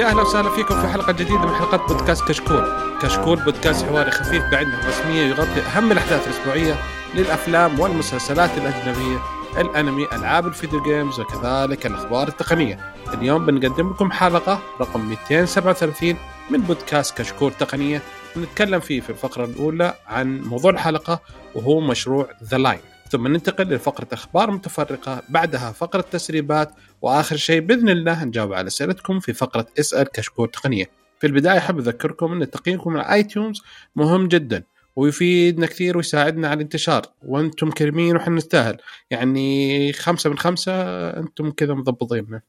[0.00, 2.64] يا أهلا وسهلا فيكم في حلقة جديدة من حلقات بودكاست كشكول.
[3.02, 6.74] كشكول بودكاست حواري خفيف بعيد عن الرسمية يغطي أهم الأحداث الأسبوعية
[7.14, 9.18] للأفلام والمسلسلات الأجنبية،
[9.58, 12.94] الأنمي، ألعاب ال video games وكذلك الأخبار التقنية.
[13.14, 16.16] اليوم بنقدم لكم حلقة رقم 237
[16.50, 18.02] من بودكاست كشكول تقنية
[18.36, 21.20] نتكلم فيه في الفقرة الأولى عن موضوع الحلقة
[21.54, 22.80] وهو مشروع The Line.
[23.10, 26.70] ثم ننتقل لفقرة أخبار متفرقة بعدها فقرة تسريبات
[27.02, 30.90] وآخر شيء بإذن الله نجاوب على أسئلتكم في فقرة اسأل كشكول تقنية.
[31.20, 33.62] في البداية أحب أذكركم أن تقييمكم على iTunes
[33.96, 34.62] مهم جدا
[34.96, 38.76] ويفيدنا كثير ويساعدنا على الانتشار وأنتم كريمين وحنا نستاهل.
[39.10, 40.72] يعني خمسة من خمسة
[41.10, 42.40] أنتم كذا مضبطيننا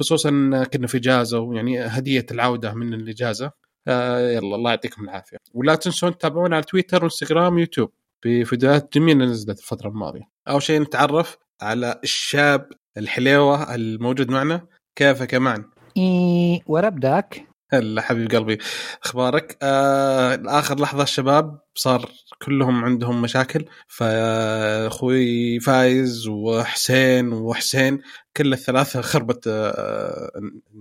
[0.00, 0.30] خصوصا
[0.72, 3.50] كنا في اجازه ويعني هدية العودة من الإجازة.
[3.88, 5.36] آه يلا الله يعطيكم العافية.
[5.54, 7.90] ولا تنسون تتابعونا على تويتر وانستغرام ويوتيوب
[8.24, 10.28] بفيديوهات جميلة نزلت الفترة الماضية.
[10.48, 14.66] أول شيء نتعرف على الشاب الحليوة الموجود معنا.
[14.96, 15.64] كيفك يا معن
[15.96, 18.58] إيه وربدك هلا حبيب قلبي.
[19.04, 22.10] أخبارك؟ آه اخر لحظة الشباب صار
[22.42, 23.64] كلهم عندهم مشاكل.
[23.88, 28.02] فأخوي فايز وحسين وحسين
[28.36, 30.30] كل الثلاثة خربت آه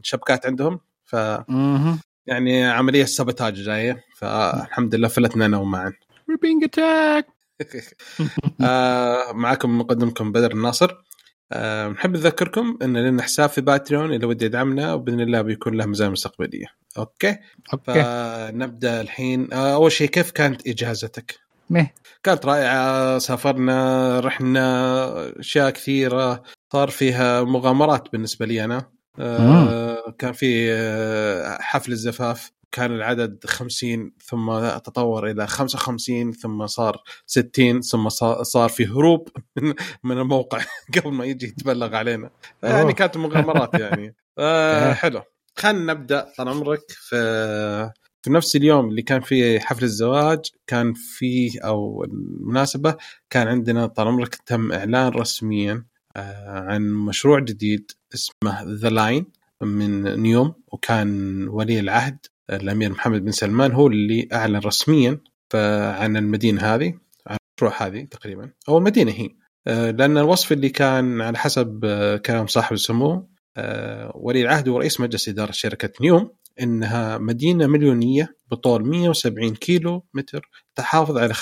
[0.03, 0.80] شبكات عندهم.
[1.05, 1.16] ف
[2.28, 4.03] يعني عملية سبتاج جاية.
[4.17, 5.94] فالحمد لله فلتنا أنا ومعن.
[6.34, 7.31] We're being attacked.
[8.62, 10.95] آه معكم مقدمكم بدر الناصر.
[11.52, 15.86] آه نحب نذكركم إن لنا حساب في باتريون اللي ودي يدعمنا وبإذن الله بيكون له
[15.86, 16.66] مزايا مستقبلية.
[16.98, 17.38] أوكي؟
[17.73, 18.03] أوكي.
[18.03, 19.53] فنبدأ الحين.
[19.53, 21.90] آه أول شيء كيف كانت إجازتك؟ مه.
[22.23, 28.92] كانت رائعة سافرنا رحنا أشياء كثيرة صار فيها مغامرات بالنسبة لي أنا.
[29.20, 32.52] آه كان في آه حفل الزفاف.
[32.73, 38.09] كان العدد 50 ثم تطور إلى 55 ثم صار 60 ثم
[38.44, 39.29] صار في هروب
[40.03, 40.61] من الموقع
[40.95, 42.29] قبل ما يجي يتبلغ علينا.
[42.63, 44.16] يعني كانت مغامرات يعني.
[44.38, 45.22] آه حلو.
[45.56, 47.91] خلينا نبدأ طال عمرك في
[48.22, 52.95] في نفس اليوم اللي كان فيه حفل الزواج كان فيه أو المناسبة
[53.29, 55.85] كان عندنا طال عمرك تم إعلان رسميا
[56.45, 59.25] عن مشروع جديد اسمه The Line
[59.62, 62.17] من نيوم وكان ولي العهد
[62.50, 65.20] الأمير محمد بن سلمان هو اللي أعلن رسميا
[66.00, 66.94] عن المدينة هذه
[67.28, 69.30] عن المشروع هذه تقريبا أو المدينة هي
[69.68, 71.86] لأن الوصف اللي كان على حسب
[72.26, 73.30] كلام صاحب السمو
[74.16, 76.31] ولي العهد ورئيس مجلس إدارة شركة نيوم
[76.62, 81.40] إنها مدينة مليونية بطول 170 كيلو متر تحافظ على 95%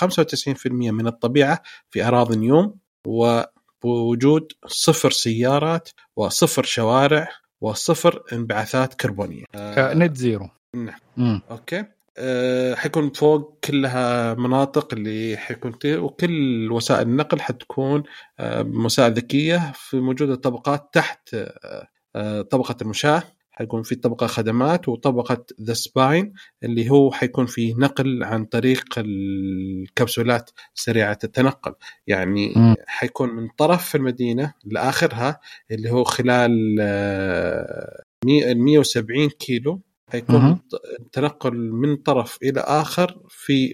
[0.71, 2.75] من الطبيعة في أراضي نيوم
[3.07, 7.27] وبوجود صفر سيارات وصفر شوارع
[7.61, 9.43] وصفر انبعاثات كربونية.
[9.55, 10.49] آه نت زيرو.
[10.75, 11.41] نعم.
[11.51, 11.85] أوكي.
[12.17, 18.03] أه حيكون فوق كلها مناطق اللي حيكون وكل وسائل النقل حتكون
[18.39, 21.35] أه وسائل ذكية في موجوده طبقات تحت
[22.15, 26.33] أه طبقة المشاة حيكون في طبقة خدمات وطبقة the spine
[26.63, 31.73] اللي هو حيكون في نقل عن طريق الكبسولات سريعة التنقل
[32.07, 32.75] يعني م.
[32.87, 35.39] حيكون من طرف المدينة لآخرها
[35.71, 36.81] اللي هو خلال
[38.25, 40.59] ال 170 كيلو حيكون
[40.99, 43.73] التنقل من طرف إلى آخر في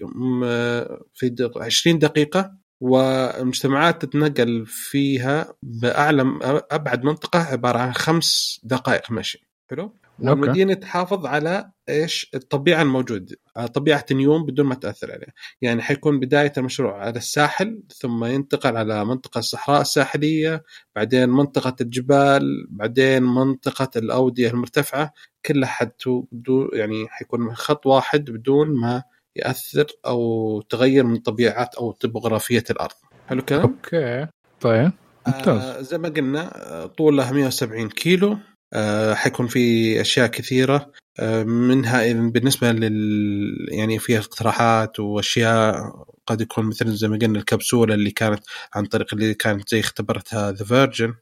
[1.14, 6.38] في 20 دقيقة والمجتمعات تتنقل فيها بأعلى
[6.70, 9.48] أبعد منطقة عبارة عن خمس دقائق مشي.
[9.70, 13.36] حلو؟ والمدينه تحافظ على إيش؟ الطبيعة الموجوده
[13.74, 19.04] طبيعة نيوم بدون ما تأثر عليها يعني حيكون بداية المشروع على الساحل ثم ينتقل على
[19.04, 20.62] منطقة الصحراء الساحلية
[20.96, 25.12] بعدين منطقة الجبال بعدين منطقة الأودية المرتفعة.
[25.46, 26.24] كلها حتو
[26.72, 29.02] يعني حيكون خط واحد بدون ما
[29.36, 32.94] يأثر أو تغير من طبيعة أو طبوغرافية الأرض.
[33.28, 34.26] حلو كلام؟ أوكي.
[34.60, 34.92] طيب
[35.26, 35.62] ممتاز.
[35.62, 38.38] آه زي ما قلنا طولها 170 كيلو.
[38.72, 40.92] آه حيكون في أشياء كثيرة.
[41.18, 45.92] آه منها بالنسبة لل يعني فيها اقتراحات وأشياء
[46.26, 48.44] قد يكون مثل زي ما قلنا الكبسولة اللي كانت
[48.74, 51.14] عن طريق اللي كانت زي اختبرتها the Virgin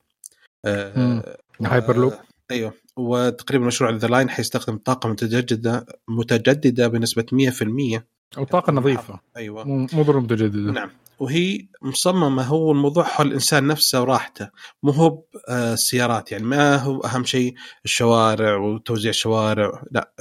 [1.62, 2.12] Hyperloop
[2.50, 2.72] أيوه.
[2.96, 8.00] وتقريبا مشروع The Line حيستخدم طاقة متجدده متجددة بنسبة 100%
[8.36, 9.20] أو طاقة نظيفة.
[9.36, 9.64] أيوه.
[9.64, 10.90] مو ضروري متجدده نعم.
[11.18, 14.50] وهي مصممة هو الموضوع حول الإنسان نفسه وراحته.
[14.82, 16.32] مو هو السيارات.
[16.32, 17.54] يعني ما هو أهم شيء
[17.84, 19.82] الشوارع وتوزيع الشوارع.
[19.90, 20.12] لا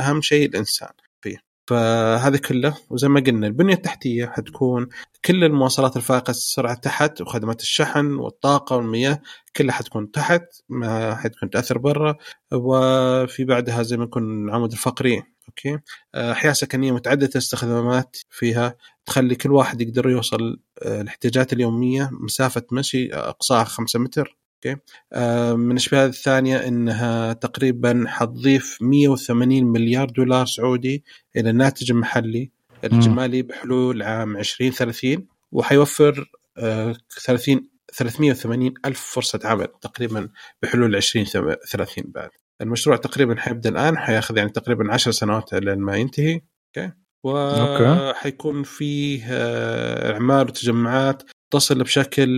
[0.00, 0.88] أهم شيء الإنسان
[1.20, 1.36] فيه.
[1.66, 4.88] فهذا كله وزي ما قلنا البنية التحتية حتكون
[5.24, 9.20] كل المواصلات الفائقة السرعه تحت وخدمات الشحن والطاقة والمياه
[9.56, 12.16] كلها حتكون تحت ما حتكون تأثر برا.
[12.52, 15.78] وفي بعدها زي ما يكون العمود الفقري أوكي؟
[16.14, 18.76] أحياء سكنية متعددة الاستخدامات فيها
[19.06, 24.80] تخلي كل واحد يقدر يوصل الاحتياجات اليومية مسافة مشي اقصاها 5 متر أوكي؟
[25.12, 31.04] آه من الاشباهات الثانية إنها تقريبا حتضيف 180 مليار دولار سعودي
[31.36, 32.50] إلى الناتج المحلي
[32.84, 40.28] الجمالي بحلول عام 2030 وحيوفر آه 30 380 ألف فرصة عمل تقريبا
[40.62, 42.30] بحلول 2030 بعد.
[42.60, 46.40] المشروع تقريبا حيبدأ الآن حياخذ يعني تقريبا 10 سنوات لين ما ينتهي.
[46.76, 46.92] أوكي؟
[47.24, 52.28] وحيكون فيه آه، اعمال وتجمعات تصل بشكل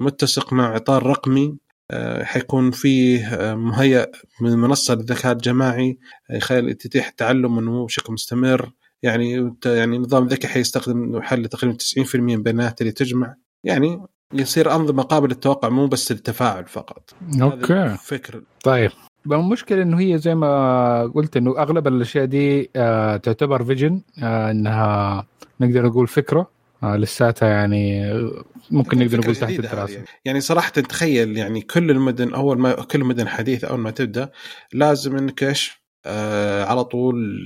[0.00, 1.56] متسق مع إطار رقمي.
[1.90, 4.06] آه، حيكون فيه آه، مهيأ
[4.40, 5.98] من منصة للذكاء الجماعي.
[6.30, 8.72] يخلي تتيح التعلم والنمو بشكل مستمر.
[9.02, 13.34] يعني يعني نظام ذكي حيستخدم حل تقريبا 90% من البيانات اللي تجمع.
[13.64, 14.02] يعني
[14.34, 17.14] يصير أنظمة قابلة للتوقع مو بس التفاعل فقط.
[17.42, 17.96] أوكي.
[18.02, 18.90] فكر طيب.
[19.36, 25.26] المشكلة إنه هي زي ما قلت إنه أغلب الأشياء دي آه تعتبر vision آه إنها
[25.60, 26.50] نقدر نقول فكرة
[26.82, 28.12] آه لساتها يعني
[28.70, 30.06] ممكن نقدر نقول تحت الدراسه يعني.
[30.24, 34.30] يعني صراحة تخيل يعني كل المدن أول ما كل المدن حديثة أول ما تبدأ
[34.72, 37.38] لازم إنك إيش آه على طول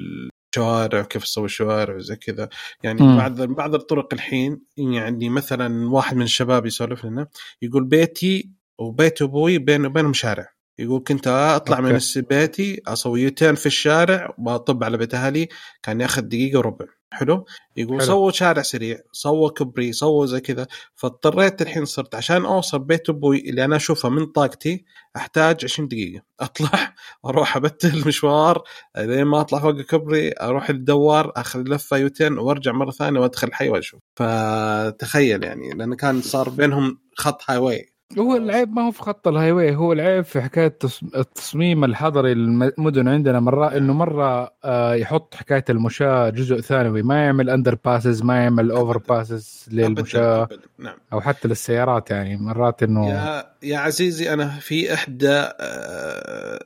[0.55, 2.49] شوارع كيف تسوي شوارع وزي كذا
[2.83, 3.17] يعني م.
[3.17, 7.27] بعض بعض الطرق الحين يعني مثلا واحد من الشباب يسولف لنا
[7.63, 12.17] يقول بيتي وبيت أبوي بين وبينهم شارع يقول كنت أطلع أوكي.
[12.17, 15.49] من بيتي أسوي يوتين في الشارع واطب على بيت أهلي
[15.83, 16.87] كان ياخذ دقيقة وربع.
[17.13, 17.45] حلو؟
[17.77, 18.07] يقول حلو.
[18.07, 20.67] سووا شارع سريع سووا كبري سووا زي كذا.
[20.95, 24.85] فاضطريت الحين صرت عشان أوصل بيت أبوي اللي أنا أشوفه من طاقتي
[25.17, 26.23] أحتاج 20 دقيقة.
[26.41, 26.95] أطلع
[27.27, 28.63] أروح أبتل المشوار
[28.97, 33.69] لين ما أطلع فوق الكبري أروح الدوار أخذ لفة U-turn وأرجع مرة ثانية وأدخل الحي
[33.69, 39.29] واشوف فتخيل يعني لأنه كان صار بينهم خط highway هو العيب ما هو في خط
[39.29, 40.79] ال highway هو العيب في حكاية
[41.15, 47.51] التصميم الحضري للمدن عندنا مرة إنه مرة آه، يحط حكاية المشاة جزء ثانوي ما يعمل
[47.51, 50.49] underpasses ما يعمل overpasses للمشاة
[50.79, 50.97] نعم.
[51.13, 56.59] أو حتى للسيارات يعني مرات إنه يا يا عزيزي أنا في إحدى آه،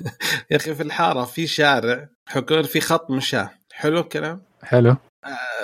[0.50, 3.50] يا أخي في الحارة في شارع حكون في خط مشاة.
[3.72, 4.96] حلو الكلام؟ حلو.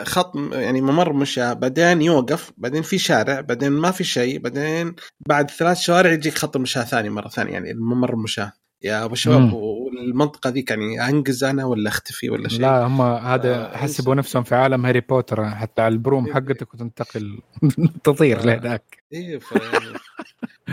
[0.05, 5.51] خط يعني ممر مشاة بعدين يوقف بعدين في شارع بعدين ما في شيء بعدين بعد
[5.51, 8.53] ثلاث شوارع يجيك خط مشاة ثاني مرة ثانية يعني الممر مشاة
[8.83, 13.77] يا أبو شباب والمنطقة ذيك يعني انقز أنا ولا أختفي ولا شيء؟ لا هم هذا
[13.77, 16.35] حسبوا نفسهم في عالم هاري بوتر حتى على ال broom إيه.
[16.35, 17.39] حقتك وتنتقل
[18.05, 19.03] تطير لهناك.
[19.13, 19.41] إيه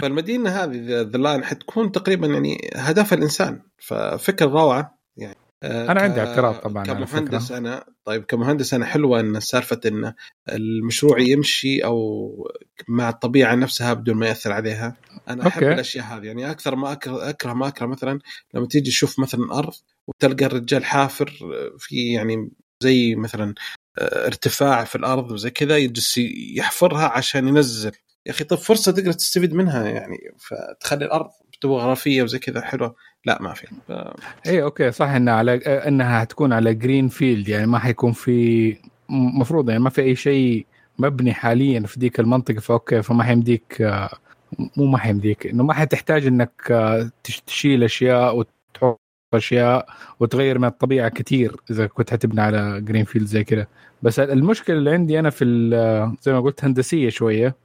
[0.01, 3.61] فالمدينة هذه The Line حتكون تقريبا يعني هدف الإنسان.
[3.77, 4.79] ففكره روعة.
[4.79, 4.96] آه،
[5.63, 10.13] أنا عندي اعتراض طبعا كمهندس أنا طيب كمهندس أنا حلوة إن سالفة إن
[10.49, 12.29] المشروع يمشي أو
[12.87, 14.97] مع الطبيعة نفسها بدون ما يأثر عليها.
[15.29, 18.19] أنا أحب الأشياء هذه يعني أكثر ما أكره أكره ما أكره مثلا
[18.53, 19.73] لما تيجي تشوف مثلا أرض
[20.07, 21.33] وتلقى الرجال حافر
[21.79, 22.51] في يعني
[22.83, 23.53] زي مثلا
[23.97, 26.17] آه، ارتفاع في الأرض وزي كذا يجلس
[26.57, 27.91] يحفرها عشان ينزل.
[28.25, 31.29] يا أخي طيب فرصة تقدر تستفيد منها يعني فتخلي الأرض
[31.63, 32.95] جغرافيه وزي كذا حلوة.
[33.25, 33.67] لا ما في.
[33.87, 33.91] ف...
[34.47, 38.77] اي أوكي صح إنها على إنها حتكون على greenfield يعني ما حيكون في
[39.09, 40.65] مفروض يعني ما في أي شيء
[40.99, 43.81] مبني حاليا في ديك المنطقة فأوكي فما حيمديك
[44.77, 46.51] مو ما حيمديك إنه ما حتحتاج إنك
[47.47, 48.99] تشيل أشياء وتحط
[49.33, 49.87] أشياء
[50.19, 53.67] وتغير من الطبيعة كثير إذا كنت حتبني على greenfield زي كذا.
[54.01, 55.45] بس المشكلة اللي عندي أنا في
[56.21, 57.55] زي ما قلت هندسية شوية.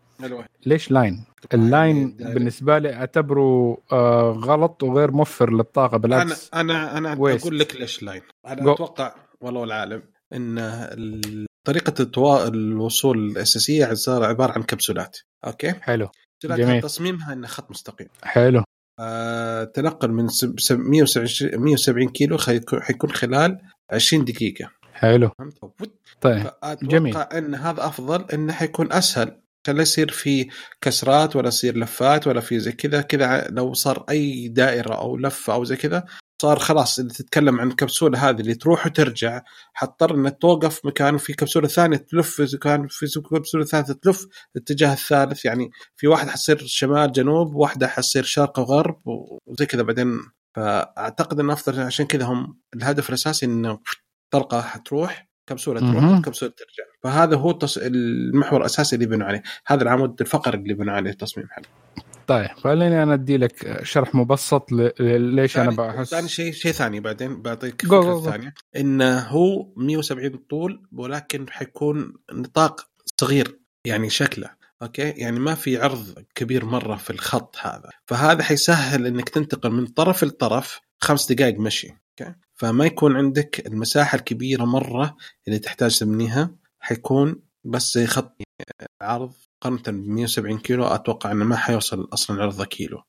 [0.67, 1.25] ليش line؟
[1.55, 6.51] ال line بالنسبة لي أعتبره آه غلط وغير موفر للطاقة بالعكس.
[6.55, 6.61] أنا
[6.99, 8.69] أنا أنا أقول لك ليش line أنا Go.
[8.69, 10.03] أتوقع والله العالم
[10.33, 15.19] إن طريقة الوصول الأساسية صار عبارة عن كبسولات.
[15.47, 16.09] أوكي؟ حلو.
[16.45, 16.83] جميل.
[16.83, 18.09] تصميمها إنه خط مستقيم.
[18.23, 18.65] حلو.
[19.01, 20.29] آه تنقل من
[20.71, 22.39] 170 كيلو
[22.81, 23.59] حيكون خلال
[23.91, 24.71] 20 دقيقة.
[24.95, 25.31] حلو.
[26.21, 26.51] طيب.
[26.83, 27.17] جميل.
[27.17, 29.42] أتوقع إن هذا أفضل إنه حيكون أسهل.
[29.69, 30.49] لا يصير في
[30.81, 35.55] كسرات ولا يصير لفات ولا في زي كذا كذا لو صار أي دائرة أو لفة
[35.55, 36.05] أو زي كذا
[36.43, 39.43] صار خلاص اللي تتكلم عن الكبسولة هذه اللي تروح وترجع
[39.73, 44.27] حتضطر انك توقف مكان في كبسولة ثانية تلف كان في كبسولة ثالثة تلف
[44.57, 49.01] الاتجاه الثالث يعني في واحد حتصير شمال جنوب واحدة حتصير شرق وغرب
[49.47, 50.21] وزي كذا بعدين.
[50.57, 53.79] فأعتقد انه أفضل عشان كذا هم الهدف الأساسي انه
[54.31, 55.32] طلقة حتروح.
[55.47, 56.85] كبسوله تروح كبسوله ترجع.
[57.03, 57.79] فهذا هو التص...
[57.79, 59.43] المحور الأساسي اللي بنوا عليه.
[59.67, 61.69] هذا العمود الفقري اللي بنوا عليه التصميم حقه.
[62.27, 64.93] طيب خليني أنا أدي لك شرح مبسط ل...
[65.35, 68.55] ليش أنا بحس ثاني شيء شيء ثاني بعدين بعطيك فكرة ثانية.
[68.77, 72.81] إنه هو 170 طول ولكن حيكون نطاق
[73.21, 74.51] صغير يعني شكله.
[74.83, 77.91] أوكي؟ يعني ما في عرض كبير مرة في الخط هذا.
[78.07, 81.89] فهذا حيسهل إنك تنتقل من طرف لطرف خمس دقائق مشي.
[81.89, 85.17] أوكي؟ فما يكون عندك المساحة الكبيرة مرة
[85.49, 86.51] اللي تحتاج تبنيها
[86.81, 88.37] حيكون بس خط
[89.01, 89.33] عرض
[89.65, 93.03] مقارنه ب 170 كيلو أتوقع إنه ما حيوصل أصلا عرضه كيلو.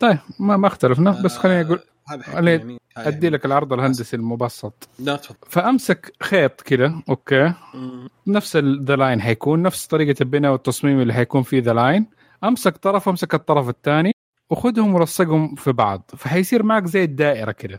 [0.00, 4.88] طيب ما ما اختلفنا بس خليني أقول آه، هذا يعني أدي لك العرض الهندسي المبسط.
[4.98, 5.36] لا تفضل.
[5.48, 7.54] فأمسك خيط كذا أوكي.
[7.74, 8.08] مم.
[8.26, 12.06] نفس The Line حيكون نفس طريقة البناء والتصميم اللي حيكون فيه The Line
[12.44, 14.11] أمسك طرف أمسك الطرف الثاني.
[14.52, 17.78] وخذهم ولصقهم في بعض فحيصير معك زي الدائرة كده.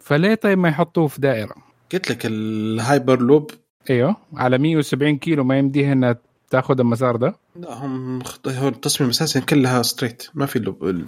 [0.00, 1.54] فليه طيب ما يحطوه في دائرة.
[1.92, 3.50] قلت لك الهايبر لوب.
[3.90, 6.16] أيوه على 170 كيلو ما يمديها إنها
[6.50, 7.36] تاخذ المسار ده.
[7.56, 11.06] لا هم هو التصميم أساسا كلها straight ما في loop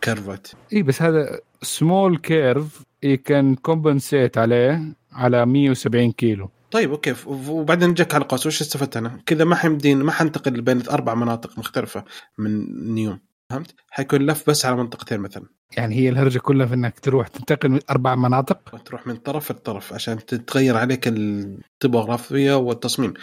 [0.00, 2.82] كيرفات اي بس هذا small curve
[3.24, 6.50] can compensate عليه على 170 كيلو.
[6.70, 7.14] طيب أوكي.
[7.26, 11.58] وبعدين جاك على قوس وش استفدت أنا؟ كذا ما حيمدين ما حنتقل بين أربع مناطق
[11.58, 12.04] مختلفة
[12.38, 13.18] من نيوم
[13.50, 15.44] فهمت؟ حيكون لف بس على منطقتين مثلا
[15.76, 19.92] يعني هي الهرجة كلها في إنك تروح تنتقل من أربع مناطق تروح من طرف لطرف
[19.92, 23.14] عشان تتغير عليك الطبوغرافيا والتصميم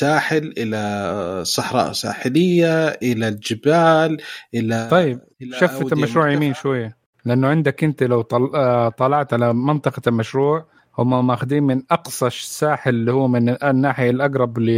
[0.00, 4.20] ساحل إلى صحراء ساحلية إلى الجبال
[4.54, 6.54] إلى طيب إلى شفت المشروع يمين.
[6.54, 8.50] شوية لأنه عندك أنت لو طل...
[8.54, 10.66] آه، طلعت على منطقة المشروع
[10.98, 14.70] هم ماخذين من أقصى الساحل اللي هو من الناحية الأقرب ل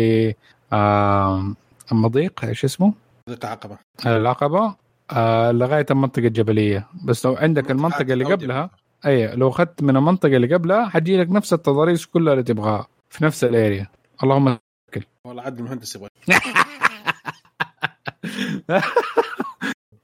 [0.73, 1.55] آه،
[1.93, 2.95] المضيق إيش اسمه؟
[3.29, 3.79] ضيق عقبة.
[4.07, 4.75] العقبة؟
[5.13, 6.87] آه، لغاية المنطقة الجبلية.
[7.05, 8.71] بس لو عندك المنطقة اللي قبلها
[9.07, 13.25] أي لو أخذت من المنطقة اللي قبلها حتجي لك نفس التضاريس كلها اللي تبغاها في
[13.25, 13.87] نفس الأريا.
[14.23, 14.59] اللهم
[15.27, 16.09] والله عاد المهندس يبغى.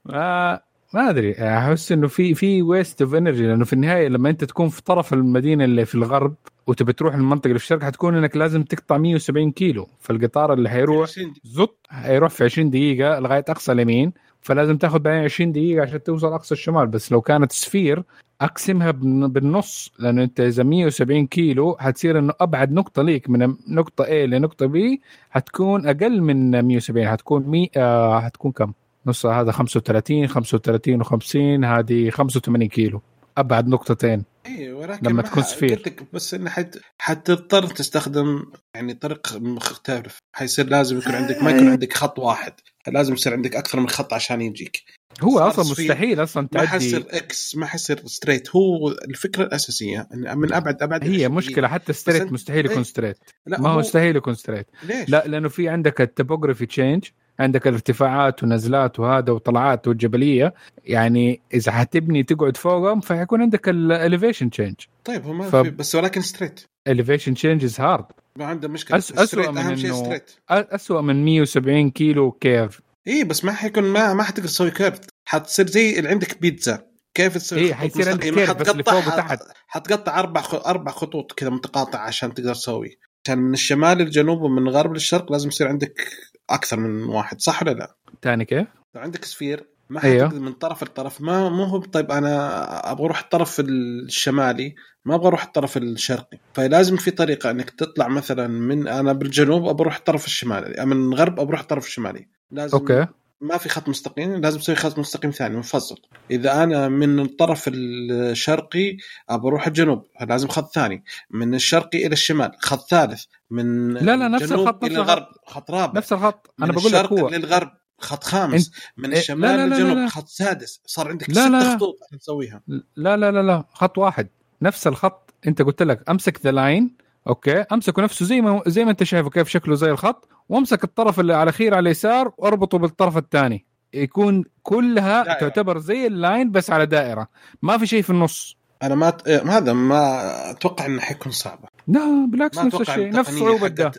[0.05, 0.59] ما
[0.93, 4.69] ما أدري أحس إنه في في waste of energy لأنه في النهاية لما أنت تكون
[4.69, 6.35] في طرف المدينة اللي في الغرب
[6.67, 9.87] وتبي تروح المنطقة اللي في الشرق حتكون إنك لازم تقطع 170 كيلو.
[9.99, 14.13] فالقطار اللي حيروح 20 حيروح في 20 دقيقة لغاية أقصى اليمين.
[14.41, 16.87] فلازم تاخذ بعدين 20 دقيقة عشان توصل أقصى الشمال.
[16.87, 18.03] بس لو كانت sphere
[18.41, 18.91] أقسمها
[19.27, 19.91] بالنص.
[19.99, 24.97] لأنه أنت إذا 170 كيلو حتصير إنه أبعد نقطة ليك من نقطة A لنقطة B
[25.29, 28.73] حتكون أقل من 170 حتكون مي آه حتكون كم؟
[29.07, 33.01] نص هذا 35 35 و50 هذه 85 كيلو.
[33.37, 34.23] أبعد نقطتين.
[34.45, 35.83] اي ولكن لما ما تكون سفير.
[36.13, 36.77] بس إنه حت...
[36.97, 38.43] حتضطر تستخدم
[38.75, 40.17] يعني طريق مختلف.
[40.33, 42.53] حيصير لازم يكون عندك ما يكون عندك خط واحد.
[42.87, 44.83] لازم يصير عندك أكثر من خط عشان يجيك.
[45.21, 45.65] هو أصلا.
[45.71, 50.07] مستحيل أصلا ما تعدي حيصير X ما حيصير straight هو الفكرة الأساسية.
[50.13, 51.67] إن من أبعد أبعد هي 20 مشكلة.
[51.67, 52.83] حتى straight مستحيل يكون إيه.
[52.83, 57.03] straight لا ما هو مستحيل يكون straight ليش؟ لا لأنه في عندك ال topography change
[57.39, 60.53] عندك الارتفاعات ونزلات وهذا وطلعات والجبليه
[60.85, 64.75] يعني إذا حتبني تقعد فوقهم فحيكون عندك ال elevation change
[65.05, 68.03] طيب هو ما ف- في بس ولكن straight elevation change is hard.
[68.35, 68.97] ما عنده مشكلة.
[68.97, 72.81] أس- أسوأ straight من أهم شيء straight اسوء من 170 كيلو curve.
[73.07, 76.83] اي بس ما حيكون ما ما حتقدر تسوي curve حتصير زي اللي عندك بيتزا.
[77.13, 79.39] كيف إيه، خطوط حيصير عندك؟ curve بس اللي حتقطع- فوق وتحت.
[79.67, 80.43] حتقطع أربع.
[80.65, 82.97] أربع خطوط كذا متقاطعة عشان تقدر تسوي.
[83.25, 86.01] عشان من الشمال للجنوب ومن الغرب للشرق لازم يصير عندك
[86.49, 90.33] أكثر من واحد صح ولا لا؟ ثاني كيف؟ لو عندك sphere ما أيوه.
[90.33, 94.75] من طرف لطرف ما مو هو طيب أنا أبغى أروح الطرف الشمالي
[95.05, 99.81] ما أبغى أروح الطرف الشرقي فلازم في طريقة إنك تطلع مثلا من أنا بالجنوب أبغى
[99.81, 103.07] أروح الطرف الشمالي من الغرب أبغى أروح الطرف الشمالي لازم أوكي
[103.41, 105.95] ما في خط مستقيم لازم تسوي خط مستقيم ثاني منفصل.
[106.31, 108.97] إذا أنا من الطرف الشرقي
[109.29, 111.03] ابى أروح الجنوب لازم خط ثاني.
[111.31, 113.23] من الشرقي إلى الشمال خط ثالث.
[113.51, 114.95] من لا، لا، نفس الجنوب الخط، إلى.
[114.95, 115.93] الغرب خط رابع.
[115.99, 116.53] نفس الخط.
[116.63, 117.29] أنا بقول لك هو.
[117.29, 118.71] للغرب خط خامس.
[118.97, 120.07] من إيه، الشمال لا، لا، لا، للجنوب لا.
[120.07, 120.81] خط سادس.
[120.85, 121.75] صار عندك لا، ست لا، لا.
[121.75, 122.61] خطوط عشان تسويها
[122.95, 123.63] لا لا لا لا.
[123.73, 124.29] خط واحد.
[124.61, 125.33] نفس الخط.
[125.47, 127.51] أنت قلت لك أمسك The Line أوكي.
[127.59, 130.29] أمسكه نفسه زي ما زي ما أنت شايفه كيف شكله زي الخط.
[130.49, 133.65] وامسك الطرف اللي على الاخير على اليسار واربطه بالطرف الثاني.
[133.93, 135.39] يكون كلها دائرة.
[135.39, 137.27] تعتبر زي ال Line بس على دائرة.
[137.61, 138.57] ما في شيء في النص.
[138.83, 139.27] أنا ما ت...
[139.27, 143.09] إيه، هذا ما أتوقع إنه حيكون صعبه لا بالعكس نفس الشيء.
[143.09, 143.91] نفس صعوبة ده.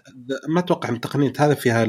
[0.48, 1.86] ما أتوقع إن التقنيه هذا فيها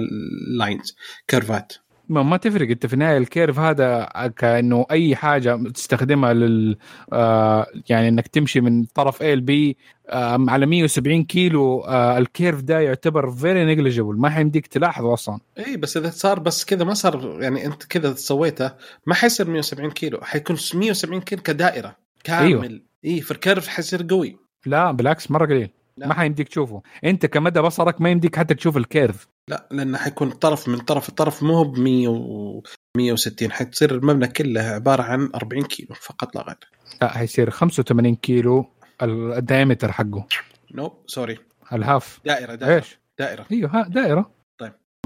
[0.58, 0.96] lines
[1.28, 1.74] كيرفات
[2.10, 2.70] ما, ما تفرق.
[2.70, 6.78] انت في النهاية ال curve هذا كأنه أي حاجة تستخدمها لل
[7.13, 9.75] آه يعني إنك تمشي من طرف A ل B
[10.10, 15.39] آه على 170 كيلو آه ال curve ده يعتبر very negligible ما حيمديك تلاحظه أصلا.
[15.58, 18.72] اي بس إذا صار بس كذا ما صار يعني أنت كذا سويته
[19.06, 20.20] ما حيصير 170 كيلو.
[20.22, 22.46] حيكون 170 كيلو كدائرة كامل.
[22.46, 22.82] أيوه.
[23.06, 24.38] اي في ال curve حيصير قوي.
[24.66, 25.70] لا بالعكس مرة قليل.
[25.98, 26.08] لا.
[26.08, 26.82] ما حيمديك تشوفه.
[27.04, 29.27] أنت كمدى بصرك ما يمديك حتى تشوف ال curve.
[29.50, 32.63] لا لأنه حيكون طرف من طرف لطرف مو ب 100 و
[32.98, 36.58] 160 حتصير المبنى كله عبارة عن 40 كيلو فقط لا غير.
[37.01, 38.65] لا حيصير 85 كيلو
[39.01, 40.27] ال- ال diameter حقه.
[40.75, 41.38] No sorry
[41.74, 43.46] ال half دائرة دائرة إيش؟ دائرة.
[43.51, 44.32] أيوه ها دائرة.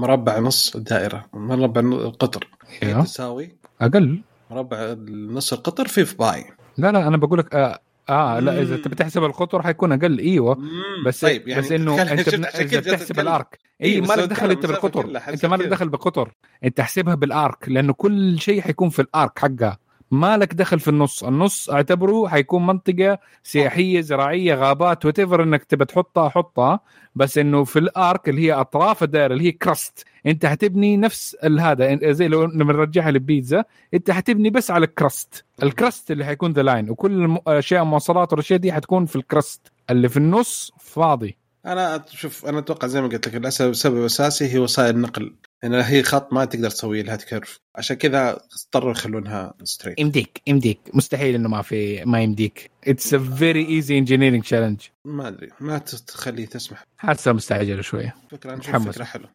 [0.00, 2.48] مربع نص الدائرة مربع القطر.
[2.82, 3.04] أيوه.
[3.04, 4.22] تساوي أقل.
[4.50, 6.44] مربع نص القطر في في pi.
[6.78, 8.82] لا لا أنا بقول لك آه, آه لا إذا مم.
[8.82, 10.18] تبي تحسب القطر حيكون أقل.
[10.18, 10.58] أيوه.
[11.06, 13.20] بس طيب يعني بس إنه أنت بتحسب.
[13.20, 13.58] ال arc.
[13.82, 15.20] اي إيه، بس ما هو لك دخل انت بالقطر.
[15.28, 15.70] أنت ما لك كذا.
[15.70, 16.32] دخل بالقطر
[16.64, 19.78] أنت احسبها بال arc لأنه كل شيء حيكون في ال arc حقها.
[20.10, 21.24] ما لك دخل في النص.
[21.24, 26.80] النص اعتبره حيكون منطقة سياحية زراعية غابات what إنك تبى تحطها حطها.
[27.14, 31.36] بس إنه في ال arc اللي هي أطراف الدائرة اللي هي crust أنت حتبني نفس
[31.60, 33.64] هذا زي لو لما نرجعها للبيتزا
[33.94, 38.32] أنت حتبني بس على ال crust ال crust اللي حيكون The Line وكل أشياء المواصلات
[38.32, 41.36] والأشياء دي حتكون في ال crust اللي في النص فاضي.
[41.66, 45.36] أنا شوف أنا أتوقع زي ما قلت لك السبب الأساسي هي وسائل النقل.
[45.62, 47.60] لأن هي خط ما تقدر تسوي لها curve.
[47.76, 48.30] عشان كذا
[48.64, 50.78] اضطروا يخلونها straight يمديك يمديك.
[50.94, 52.70] مستحيل إنه ما في ما يمديك.
[52.86, 55.50] It's a very easy engineering challenge ما أدري.
[55.60, 56.84] ما تخليه تسمح.
[56.98, 58.14] حاسه مستعجل شوية.
[58.30, 58.88] فكرة أنا أشوف.
[58.88, 59.30] فكرة حلوة.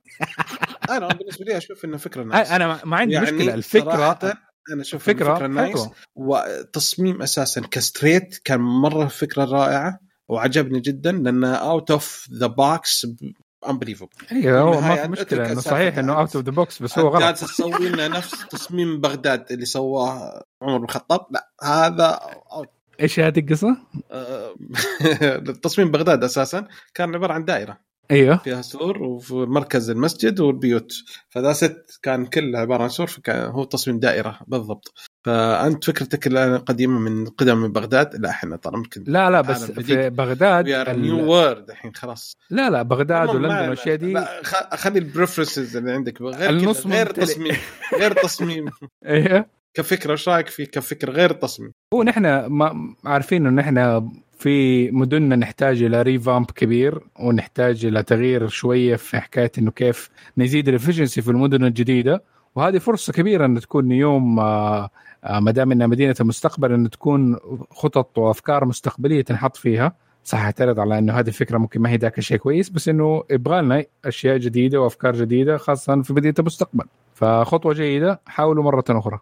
[0.98, 3.54] أنا بالنسبة لي أشوف إنه فكرة nice أنا ما- عندي يعني مشكلة.
[3.54, 4.20] الفكرة
[4.74, 5.80] أنا أشوف فكرة, فكرة nice
[6.16, 10.00] وتصميم أساسا ك straight كان مرة فكرة رائعة.
[10.30, 13.08] وعجبني جدا لأنه out of the box
[13.70, 16.20] unbelievable أيوه هو ما في مشكلة إنه صحيح إنه.
[16.20, 20.44] out of the box بس هو غلط جالس تسوي لنا نفس تصميم بغداد اللي سواه
[20.62, 22.20] عمر بن الخطاب لا هذا
[22.52, 22.70] أوت.
[23.00, 23.78] إيش هذه القصة؟
[24.12, 24.56] آه،
[25.64, 27.78] تصميم بغداد أساسا كان عبارة عن دائرة
[28.12, 30.94] إيوه فيها سور وفي مركز المسجد والبيوت
[31.30, 36.58] فذا ست كان كله عبارة عن سور فكان هو تصميم دائرة بالضبط فأنت فكرتك الآن
[36.58, 40.10] قديمة من قدم من بغداد؟ لا إحنا ترى ممكن لا لا بس في.
[40.10, 42.38] بغداد نيو وورد الحين خلاص.
[42.50, 44.26] لا لا بغداد ولندن والأشياء دي
[44.74, 47.12] خلي البريفرنسز اللي عندك غير النص غير.
[47.12, 47.56] تصميم
[48.00, 48.70] غير تصميم.
[49.06, 54.10] أيوه كفكرة إيش رأيك فيه كفكرة غير التصميم هو نحن ما عارفين إنه نحن
[54.40, 60.68] في مدننا نحتاج إلى revamp كبير ونحتاج إلى تغيير شوية في حكاية إنه كيف نزيد
[60.68, 62.24] ال efficiency في المدن الجديدة.
[62.56, 64.90] وهذه فرصة كبيرة ان تكون نيوم آه، آه،
[65.24, 67.38] ما دام انها مدينة المستقبل إن تكون
[67.72, 72.18] خطط وأفكار مستقبلية تنحط فيها صح أعترض على إنه هذه الفكرة ممكن ما هي ذاك
[72.18, 76.86] الشيء كويس بس إنه يبغى لنا أشياء جديدة وأفكار جديدة خاصة في مدينة المستقبل.
[77.14, 79.20] فخطوة جيدة حاولوا مرة أخرى.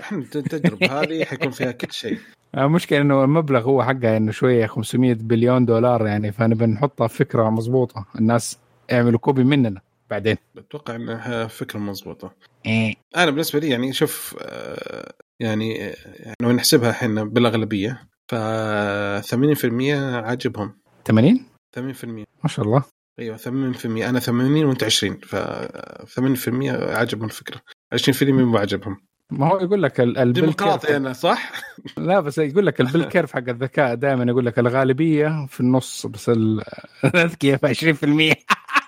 [0.00, 2.18] إحنا التجربه هذه حيكون فيها كل شيء.
[2.58, 8.06] المشكلة إنه المبلغ هو حقها إنه شوية 500 بليون دولار يعني فنبي نحطها فكرة مضبوطة.
[8.18, 8.58] الناس
[8.90, 9.80] يعملوا كوبي مننا.
[10.10, 10.36] بعدين.
[10.58, 12.32] أتوقع إنها فكرة مضبوطة.
[12.66, 12.94] إيه.
[13.16, 15.94] أنا بالنسبة لي يعني شوف آه، يعني آه،
[16.40, 20.72] لو نحسبها إحنا بالأغلبية ف 80% عاجبهم.
[21.06, 21.46] 80
[21.78, 22.04] 80%
[22.42, 22.82] ما شاء الله.
[23.18, 27.60] أيوه 80% أنا 80 وأنت 20 ف 80% عجبهم الفكرة.
[27.94, 31.52] 20% مو عجبهم ما هو يقول لك ال- ال bell ديمقراطي أنا صح؟
[31.98, 36.06] لا بس يقول لك ال bell curve حق الذكاء دائما يقول لك الغالبية في النص
[36.06, 36.62] بس ال-
[37.04, 38.36] الأذكياء في 20% آه،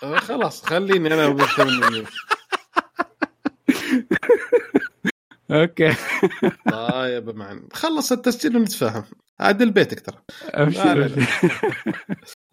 [0.00, 2.04] خلاص خليني أنا بال 80
[5.50, 5.94] okay.
[6.70, 9.04] طيب معن خلص التسجيل ونتفاهم.
[9.40, 10.16] عاد البيتك ترى
[10.50, 11.10] ابشر.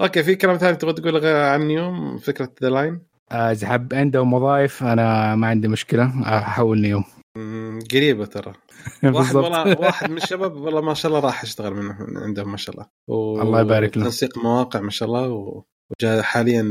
[0.02, 0.24] okay.
[0.24, 4.34] في كلام ثاني تبغى تقول غير عن نيوم فكرة The Line آه، إذا حب عندهم
[4.34, 6.24] وظائف أنا ما عندي مشكلة.
[6.38, 7.04] أحول نيوم
[7.92, 8.54] قريبة ترى.
[9.04, 9.36] واحد.
[9.36, 12.76] والله واحد من الشباب والله ما شاء الله راح يشتغل منه من عندهم ما شاء
[12.76, 12.88] الله.
[13.08, 13.42] و...
[13.42, 14.04] الله يبارك له.
[14.04, 15.64] تنسيق مواقع ما شاء الله و...
[15.92, 16.64] وجاء حاليا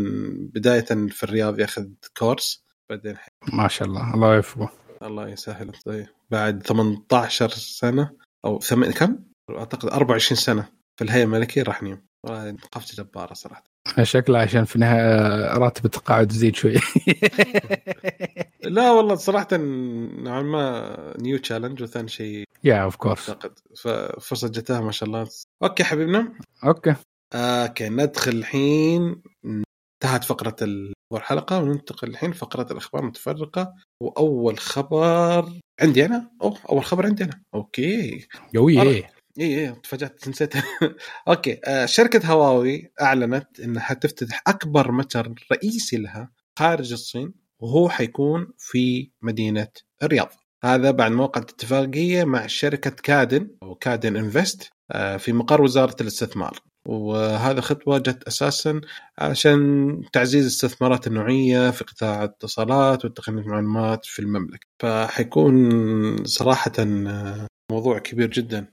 [0.54, 1.86] بداية في الرياض ياخذ
[2.18, 3.16] course بعدين
[3.52, 4.70] ما شاء الله الله يوفقه.
[5.02, 5.72] الله يسهل.
[5.84, 8.10] طيب بعد 18 سنة
[8.44, 8.90] أو ثم...
[8.90, 9.18] كم؟
[9.50, 11.82] أعتقد 24 سنة في الهيئة الملكية راح
[12.24, 13.64] والله قفزه جبارة صراحة.
[14.02, 16.74] شكله عشان في النهاية راتب التقاعد يزيد شوي.
[18.64, 23.58] لا والله صراحة نوعا ما new challenge وثاني شيء yeah of course أعتقد.
[23.76, 25.28] ففرصه جتها ما شاء الله.
[25.62, 26.32] okay حبيبنا.
[26.64, 26.94] okay.
[27.34, 29.22] okay ندخل الحين.
[29.44, 30.56] انتهت فقرة
[31.12, 33.74] الحلقة وننتقل الحين فقره الأخبار المتفرقة.
[34.00, 37.42] وأول خبر عندي أنا؟ أوه أول خبر عندي أنا.
[37.54, 38.26] okay.
[38.56, 38.86] قوي مرة.
[38.86, 39.08] اي
[39.40, 40.54] اي تفاجأت نسيت.
[41.28, 48.52] okay آه شركة هواوي أعلنت إنها تفتتح أكبر متجر رئيسي لها خارج الصين وهو حيكون
[48.58, 49.68] في مدينة
[50.02, 50.32] الرياض.
[50.64, 56.58] هذا بعد موقع اتفاقية مع شركة كادن أو كادن Invest آه في مقر وزارة الاستثمار.
[56.88, 58.80] وهذا خطوة جت أساسا
[59.18, 64.66] عشان تعزيز الاستثمارات النوعية في قطاع الاتصالات وتقنيه المعلومات في المملكة.
[64.82, 68.66] فحيكون صراحة آه، موضوع كبير جدا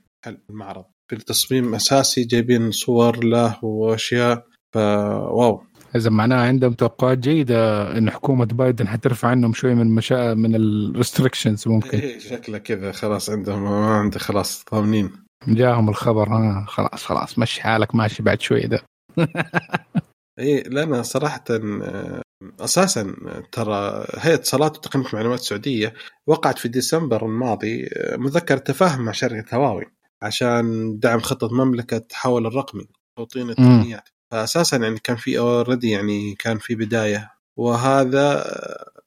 [0.49, 0.85] المعرض.
[1.09, 4.51] في التصميم أساسي جايبين صور له وأشياء.
[4.75, 5.63] ف wow
[5.95, 10.33] إذا معناها عندهم توقعات جيدة إن حكومة بايدن حترفع عنهم شوي من مشا...
[10.33, 11.97] من ال restrictions ممكن.
[11.97, 15.11] إيه شكله كذا خلاص عندهم ما عنده خلاص ضامنين.
[15.47, 18.83] جاهم الخبر آه خلاص خلاص مشي حالك ماشي بعد شوي ده.
[20.39, 22.21] اي لنا صراحة آه،
[22.59, 23.15] أساسا
[23.51, 25.93] ترى هيئة اتصالات وتقنيه المعلومات السعودية
[26.27, 29.85] وقعت في ديسمبر الماضي آه، مذكره تفاهم مع شركة هواوي
[30.21, 34.09] عشان دعم خطة مملكة التحول الرقمي توطين التقنيات.
[34.31, 38.43] فاساسا يعني كان في اوريدي يعني كان في بداية وهذا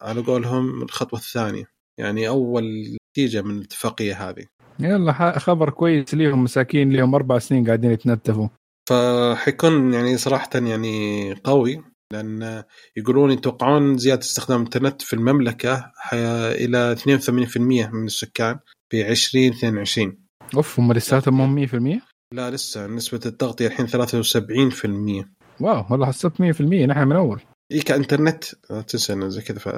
[0.03, 1.65] على قولهم الخطوة الثانية.
[1.99, 4.47] يعني أول نتيجة من الاتفاقية هذه.
[4.81, 8.49] يلا خبر كويس ليهم مساكين ليهم أربع سنين قاعدين يتنتفوا.
[8.89, 11.83] فحيكون يعني صراحة يعني قوي
[12.13, 12.63] لأن
[12.97, 18.59] يقولون يتوقعون زيادة استخدام الإنترنت في المملكة إلى 82% من السكان
[18.91, 20.19] في 2022
[20.57, 22.01] أوف هم لساتهم مو 100%؟
[22.33, 25.27] لا لسه نسبة التغطية الحين 73%
[25.61, 27.41] واو والله حسبت 100% نحن من أول.
[27.73, 28.45] اي كإنترنت.
[28.89, 29.69] تنسى إنه زي كذا ف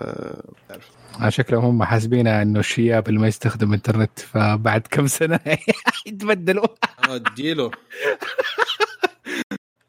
[1.21, 5.41] على شكلهم هم حاسبينها إنه الشياب اللي ما يستخدم إنترنت فبعد كم سنة
[6.07, 6.67] يتبدلوا.
[7.05, 7.71] اديله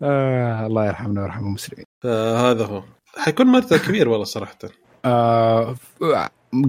[0.01, 1.85] آه الله يرحمنا ويرحم المسلمين.
[2.03, 2.83] فهذا هو.
[3.17, 4.57] حيكون مرتب كبير والله صراحة.
[5.05, 5.75] آه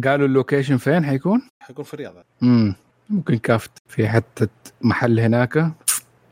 [0.05, 2.15] قالوا ال location فين حيكون؟ حيكون في الرياض.
[2.43, 2.75] امم
[3.11, 4.49] ممكن كافد في حتة
[4.81, 5.73] محل هناك.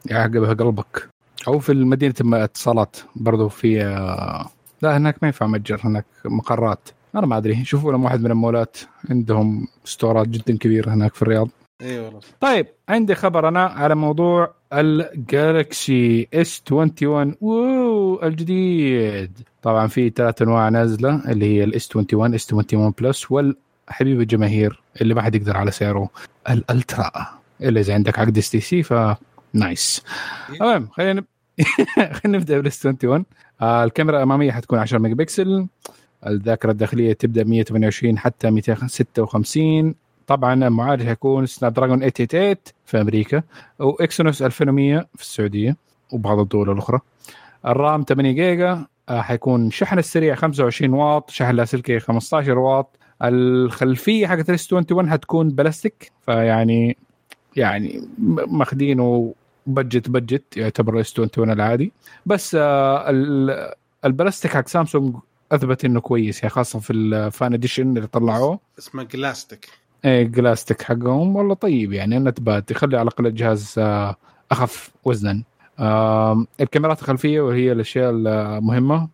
[0.06, 1.08] يعقبها قلبك.
[1.48, 4.50] أو في مدينة اتصالات برضو في آه
[4.82, 6.88] لا هناك ما ينفع متجر هناك مقرات.
[7.14, 7.64] أنا ما أدري.
[7.64, 8.76] شوفوا لهم واحد من المولات
[9.10, 11.48] عندهم store ات جدا كبيرة هناك في الرياض.
[11.82, 12.20] إي والله.
[12.40, 19.38] طيب عندي خبر أنا على موضوع ال Galaxy S 21 ووو الجديد.
[19.62, 24.80] طبعا في ثلاث أنواع نازلة اللي هي ال S 21 S 21 Plus والحبيب الجماهير
[25.00, 26.08] اللي ما حد يقدر على سعره
[26.50, 28.94] ال Ultra الا اذا عندك عقد STC ف
[29.52, 30.02] nice
[30.50, 31.24] المهم خلينا
[32.16, 33.24] خلينا نبدأ بال S 21 آه
[33.62, 35.66] الكاميرا الاماميه حتكون 10 ميجا بكسل
[36.26, 39.94] الذاكرة الداخلية تبدأ 128 حتى 256
[40.26, 43.42] طبعا المعالج حيكون Snapdragon 888 في أمريكا
[43.78, 45.76] و Exynos 2100 في السعودية
[46.12, 47.00] وبعض الدول الأخرى.
[47.66, 52.96] ال RAM 8 جيجا آه حيكون شحن السريع 25 واط شحن لاسلكي 15 واط.
[53.24, 56.96] الخلفية حقت ال S 21 حتكون بلاستيك فيعني
[57.56, 58.08] يعني
[58.48, 59.34] ماخذينه
[59.66, 61.92] budget budget يعتبر S 21 العادي.
[62.26, 63.10] بس آه
[64.04, 65.14] البلاستيك حق سامسونج
[65.52, 68.58] أثبت إنه كويس يعني خاصة في ال Fan Edition اللي طلعوه.
[68.78, 69.68] اسمه جلاستيك
[70.04, 71.36] إيه glasstic حقهم.
[71.36, 72.70] والله طيب يعني أنه تبات.
[72.70, 74.16] يخلي على الأقل الجهاز آه
[74.50, 75.42] أخف وزنا
[75.78, 79.08] آه الكاميرات الخلفية وهي الأشياء المهمة.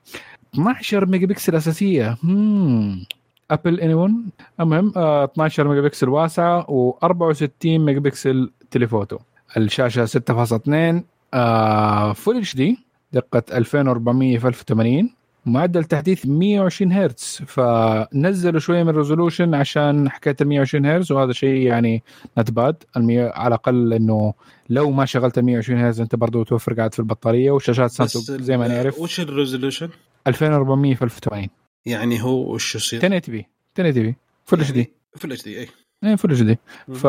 [0.54, 2.16] 12 ميجا بكسل أساسية.
[2.22, 3.06] مم.
[3.50, 4.14] ابل اني 1
[4.60, 9.18] المهم آه 12 ميجا بكسل واسعه و64 megapixel telephoto.
[9.56, 11.02] الشاشة 6.2
[11.34, 12.78] آه full HD
[13.12, 15.10] دقة 2400 في 1080
[15.46, 17.42] معدل تحديث 120 هرتز.
[17.46, 22.02] فنزلوا شوية من ال resolution عشان حكاية ال 120 هرتز وهذا شيء يعني
[22.38, 24.34] not bad على الأقل إنه
[24.70, 28.56] لو ما شغلت ال 120 هرتز أنت برضه توفر قاعد في البطارية وشاشات سامسونج زي
[28.56, 28.98] ما نعرف.
[28.98, 29.88] وش ال resolution؟
[30.26, 31.48] 2400 في 1080
[31.86, 33.46] يعني هو وش يصير؟ 1080 p
[33.78, 34.16] 1080 p.
[34.44, 34.70] full HD.
[34.70, 35.68] full HD اي
[36.04, 36.59] إيه full HD.
[36.94, 37.06] ف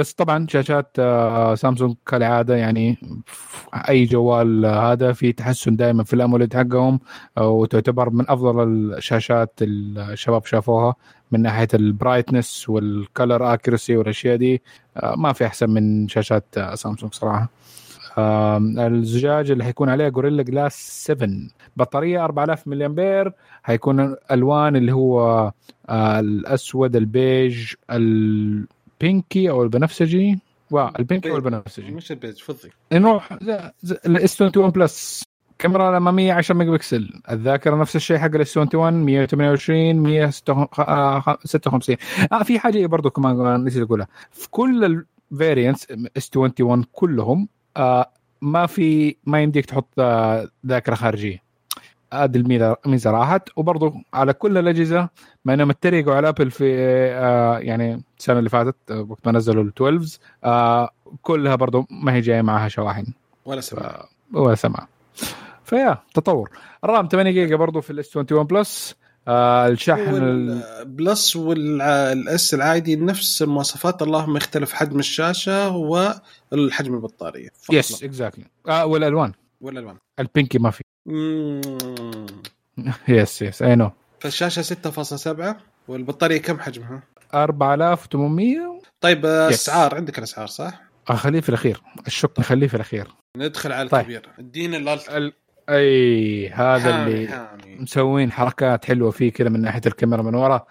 [0.00, 0.96] بس طبعا شاشات
[1.54, 2.98] سامسونج كالعادة يعني
[3.88, 7.00] أي جوال هذا في تحسن دائما في ال AMOLED حقهم
[7.36, 8.62] وتعتبر من أفضل
[8.94, 10.94] الشاشات الشباب شافوها
[11.32, 14.62] من ناحية ال brightness وال color accuracy والأشياء دي.
[15.16, 17.48] ما في أحسن من شاشات سامسونج صراحة.
[18.18, 20.74] الزجاج اللي حيكون عليه Gorilla Glass
[21.06, 21.28] 7
[21.76, 23.32] بطارية 4000 ملي امبير
[23.62, 25.52] حيكون الوان اللي هو
[25.90, 27.72] الأسود البيج
[29.02, 30.38] ال pinky أو البنفسجي؟
[30.98, 32.70] ال pinky والبنفسجي مش البيج فضي.
[32.92, 33.32] نروح
[34.06, 37.20] ال S 21 Plus الكاميرا الاماميه 10 ميجا بكسل.
[37.30, 41.96] الذاكرة نفس الشيء حق ال S 21 128 156
[42.32, 44.06] آه في حاجة برضو كمان نسيت أقولها.
[44.32, 48.10] في كل ال variants S 21 كلهم آه
[48.40, 51.42] ما في ما يمديك تحط آه ذاكرة خارجية.
[52.12, 52.36] هذه
[52.86, 53.48] الميزه راحت.
[53.56, 55.08] وبرضه على كل الأجهزة
[55.44, 56.74] ما إنهم اتريقوا على ابل في
[57.14, 60.90] آه يعني السنة اللي فاتت وقت ما نزلوا ال 12 آه
[61.22, 63.06] كلها برضه ما هي جاية معها شواحن.
[63.44, 64.88] ولا سماعه ولا سماعه
[65.64, 66.50] فيا تطور.
[66.84, 68.94] الرام 8 جيجا برضه في ال S 21 Plus
[69.28, 77.48] آه الشحن ال Plus وال S العادي نفس المواصفات اللهم يختلف حجم الشاشة والحجم البطارية.
[77.72, 79.32] yes exactly آه والألوان.
[79.60, 80.82] والالوان ال pinky ما في.
[83.08, 84.62] yes yes I know فالشاشة
[85.54, 85.56] 6.7
[85.88, 87.02] والبطارية كم حجمها؟
[87.34, 91.82] 4800 طيب أسعار عندك الأسعار صح؟ خليه في الأخير.
[92.06, 93.08] الشك نخليه في الأخير.
[93.36, 94.20] ندخل على الكبير.
[94.20, 94.32] طيب.
[94.38, 95.32] ادينا ال...
[95.70, 97.76] أي هذا حامي اللي حامي.
[97.80, 100.66] مسوين حركات حلوة فيه كذا من ناحية الكاميرا من ورا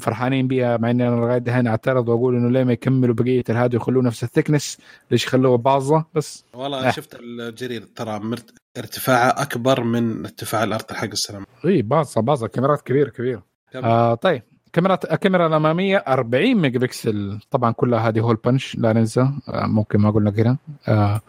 [0.00, 3.76] فرحانين بيها مع إني أنا لغاية دحين أعترض وأقول إنه ليه ما يكملوا بقية الهادي
[3.76, 4.78] ويخلوه نفس الثكنس؟
[5.10, 6.90] ليش يخلوه باظه بس؟ والله آه.
[6.90, 8.54] شفت الجرير ترى مرت...
[8.78, 13.42] ارتفاعها أكبر من ارتفاع الأرض حق السلام إي باظه باظه كاميرات كبيرة كبيرة.
[13.74, 19.20] آه طيب كاميرات الكاميرا الأمامية 40 ميجا بكسل طبعا كلها هذه هول بنش لا ننسى.
[19.48, 21.20] آه ممكن ما قلنا كده آه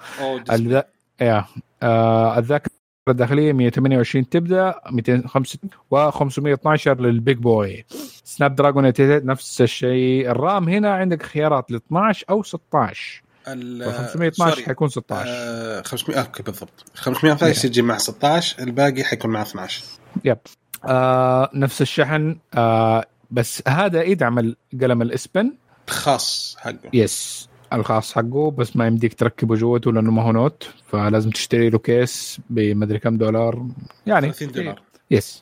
[0.52, 0.84] الذا...
[1.22, 1.46] آه.
[1.84, 2.75] آه الذاكرة
[3.12, 5.60] الداخلية 128 تبدأ 205
[5.96, 7.86] و512 لل big boy.
[8.24, 10.32] Snapdragon 88 نفس الشيء.
[10.32, 14.66] الرام هنا عندك خيارات ل 12 أو 16 ال 512 sorry.
[14.66, 16.86] حيكون 16 آه 500 okay بالضبط.
[16.96, 19.84] 512 يجي مع 16 الباقي حيكون مع 12
[20.26, 20.38] yep
[20.86, 24.40] آه نفس الشحن آه بس هذا يدعم
[24.74, 25.54] القلم ال S Pen.
[25.90, 26.90] خاص حقه.
[26.94, 31.80] yes الخاص حقه بس ما يمديك تركبه جوته لأنه ما هو Note فلازم تشتري له
[31.80, 33.68] كيس بمدري كم دولار.
[34.06, 34.82] يعني 30 دولار
[35.12, 35.40] yes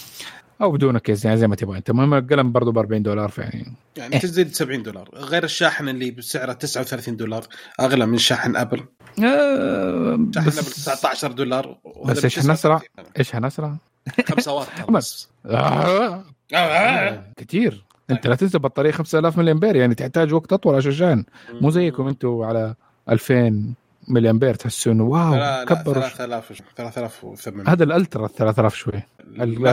[0.61, 1.77] أو بدون كيس يعني زي ما تبغى.
[1.77, 5.09] أنت المهم القلم برضه ب 40 دولار فيعني يعني تزيد 70 دولار.
[5.13, 7.47] غير الشاحن اللي بسعره 39 دولار
[7.79, 8.79] أغلى من شاحن أبل.
[9.23, 12.81] آه شاحن أبل بس 19 دولار بس حنسرع؟ 39.
[13.19, 13.77] إيش هنسرع؟
[14.25, 14.67] 5 واط.
[14.91, 15.29] بس.
[15.45, 16.23] آه.
[16.53, 17.23] آه.
[17.37, 17.83] كثير
[18.13, 21.23] أنت لا تنسى بطارية 5000 ملي امبير يعني تحتاج وقت أطول عشان شحن
[21.61, 22.75] مو زيكم أنتم على
[23.09, 23.73] 2000
[24.07, 28.93] ملي امبير تحسوا انه wow لا كبروا 3000 وش- 3008 هذا ال Ultra 3000 شوي.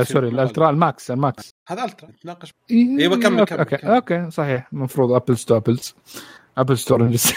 [0.05, 1.55] سوري الألترا الماكس الماكس.
[1.69, 2.55] هذا Ultra نتناقش.
[2.71, 3.91] أيوه كمل okay كمل okay, كمل.
[3.91, 4.69] okay صحيح.
[4.73, 5.95] المفروض apples to apples
[6.59, 7.33] ابل ستورنجز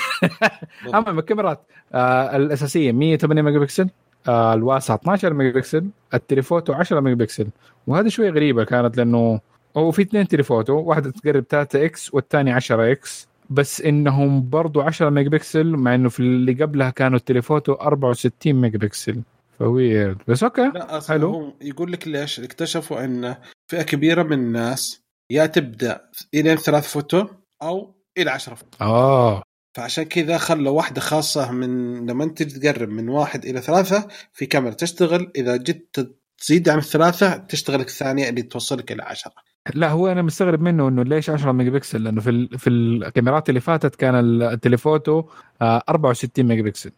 [0.95, 1.61] أما الكاميرات
[1.93, 3.89] آه الأساسية 108 ميجا بكسل
[4.27, 7.47] آه الواسعه 12 ميجا بكسل ال telephoto 10 ميجا بكسل
[7.87, 9.39] وهذه شوي غريبة كانت لأنه
[9.77, 15.09] هو في اثنين telephoto واحدة تقرب 3 x والثاني 10 x بس إنهم برضو 10
[15.09, 18.77] ميجا بكسل مع إنه في اللي قبلها كانوا ال telephoto 64 megapixel.
[18.77, 19.21] ف
[19.59, 20.17] weird.
[20.27, 20.61] بس okay.
[20.61, 21.53] لا أصلا حلو.
[21.61, 23.35] يقول لك ليش؟ اكتشفوا إن
[23.67, 26.01] فئة كبيرة من الناس يا تبدأ
[26.33, 27.27] إلى ثلاث فوتو
[27.61, 28.77] أو إلى 10 فوتو.
[28.81, 29.43] آه.
[29.77, 34.73] فعشان كذا خلوا واحدة خاصة من لما أنت تقرب من واحد إلى ثلاثة في كاميرا
[34.73, 35.95] تشتغل إذا جيت
[36.37, 39.31] تزيد عن الثلاثة تشتغل الثانية اللي توصلك إلى 10
[39.75, 43.49] لا هو أنا مستغرب منه إنه ليش 10 ميجا بكسل لأنه في ال- في الكاميرات
[43.49, 45.23] اللي فاتت كان ال- ال telephoto
[45.61, 46.91] آه، 64 ميجا بكسل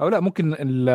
[0.00, 0.88] أو لا ممكن ال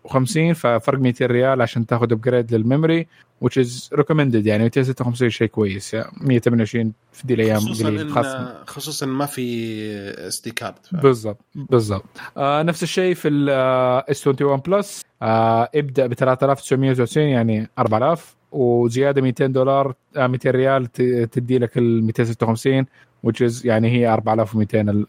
[0.08, 3.06] 3550 ففرق 200 ريال عشان تاخذ upgrade لل memory
[3.44, 9.06] which is recommended يعني 256 شيء كويس يعني 128 في دي الأيام خصوصا إن خصوصا
[9.06, 9.80] ما في
[10.28, 12.04] اس دي كارد بالضبط بالضبط.
[12.36, 19.46] آه نفس الشيء في الاس 21 بلس آه ابدأ ب 3999 يعني 4000 وزيادة 200
[19.46, 22.86] دولار آه 200 ريال ت- تدي لك ال 256
[23.26, 25.04] which is يعني هي 4200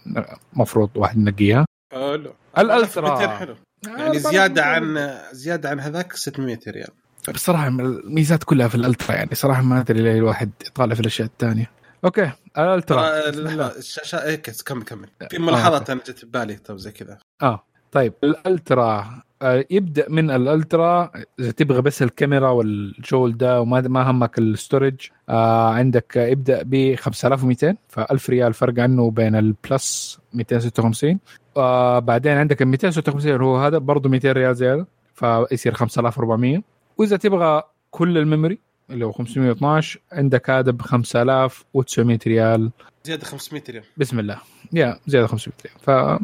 [0.56, 1.66] المفروض واحد ينقيها.
[1.94, 3.10] حلو الألترا.
[3.20, 3.56] 200 حلو.
[3.88, 6.90] يعني زيادة عن زيادة عن هذاك 600 ريال.
[7.34, 11.72] بصراحة الميزات كلها في الألترا يعني صراحة ما أدري ليه الواحد يطالع في الأشياء الثانية.
[12.06, 13.30] Okay الألترا.
[13.30, 13.68] الله.
[13.78, 15.08] الشاشة إيه، كس- كمل كمل.
[15.30, 17.18] في ملاحظات أنا جت ببالي تو زي كذا.
[17.42, 18.14] آه طيب.
[18.24, 24.47] الألترا آه، يبدأ من الألترا إذا تبغى بس الكاميرا والشغل ده وما ما همك ال
[24.47, 24.96] storage
[25.30, 31.20] آه عندك آه، ابدا ب 5200 ف 1000 ريال فرق عنه بين البلس 256
[31.58, 36.62] آه بعدين عندك ال 256 اللي هو هذا برضه 200 ريال زيادة فيصير 5400
[36.98, 42.72] وإذا تبغى كل ال memory اللي هو 512 عندك هذا ب 5900 ريال.
[43.04, 43.84] زيادة 500 ريال.
[43.98, 44.38] بسم الله.
[44.74, 45.80] yeah زيادة 500 ريال.
[45.80, 46.20] ف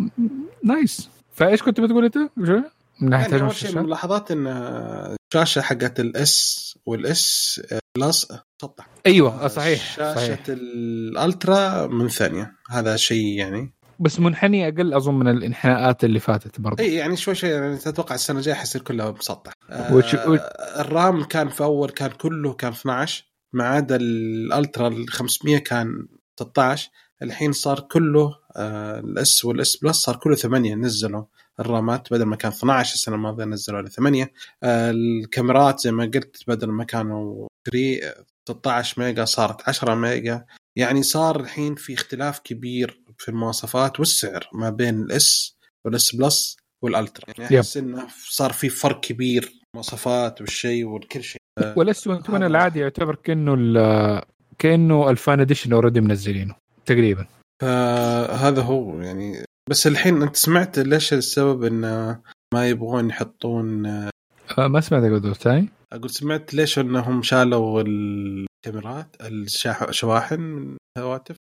[0.63, 2.17] nice فإيش كنت بتقول أنت؟
[3.02, 7.62] من ناحيه يعني أول شيء؟ الملاحظات إن الشاشة حقت الاس والاس
[7.98, 8.28] بلس
[8.62, 10.39] سطح أيوه صحيح شاشة صحيح.
[10.50, 12.56] الالترا من ثانية.
[12.69, 17.36] هذا شيء يعني بس منحني أقل أظن من الإنحناءات اللي فاتت برضه اي يعني شوي
[17.36, 19.53] شوي يعني تتوقع السنة الجاية حيصير كلها مسطح.
[19.91, 20.36] وش- آه
[20.82, 26.08] الرام كان في أول كان كله كان 12 ما عدا الألترا ال 500 كان
[26.39, 26.89] 16
[27.21, 31.23] الحين صار كله آه الإس والإس بلس صار كله 8 نزلوا
[31.60, 34.32] الرامات بدل ما كان 12 السنة الماضية نزلوا على 8
[34.63, 40.45] آه الكاميرات زي ما قلت بدل ما كانوا 3 16 ميجا صارت 10 ميجا.
[40.75, 47.25] يعني صار الحين في اختلاف كبير في المواصفات والسعر ما بين الاس والاس بلس والالترا
[47.38, 47.60] يعني yep.
[47.59, 51.41] احس إنه صار في فرق كبير مواصفات والشيء وكل شيء.
[51.75, 54.21] والاس 21 هذا- العادي يعتبر كأنه ال-
[54.59, 56.55] كأنه ال fan edition already منزلينه
[56.86, 57.25] تقريبا.
[57.62, 59.45] فهذا هو يعني.
[59.69, 62.19] بس الحين أنت سمعت ليش السبب إنه
[62.53, 70.39] ما يبغون يحطون آه ما سمعت قدر ثاني أقول سمعت ليش إنهم شالوا الكاميرات الشواحن
[70.39, 71.36] من الهواتف؟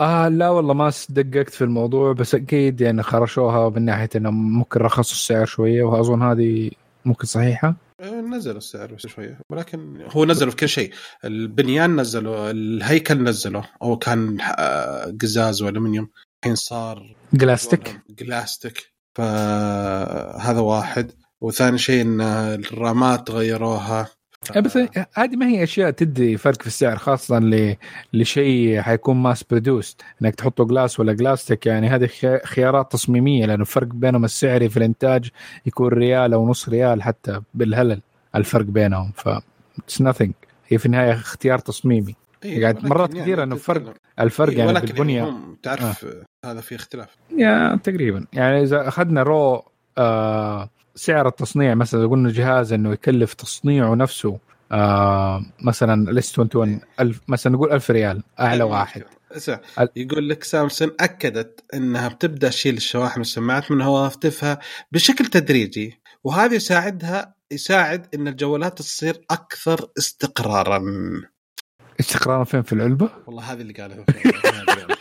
[0.00, 4.80] آه لا والله ما دققت في الموضوع بس أكيد يعني خرشوها من ناحية إنه ممكن
[4.80, 6.70] رخصوا السعر شوية وأظن هذه
[7.04, 7.76] ممكن صحيحة.
[8.00, 10.92] آه، نزلوا السعر بس شوية ولكن هو نزلوا في كل شيء.
[11.24, 16.08] البنيان نزلوا الهيكل نزلوا أو كان آه، قزاز والومنيوم
[16.44, 18.00] الحين صار جلاستيك.
[18.10, 18.94] جلاستيك.
[19.18, 21.12] فهذا واحد.
[21.44, 24.08] وثاني شيء إن الرامات غيروها
[24.56, 24.78] آه، بس
[25.14, 27.76] هذه ما هي أشياء تدي فرق في السعر خاصة ل...
[28.12, 33.60] لشيء حيكون mass produced إنك تحطه glass ولا glasstic يعني هذه خي- خيارات تصميمية لأنه
[33.60, 35.30] الفرق بينهم السعري في الإنتاج
[35.66, 38.00] يكون ريال أو نص ريال حتى بالهلل
[38.36, 39.12] الفرق بينهم.
[39.16, 39.28] ف
[39.78, 40.30] it's nothing.
[40.68, 42.14] هي في النهاية اختيار تصميمي.
[42.44, 43.84] إيه، قاعد مرات يعني كثير إنه تتكلم.
[43.84, 45.24] فرق الفرق إيه، يعني بالبنية.
[45.28, 46.06] هم تعرف
[46.44, 47.08] هذا في اختلاف.
[47.38, 48.26] yeah تقريبا.
[48.32, 49.64] يعني إذا أخذنا raw
[49.98, 54.38] آه سعر التصنيع مثلا إذا قلنا جهاز إنه يكلف تصنيعه نفسه
[54.72, 59.04] آه مثلا الاس 21 ألف مثلا نقول 1000 ريال أعلى ما واحد.
[59.96, 64.58] يقول لك سامسونج أكدت إنها بتبدأ تشيل الشواحن والسماعات من هواتفها
[64.92, 70.82] بشكل تدريجي وهذا يساعدها يساعد إن الجوالات تصير أكثر استقرارا.
[72.00, 74.04] استقرارا فين؟ في العلبة؟ والله هذه اللي قالها.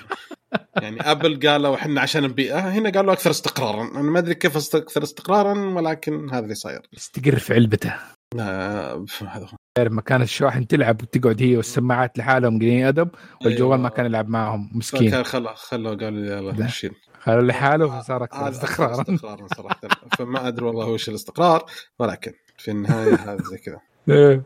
[0.82, 3.82] يعني أبل قالوا إحنا عشان البيئه هنا قالوا أكثر استقرارا.
[3.82, 6.82] أنا ما أدري كيف أكثر استقرارا ولكن هذا اللي صاير.
[6.94, 7.94] يستقر في علبته.
[8.36, 9.58] لا، هذا هو.
[9.78, 13.10] تعرف مكان الشواحن تلعب وتقعد هي والسماعات لحالهم قليلين ادب
[13.46, 13.98] والجوال ما أيوة.
[13.98, 15.12] كان يلعب معهم مسكين.
[15.12, 16.68] كان خلوا خلوا قالوا يلا.
[16.68, 19.02] شيل خلوا لحاله فصار أكثر استقرارا.
[19.02, 19.80] استقرارا صراحة.
[20.18, 21.66] فما أدري والله وش الاستقرار
[22.00, 23.80] ولكن في النهاية هذا زي كذا.
[24.10, 24.44] إيه.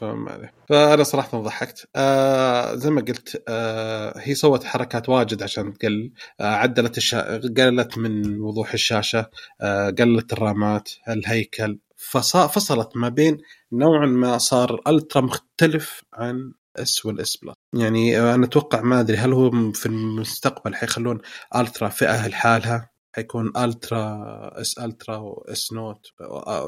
[0.00, 0.52] فما عليه.
[0.68, 1.88] فأنا صراحة ضحكت.
[1.96, 7.36] آه زي ما قلت آه هي سوت حركات واجد عشان تقلل آه عدلت الشا...
[7.36, 9.30] قللت من وضوح الشاشة
[9.60, 11.78] آه قللت الرامات الهيكل.
[11.96, 13.38] فصلت ما بين
[13.72, 17.54] نوعا ما صار ألترا مختلف عن إس والإس بلس.
[17.74, 21.18] يعني أنا أتوقع ما أدري هل هو في المستقبل حيخلون
[21.56, 22.90] ألترا فئة لحالها.
[23.16, 26.06] حيكون ألترا إس ألترا واس نوت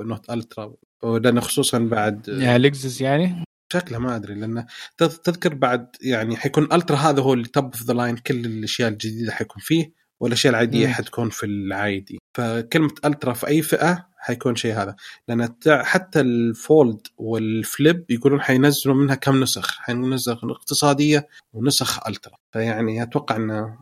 [0.05, 4.67] نوت ألترا لأنه خصوصا بعد يعني لكزس يعني؟ شكله ما أدري لأنه
[5.03, 8.89] تذ- تذكر بعد يعني حيكون ألترا هذا هو اللي top of the line كل الأشياء
[8.89, 10.93] الجديدة حيكون فيه والاشياء العادية مم.
[10.93, 12.19] حتكون في العادي.
[12.37, 14.97] فكلمة ألترا في أي فئة حيكون شيء هذا.
[15.29, 19.79] لأن حتى الفولد والفليب يقولون حينزلوا منها كم نسخ.
[19.79, 22.35] حينزل اقتصادية ونسخ ألترا.
[22.53, 23.79] فيعني أتوقع إنه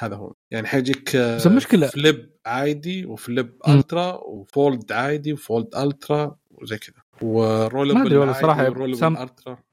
[0.00, 0.32] هذا هو.
[0.52, 3.52] يعني حيجيك آه، بس المشكلة- فليب عادي وفليب.
[3.68, 9.28] ألترا وفولد عادي وفولد ألترا وزي كذا و rollable ما أدري والله و rollable سام-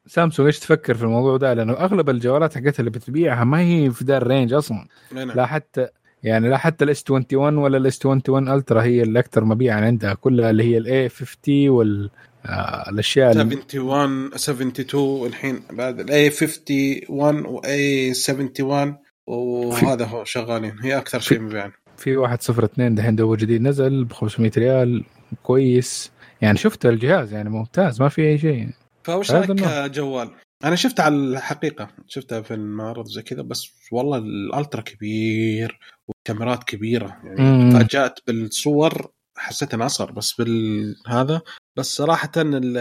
[0.08, 4.04] سامسونج إيش تفكر في الموضوع ده؟ لأنه أغلب الجوالات حقتها اللي بتبيعها ما هي في
[4.06, 4.88] ذا ال range أصلا.
[5.12, 5.32] نعم.
[5.32, 5.88] لا حتى
[6.24, 10.13] يعني لا حتى الاس 21 ولا الاس 21 ألترا هي اللي أكثر مبيعا عندها.
[10.13, 12.10] كلها اللي هي الاي 50 وال
[12.46, 18.98] آه الأشياء اللي 71 72 الحين بعد الاي 51 واي 71
[19.30, 24.52] وهذا هو شغالين هي أكثر شيء مبيعا في 102 دحين دو جديد نزل ب 500
[24.58, 25.06] ريال
[25.44, 26.12] كويس
[26.42, 28.70] يعني شفت الجهاز يعني ممتاز ما في أي شيء
[29.04, 29.92] فوش هذا رأيك.
[29.92, 30.30] كجوال؟
[30.63, 37.18] أنا شفتها على الحقيقة شفتها في المعرض زي كذا بس والله الألترا كبير والكاميرات كبيرة
[37.24, 37.72] يعني.
[37.72, 41.42] تفاجات بالصور حسيت إنه أصغر بس بالهذا
[41.80, 42.78] بس صراحة ال-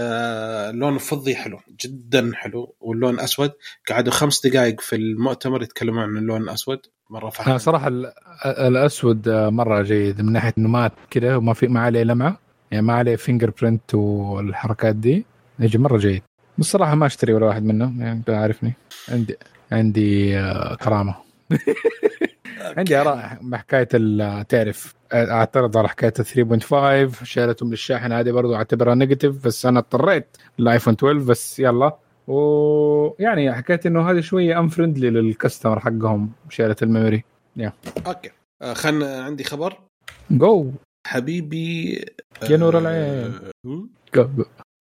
[0.70, 3.52] اللون الفضي حلو جدا حلو واللون اسود
[3.90, 6.78] قعدوا خمس دقائق في المؤتمر يتكلمون عن اللون الأسود
[7.10, 8.12] مرة فرحان أنا صراحة ال-
[8.46, 12.38] الأسود مرة جيد من ناحية إنه matte كذا وما في ما عليه لمعة
[12.70, 15.24] يعني ما عليه fingerprint والحركات دي.
[15.58, 16.22] يجي مرة جيد.
[16.58, 18.72] بس صراحة ما أشتري ولا واحد منهم يعني عارفني.
[19.08, 19.36] عندي
[19.72, 21.14] عندي آه، كرامة.
[22.76, 26.60] عندي آراء بحكايه ال- تعرف اعترض على حكاية ال
[27.16, 31.96] 3.5 شالتهم للشاحن هذه برضو أعتبرها negative بس أنا اضطريت للآيفون 12 بس يلا.
[32.26, 37.24] ويعني حكيت إنه هذه شوية unfriendly لل customer حقهم شالة ال memory.
[38.06, 38.30] okay.
[38.62, 39.78] آه، خلنا عندي خبر.
[40.30, 40.70] جو
[41.06, 42.04] حبيبي
[42.50, 43.88] يا نور آه، العين.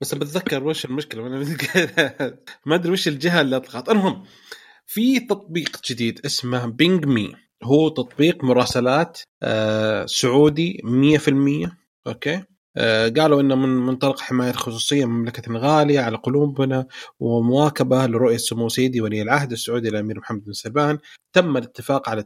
[0.02, 1.22] بس بتذكر وش المشكلة
[2.66, 4.24] ما أدري وش الجهة اللي اطلقت المهم
[4.88, 7.34] في تطبيق جديد اسمه بينج مي
[7.64, 11.72] هو تطبيق مراسلات آه سعودي 100%
[12.08, 12.44] okay؟
[13.18, 16.86] قالوا إنه من منطلق حماية الخصوصيه مملكة غالية على قلوبنا
[17.20, 20.98] ومواكبة لرؤية سمو سيدي ولي العهد السعودي الأمير محمد بن سلمان.
[21.34, 22.24] تم الاتفاق على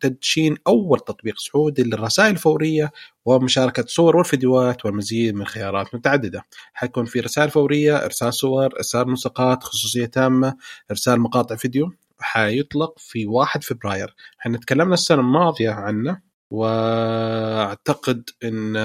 [0.00, 2.92] تدشين أول تطبيق سعودي للرسائل الفورية
[3.24, 6.42] ومشاركة صور والفيديوهات والمزيد من خيارات متعددة.
[6.72, 10.56] حيكون في رسائل فورية إرسال صور إرسال ملصقات خصوصية تامة
[10.90, 11.92] إرسال مقاطع فيديو.
[12.18, 14.14] حيطلق في 1 فبراير.
[14.40, 16.20] إحنا تكلمنا السنة الماضية عنه
[16.50, 18.76] وأعتقد إن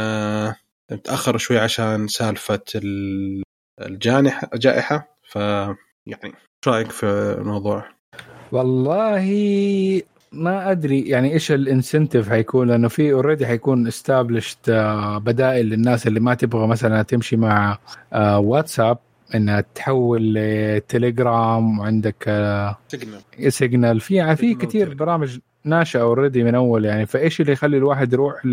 [0.96, 2.62] تأخر شوي عشان سالفة
[3.82, 5.36] الجانحه الجائحه ف
[6.06, 6.34] يعني
[6.66, 7.06] شو رأيك في
[7.40, 7.86] الموضوع؟
[8.52, 9.26] والله
[10.32, 16.08] ما أدري يعني إيش ال incentive حيكون لأنه في already حيكون established آه، بدائل للناس
[16.08, 17.78] اللي ما تبغى مثلا تمشي مع
[18.14, 22.24] واتساب آه، إنها تحول لتليجرام وعندك
[22.88, 28.14] سيجنال سيجنال في في كثير برامج ناشئه already من أول يعني فإيش اللي يخلي الواحد
[28.14, 28.46] يروح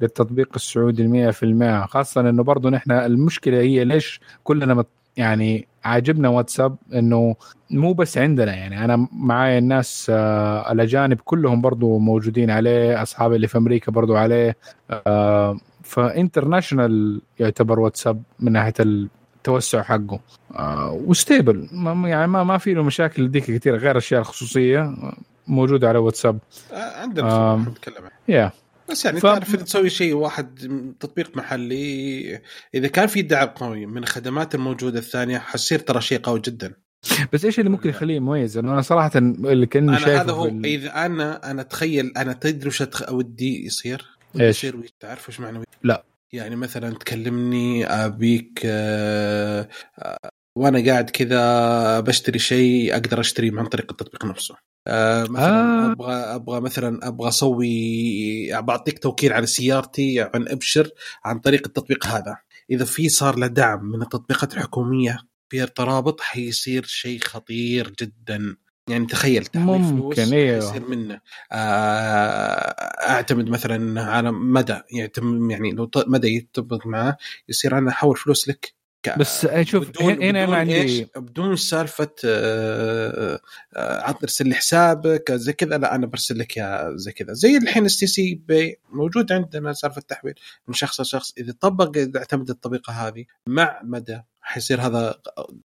[0.00, 4.86] للتطبيق السعودي 100% خاصة إنه برضه نحن المشكلة هي ليش كلنا مت
[5.16, 7.36] يعني عاجبنا واتساب إنه
[7.70, 8.84] مو بس عندنا يعني.
[8.84, 14.56] أنا معايا الناس آه الأجانب كلهم برضو موجودين عليه اصحابي اللي في أمريكا برضو عليه
[14.90, 20.20] آه ف international يعتبر واتساب من ناحية التوسع حقه.
[20.56, 21.68] آه و stable
[22.04, 24.94] يعني ما ما في له مشاكل ذيك كثيره غير الاشياء الخصوصية.
[25.46, 26.38] موجوده على واتساب.
[26.72, 28.52] آه عندنا آه نتكلم يا
[28.90, 29.22] بس يعني ف...
[29.22, 30.58] تعرف تسوي شيء واحد
[31.00, 32.40] تطبيق محلي
[32.74, 36.74] إذا كان في دعم قوي من الخدمات الموجودة الثانية حتصير ترى شيء قوي جدا.
[37.32, 40.44] بس إيش اللي ممكن يخليه مميز؟ أنا صراحة اللي كأني شايفه هذا هو.
[40.46, 40.66] ال...
[40.66, 43.12] إذا أنا أنا أتخيل أنا تدري وش أتخ...
[43.12, 44.06] ودي يصير؟
[44.40, 46.04] إيش؟ يصير تعرف وش معنى لا.
[46.32, 49.68] يعني مثلا تكلمني أبيك آه
[50.56, 54.56] وأنا قاعد كذا بشتري شيء أقدر أشتريه عن طريق التطبيق نفسه.
[54.86, 55.92] آه مثلا آه.
[55.92, 60.90] أبغى أبغى مثلا أبغى أسوي بعطيك توكيل على سيارتي عن أبشر
[61.24, 62.36] عن طريق التطبيق هذا.
[62.70, 68.56] إذا في صار له دعم من التطبيقات الحكومية في الترابط حيصير شيء خطير جدا.
[68.90, 71.20] يعني تخيل ممكن أيوه يصير منه.
[71.52, 71.56] آه
[73.08, 75.10] أعتمد مثلا على مدى يعني
[75.50, 77.16] يعني لو مدى يتفق معه
[77.48, 78.83] يصير أنا أحول فلوس لك.
[79.18, 83.40] بس شوف هنا ما عندي بدون سالفة آه،
[83.76, 85.78] آه، عطني ارسل لي حسابك زي كذا.
[85.78, 87.32] لا أنا برسل لك يا زي كذا.
[87.32, 90.34] زي الحين STC Pay موجود عندنا سالفة التحويل.
[90.68, 95.14] من شخص لشخص إذا طبق إذا اعتمد الطريقة هذه مع مدى حيصير هذا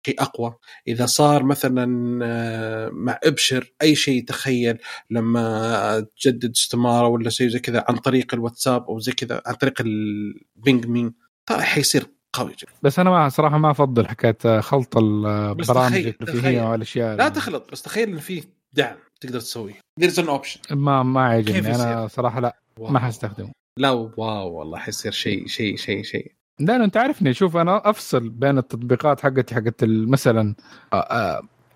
[0.06, 0.54] شيء أقوى.
[0.88, 4.78] إذا صار مثلا آه، مع إبشر أي شيء تخيل
[5.10, 9.80] لما تجدد استمارة ولا شيء زي كذا عن طريق الواتساب أو زي كذا عن طريق
[9.80, 11.14] البينج مين
[11.50, 12.72] حيصير قوي جدا.
[12.82, 18.08] بس أنا ما صراحة ما أفضل حكاية خلط البرامج الترفيهيه والاشياء لا تخلط بس تخيل
[18.08, 19.74] إن في دعم تقدر تسويه.
[20.00, 22.90] there's an option ما ما عجبني أنا صراحة لا wow.
[22.90, 26.32] ما حستخدمه لا wow والله حيصير شيء شيء شيء شيء.
[26.60, 30.54] لا أنت عارفني شوف أنا أفصل بين التطبيقات حقتي حقت مثلا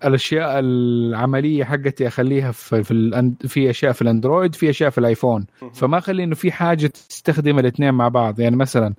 [0.05, 5.45] الأشياء العملية حقتي أخليها في في, في أشياء في الأندرويد في أشياء في الآيفون.
[5.73, 8.39] فما أخلي إنه في حاجة تستخدم الاثنين مع بعض.
[8.39, 8.93] يعني مثلا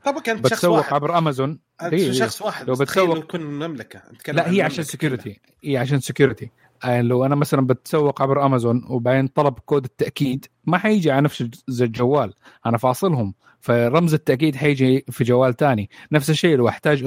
[0.45, 1.59] بتسوق عبر أمازون.
[1.81, 2.69] هي شخص واحد.
[2.69, 4.03] لو بتسوق تكون مملكة.
[4.29, 6.51] لا هي عشان security هي عشان security
[6.85, 11.49] يعني لو أنا مثلا بتسوق عبر أمازون وبعدين طلب كود التأكيد ما حيجي على نفس
[11.81, 12.35] الجوال.
[12.67, 13.35] أنا فاصلهم.
[13.61, 17.05] فرمز التأكيد حيجي في جوال ثاني نفس الشيء لو أحتاج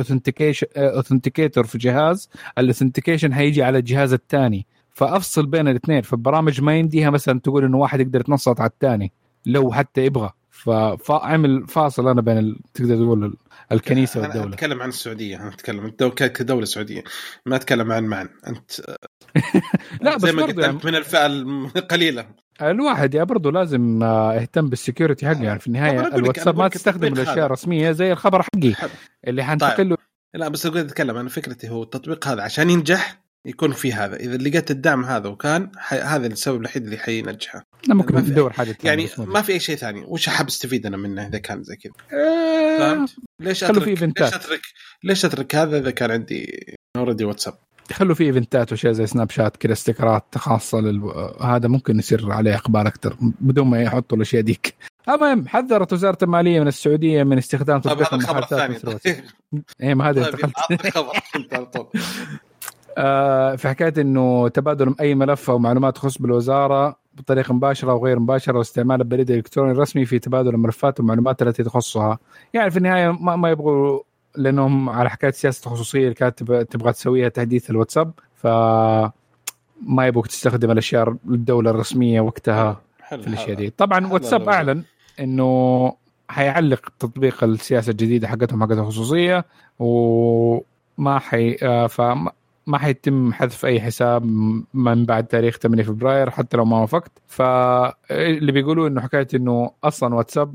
[0.77, 6.01] authenticator في جهاز ال authentication حيجي على الجهاز الثاني فأفصل بين الاثنين.
[6.01, 9.11] فالبرامج ما يمديها مثلا تقول إنه واحد يقدر يتنصت على الثاني
[9.45, 10.30] لو حتى يبغى.
[10.99, 12.59] فأعمل فاصل أنا بين.
[12.74, 13.38] تقدر تقول
[13.72, 14.45] الكنيسة والدولة.
[14.45, 17.03] أنا أتكلم عن السعودية أنا أتكلم انت كدولة سعودية
[17.45, 18.72] ما أتكلم عن معن أنت
[20.01, 20.80] لا بس زي ما قلت يعني...
[20.84, 22.26] من الفئه القليله
[22.61, 25.43] الواحد يا برضه لازم آه، يهتم بالسكيورتي حقه.
[25.43, 28.74] يعني في النهاية الواتساب ما تستخدم الأشياء الرسمية زي الخبر حقي
[29.28, 29.97] اللي حنتقل طيب.
[30.34, 34.15] لا بس أقول أتكلم أنا فكرتي هو التطبيق هذا عشان ينجح يكون في هذا.
[34.15, 37.63] إذا لقيت الدعم هذا وكان هذا السبب الوحيد اللي حينجحه.
[37.87, 40.03] ممكن ندور حاجة يعني ما في أي شيء ثاني.
[40.07, 44.61] وش حاب أستفيد أنا منه إذا كان زي كذا؟ آه فهمت؟ ليش اترك ليش اترك
[45.03, 46.65] ليش أترك هذا إذا كان عندي
[46.97, 47.53] already واتساب
[47.93, 51.11] خلوا في event ات وأشياء زي سناب شات كذا sticker ات خاصة لل...
[51.41, 54.75] هذا ممكن يصير عليه اقبال أكثر بدون ما يحطوا الاشياء ديك.
[55.09, 59.05] المهم حذرت وزارة المالية من السعودية من استخدام تطبيق المحادثات
[59.83, 60.45] اي ما هذا طيب
[60.95, 61.89] آه
[63.57, 69.01] في حكاية إنه تبادل أي ملف أو معلومات تخص بالوزارة بطريقة مباشرة وغير مباشرة واستعمال
[69.01, 72.19] البريد الالكتروني الرسمي في تبادل الملفات والمعلومات التي تخصها.
[72.53, 73.99] يعني في النهاية ما, ما يبغوا
[74.35, 78.47] لأنهم على حكاية سياسة الخصوصيه اللي كانت تبغى تسويها تحديث الواتساب ف
[79.87, 83.69] ما يبغوك تستخدم الأشياء الدولة الرسمية وقتها حل في الأشياء دي.
[83.69, 84.83] طبعا واتساب أعلن
[85.19, 85.93] إنه
[86.29, 89.45] حيعلق تطبيق السياسة الجديدة حقتهم حقت الخصوصيه
[89.79, 92.31] وما حي آه، فما
[92.70, 94.26] ما حيتم حذف أي حساب
[94.74, 97.11] من بعد تاريخ 8 فبراير حتى لو ما وافقت.
[97.28, 100.53] فاللي بيقولوا إنه حكاية إنه أصلا واتساب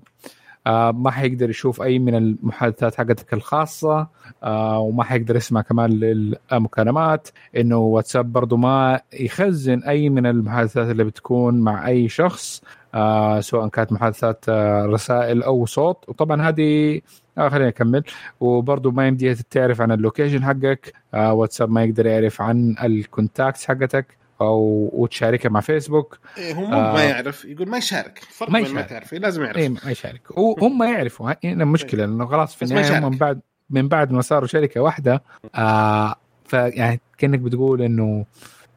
[0.67, 4.09] آه ما حيقدر يشوف أي من المحادثات حقتك الخاصة
[4.43, 7.29] آه وما حيقدر يسمع كمان للمكالمات.
[7.57, 12.63] إنه واتساب برضو ما يخزن أي من المحادثات اللي بتكون مع أي شخص
[12.95, 14.45] آه سواء كانت محادثات
[14.87, 16.05] رسائل أو صوت.
[16.09, 17.01] وطبعا هذه
[17.39, 18.05] آه خليني أكمل.
[18.41, 20.93] وبرضه ما يمديها تعرف عن ال location حقك.
[21.15, 24.07] آه واتساب ما يقدر يعرف عن ال contacts حقتك
[24.41, 26.19] أو وتشاركها مع فيسبوك.
[26.39, 28.19] إيه هو آه ما يعرف يقول ما يشارك.
[28.31, 28.75] فرق ما, يشارك.
[28.75, 29.13] ما تعرف.
[29.13, 29.57] إيه لازم يعرف.
[29.57, 30.39] إيه ما يشارك.
[30.39, 31.33] وهم ما يعرفوا.
[31.45, 35.23] هنا المشكلة لأنه خلاص في النهاية هم من بعد من بعد ما صاروا شركة واحدة
[35.55, 36.15] آه
[36.45, 38.25] فيعني كأنك بتقول إنه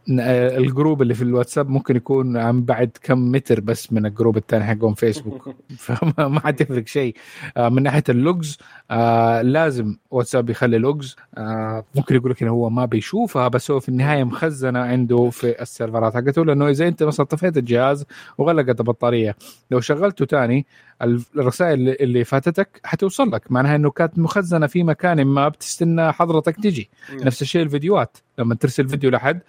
[0.09, 4.37] ال group اللي في الواتساب ممكن يكون عن بعد كم متر بس من ال group
[4.37, 7.15] الثاني حقهم فيسبوك فما حتفرق شيء.
[7.57, 8.57] آه، من ناحية ال logs
[8.91, 11.15] آه لازم واتساب يخلي logs.
[11.37, 15.61] آه ممكن يقول لك إنه هو ما بيشوفها بس هو في النهاية مخزنة عنده في
[15.61, 18.05] ال server ات حقته لأنه إذا أنت مثلا طفيت الجهاز
[18.37, 19.35] وغلقت البطارية
[19.71, 20.65] لو شغلته ثاني
[21.01, 23.51] الرسائل اللي فاتتك حتوصل لك.
[23.51, 26.89] معناها إنه كانت مخزنة في مكان ما بتستنى حضرتك تجي.
[27.09, 27.19] نعم.
[27.19, 28.17] نفس الشيء الفيديوهات.
[28.37, 29.41] لما ترسل فيديو لحد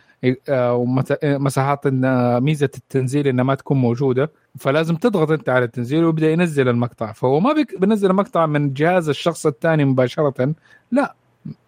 [0.49, 6.31] آه، ومساحات إن ميزة التنزيل إنها ما تكون موجودة فلازم تضغط أنت على التنزيل ويبدأ
[6.31, 7.13] ينزل المقطع.
[7.13, 10.55] فهو ما بينزل المقطع من جهاز الشخص الثاني مباشرة.
[10.93, 11.15] لا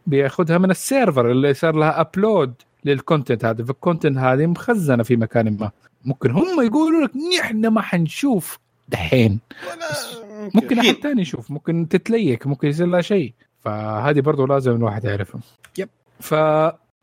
[0.06, 2.54] بياخذها من ال server اللي صار لها upload
[2.84, 3.64] لل content هذا.
[3.64, 5.70] فال content هذه مخزنة في مكان ما.
[6.04, 8.58] ممكن هم يقولوا لك نحن ما حنشوف
[8.92, 9.40] دحين.
[10.54, 13.34] ممكن أحد ثاني يشوف ممكن تت leak ممكن يصير لها شيء.
[13.60, 15.40] فهذه برضو لازم الواحد يعرفها
[15.78, 15.88] yep.
[16.20, 16.34] ف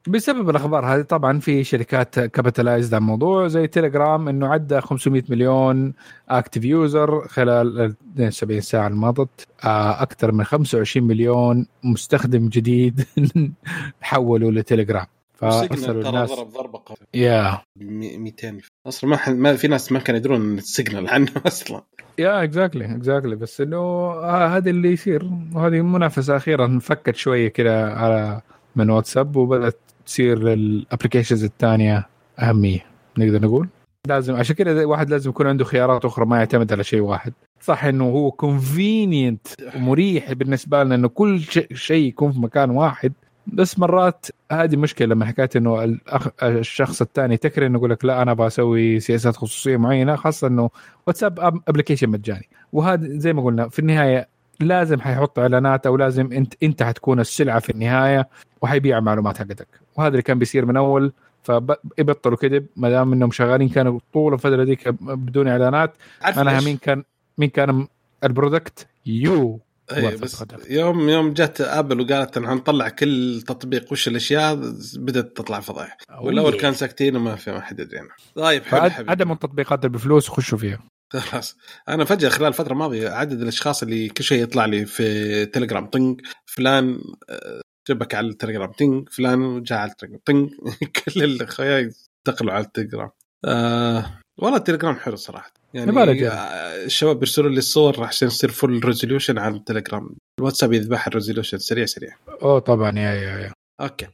[0.08, 5.94] بسبب الأخبار هذه طبعا في شركات capitalized على الموضوع زي تيليجرام إنه عدى 500 مليون
[6.30, 13.06] active user خلال 72 ساعة الماضية آه، أكثر من 25 مليون مستخدم جديد
[14.02, 16.82] حولوا لتيليجرام فارسلوا الناس ضرب ضربة
[17.14, 21.84] يا 200 أصلا ما, ما في ناس ما كانوا يدرون السيجنال عنه أصلا.
[22.20, 25.30] yeah exactly exactly بس إنه آه، هذا اللي يصير.
[25.54, 28.42] وهذه المنافسه أخيرا انفكت شوية كذا على
[28.76, 32.08] من واتساب وبدأت تصير ال applications الثانية
[32.40, 32.86] أهمية
[33.18, 33.68] نقدر نقول.
[34.08, 37.34] لازم عشان كذا الواحد لازم يكون عنده خيارات أخرى ما يعتمد على شيء واحد.
[37.62, 41.42] صح إنه هو convenient ومريح بالنسبة لنا إنه كل
[41.74, 43.14] شيء يكون في مكان واحد.
[43.54, 46.28] بس مرات هذه مشكلة لما حكايه إنه الأخ...
[46.44, 50.70] الشخص الثاني تكرر إنه يقول لك لا أنا بسوي سياسات خصوصية معينة خاصة إنه
[51.08, 52.50] واتساب ابلكيشن مجاني.
[52.74, 54.28] وهذا زي ما قلنا في النهاية
[54.60, 58.28] لازم حيحط إعلانات أو لازم انت أنت حتكون السلعة في النهاية
[58.62, 59.68] وحيبيع معلومات حقتك.
[59.96, 64.64] وهذا اللي كان بيصير من أول فيبطلوا كذب ما دام إنهم شغالين كانوا طول الفترة
[64.64, 65.94] ديك بدون إعلانات.
[66.38, 67.04] معناها مين كان
[67.38, 67.88] مين كان
[68.24, 69.60] ال product؟ you.
[69.94, 74.56] بس يوم يوم جت آبل وقالت أن حنطلع كل تطبيق وش الأشياء
[74.96, 75.98] بدأت تطلع فضايح.
[76.22, 78.00] والأول كان ساكتين وما في ما حد يدري.
[78.36, 80.80] طيب حلو عدم التطبيقات اللي بفلوس خشوا فيها.
[81.14, 81.58] خلاص.
[81.90, 86.18] أنا فجأة خلال الفترة الماضيه عدد الأشخاص اللي كل شيء يطلع لي في تليجرام طنق
[86.46, 90.50] فلان آه، جبك على التليجرام طنق فلان جاء على التليجرام طنق
[91.06, 91.92] كل الأخويا
[92.28, 93.10] انتقلوا على التليجرام.
[93.46, 95.52] آه والله التليجرام حلو صراحة.
[95.74, 100.10] يعني آه، الشباب بيرسلوا لي الصور عشان يصير full resolution على التليجرام
[100.40, 102.16] الواتساب يذبح ال resolution سريع سريع.
[102.42, 103.52] اوه طبعا yeah yeah yeah.
[103.82, 104.08] Okay.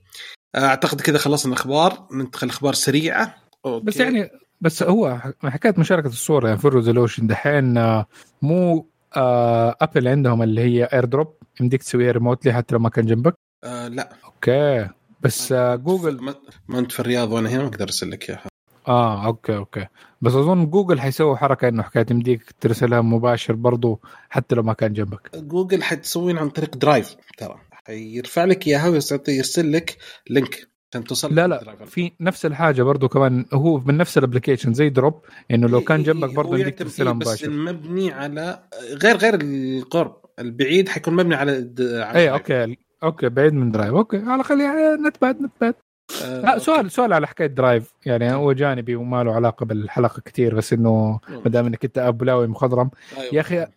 [0.56, 2.08] أعتقد كذا خلصنا الأخبار.
[2.12, 3.36] ننتقل الاخبار سريعة.
[3.66, 3.86] Okay.
[3.86, 4.30] بس يعني
[4.62, 8.06] بس هو حكاية مشاركة الصور يعني في ال resolution دحين آه،
[8.42, 13.34] مو آه ابل عندهم اللي هي AirDrop يمديك تسويها remotely حتى لو ما كان جنبك.
[13.64, 14.10] آه لا.
[14.26, 14.90] Okay.
[15.22, 16.36] بس آه جوجل ما,
[16.68, 18.48] ما أنت في الرياض وأنا هنا ما أقدر أرسل لك إياها.
[18.88, 19.88] آه okay okay.
[20.24, 24.94] بس أظن جوجل حيسوي حركة إنه حكاية يمديك ترسلها مباشر برضو حتى لو ما كان
[24.94, 25.36] جنبك.
[25.36, 27.60] جوجل حتسوين عن طريق Drive ترى.
[27.72, 29.98] حيرفع لك إياها ويرسل لك
[30.30, 34.74] link عشان توصل لا لا في نفس الحاجة برضو كمان هو من نفس ال application
[34.74, 37.50] زي Drop إنه لو كان جنبك برضو يمديك ترسلها مباشر.
[37.50, 38.64] بس مبني على
[39.04, 43.94] غير غير القرب البعيد حيكون مبني على, على اي Okay okay بعيد من Drive.
[43.94, 47.94] Okay على الأقل يعني not bad not bad آه لا سؤال سؤال على حكاية Drive.
[48.06, 52.48] يعني هو جانبي وما له علاقة بالحلقة كثير بس إنه ما دام إنك أنت ابولاوي
[52.48, 52.90] مخضرم.
[53.18, 53.36] أيوة.
[53.36, 53.68] يا أخي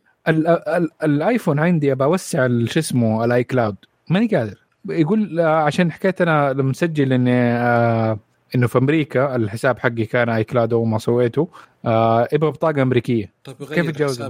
[1.03, 3.77] الآيفون عندي أبى أوسع شو اسمه ال iCloud
[4.11, 4.67] ماني قادر.
[4.89, 8.19] يقول آه، عشان حكايه أنا لما مسجل إني آه
[8.55, 11.49] إنه في أمريكا الحساب حقي كان iCloud وما سويته.
[11.85, 13.33] آه يبغى بطاقة أمريكية.
[13.45, 14.23] طيب كيف اتجاوز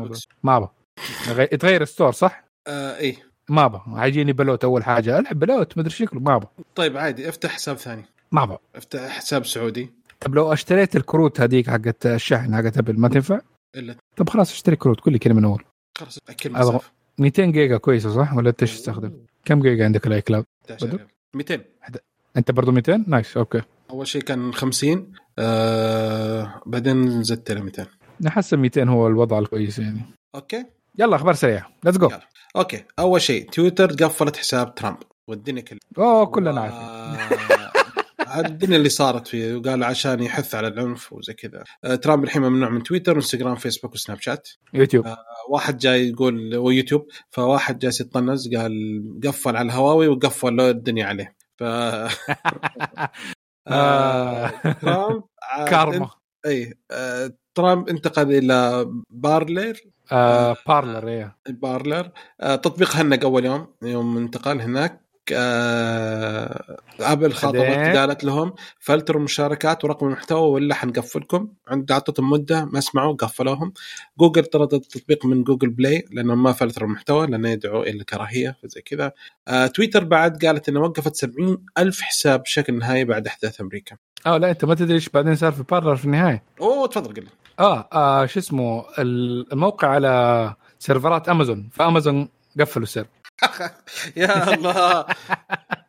[0.43, 0.69] ما أبغى.
[1.53, 3.26] يتغير ال store صح؟ آه إيه.
[3.49, 3.83] ما أبغى.
[4.01, 5.19] حيجيني بلوت أول حاجة.
[5.19, 6.49] ألعب بلوت مدري شكله ما أبغى.
[6.75, 7.29] طيب عادي.
[7.29, 8.05] افتح حساب ثاني.
[8.33, 8.59] ما أبغى.
[8.77, 9.91] افتح حساب سعودي.
[10.21, 13.41] طب لو اشتريت الكروت هذيك حقت الشحن حقت أبل ما تنفع؟
[13.77, 13.97] إلا.
[14.17, 15.01] طب خلاص اشتري كروت.
[15.01, 15.65] كل كلمة من أول.
[15.99, 19.13] خلاص كل أبغى- مسافه 200 جيجا كويسة صح؟ ولا أنت إيش تستخدم؟
[19.45, 21.09] كم جيجا عندك ال iCloud؟ 11 بدر؟ ريال.
[21.35, 21.61] 200
[22.37, 23.63] أنت برضو 200 nice okay.
[23.91, 27.87] أول شيء كان 50 آه بعدين زدت إلى 200
[28.27, 30.01] احس 200 هو الوضع الكويس يعني.
[30.35, 30.65] Okay.
[30.99, 31.69] يلا أخبار سريعة.
[31.85, 32.11] Let's go.
[32.57, 32.85] Okay.
[32.99, 34.97] أول شيء تويتر قفلت حساب ترامب.
[35.29, 36.79] والدنيا كلها أوه كلنا عارفين.
[38.27, 39.55] عارفين الدنيا اللي صارت فيه.
[39.55, 41.65] وقال عشان يحث على العنف وزي كذا.
[41.85, 44.49] آه، ترامب الحين ممنوع من تويتر وانستغرام فيسبوك وسناب شات.
[44.75, 45.07] يوتيوب.
[45.07, 45.17] آه.
[45.49, 48.73] واحد جاي يقول ويوتيوب فواحد جالس يتطنز قال
[49.25, 51.37] قفل على الهواوي وقفل له الدنيا عليه.
[51.57, 51.63] ف
[53.69, 54.49] آه،
[54.83, 55.23] ترامب
[55.69, 56.11] كارما.
[56.47, 59.81] إي آه، ترامب انتقل إلى Parler
[60.13, 61.37] آه Parler إيه.
[61.49, 65.07] Parler آه، تطبيق هنق أول يوم يوم انتقل هناك.
[65.33, 71.49] آه، أبل خاطبت؟ قالت لهم فلتروا المشاركات ورقم المحتوى ولا حنقفلكم.
[71.69, 73.73] عند اعطتهم مدة ما سمعوا قفلوهم.
[74.19, 78.81] جوجل طردت التطبيق من Google Play لأنهم ما فلتروا المحتوى لأنه يدعو إلى الكراهيه وزي
[78.81, 79.13] كذا.
[79.49, 83.97] آه، تويتر بعد قالت انه وقفت 70 ألف حساب بشكل نهائي بعد إحداث أمريكا.
[84.27, 86.43] آه لا أنت ما تدري إيش بعدين صار في Parler في النهاية.
[86.61, 87.27] أوه تفضل قل
[87.59, 92.29] آه, آه شو اسمه الموقع على سيرفرات أمازون فأمازون
[92.61, 93.11] قفلوا السيرفر.
[94.17, 95.07] يا الله.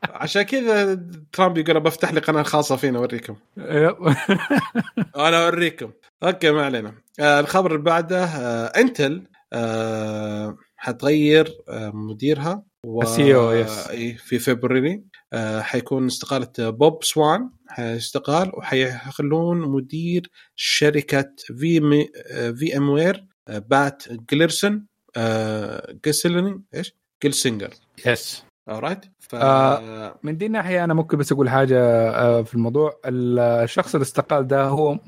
[0.03, 0.99] عشان كذا
[1.34, 3.36] ترامب يقول بفتح لي قناة خاصة فينا أوريكم.
[5.18, 5.91] أنا أوريكم.
[6.24, 6.93] Okay ما علينا.
[7.20, 13.03] آه الخبر اللي بعده آه انتل آه حتغير آه مديرها و...
[13.51, 13.88] Yes.
[13.89, 15.01] إي، في فبراير.
[15.34, 17.49] آه حيكون استقالة بوب سوان.
[17.78, 22.09] حيستقال وحيخلون مدير شركة VM...
[22.55, 24.86] VMware بات جليرسون
[25.17, 27.69] آه جيسلين إيش؟ جيلسينجر.
[28.05, 30.19] Yes alright ف آه.
[30.23, 32.99] من دي الناحية أنا ممكن بس أقول حاجة آه، في الموضوع.
[33.05, 34.99] الشخص اللي استقال ده هو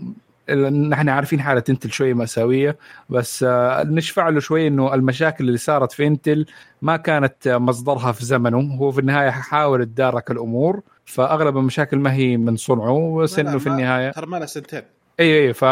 [0.90, 2.78] نحن عارفين حالة انتل شوية مأساوية
[3.10, 6.46] بس آه، نشفع له شوية إنه المشاكل اللي صارت في انتل
[6.82, 8.76] ما كانت مصدرها في زمنه.
[8.76, 10.82] هو في النهاية حاول يتدارك الأمور.
[11.10, 14.12] فأغلب المشاكل ما هي من صنعه بس انه في النهاية.
[14.12, 14.82] ترى ما سنتين.
[15.20, 15.66] إي إي ف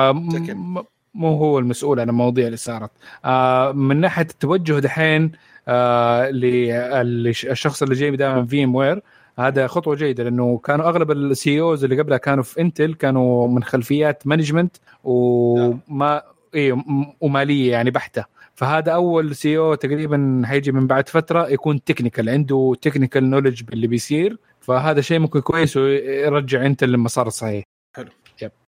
[1.13, 2.91] مو هو المسؤول عن المواضيع اللي صارت.
[3.25, 5.31] آه من ناحية التوجه دحين
[5.67, 9.01] آه للشخص اللي جاي دا من VMware
[9.39, 13.63] هذا خطوة جيدة لأنه كانوا أغلب ال CEOs اللي قبلها كانوا في انتل كانوا من
[13.63, 16.21] خلفيات management وما
[16.55, 16.83] إي
[17.21, 18.25] ومالية يعني بحتة.
[18.55, 24.37] فهذا أول CEO تقريبا حيجي من بعد فترة يكون technical عنده technical knowledge باللي بيصير.
[24.67, 27.63] فهذا شيء ممكن كويس ويرجع انتل للمسار الصحيح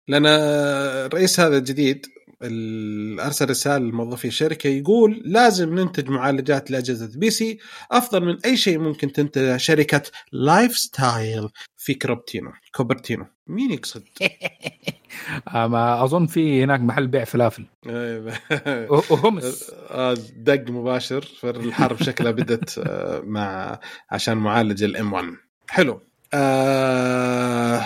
[0.08, 2.06] لأن الرئيس هذا الجديد
[2.42, 7.58] ال- أرسل رسالة لموظفي الشركة يقول لازم ننتج معالجات لأجهزة PC
[7.92, 13.26] أفضل من أي شيء ممكن تنتجه شركة lifestyle في كروبتينو كوبرتينو.
[13.46, 14.02] مين يقصد؟
[15.54, 17.64] آه، ما أظن في هناك محل بيع فلافل.
[19.10, 23.78] وهمس آه، دق مباشر فالحرب شكلها بدت آه، مع
[24.10, 25.24] عشان معالج ال M1
[25.70, 26.00] حلو.
[26.34, 27.82] آه،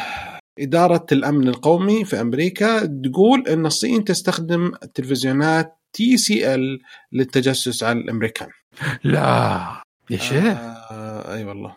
[0.59, 6.81] إدارة الأمن القومي في أمريكا تقول أن الصين تستخدم تلفزيونات TCL
[7.12, 8.49] للتجسس على الأمريكان.
[9.05, 9.82] لا.
[10.11, 10.59] يا شيخ.
[10.91, 11.76] آه أي والله.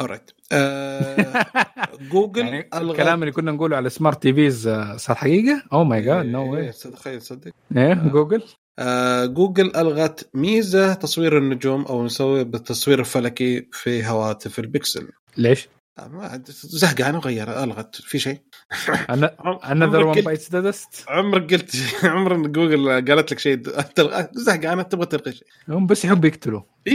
[0.00, 1.46] أوريت آه
[2.12, 6.02] جوجل يعني ألغت- الكلام اللي كنا نقوله على smart TVs آه، صار حقيقة؟ oh my
[6.02, 7.50] God no إيه، واي تخيل صدق.
[7.76, 8.46] إيه جوجل آه،
[9.26, 15.08] جوجل ألغت ميزة تصوير النجوم أو نسوي بالتصوير الفلكي في هواتف البكسل.
[15.36, 15.68] ليش؟
[15.98, 17.94] آه، ما زهقانه وغيرها ألغت.
[17.96, 18.40] في شيء؟
[19.10, 19.26] أنا
[20.14, 23.56] قلت- bites the dust عمرك قلت عمر جوجل قالت لك شيء.
[23.80, 25.46] تلغى زهقانه تبغى تلغي شيء.
[25.68, 26.62] هم بس يحبوا يقتلوا.
[26.86, 26.92] اي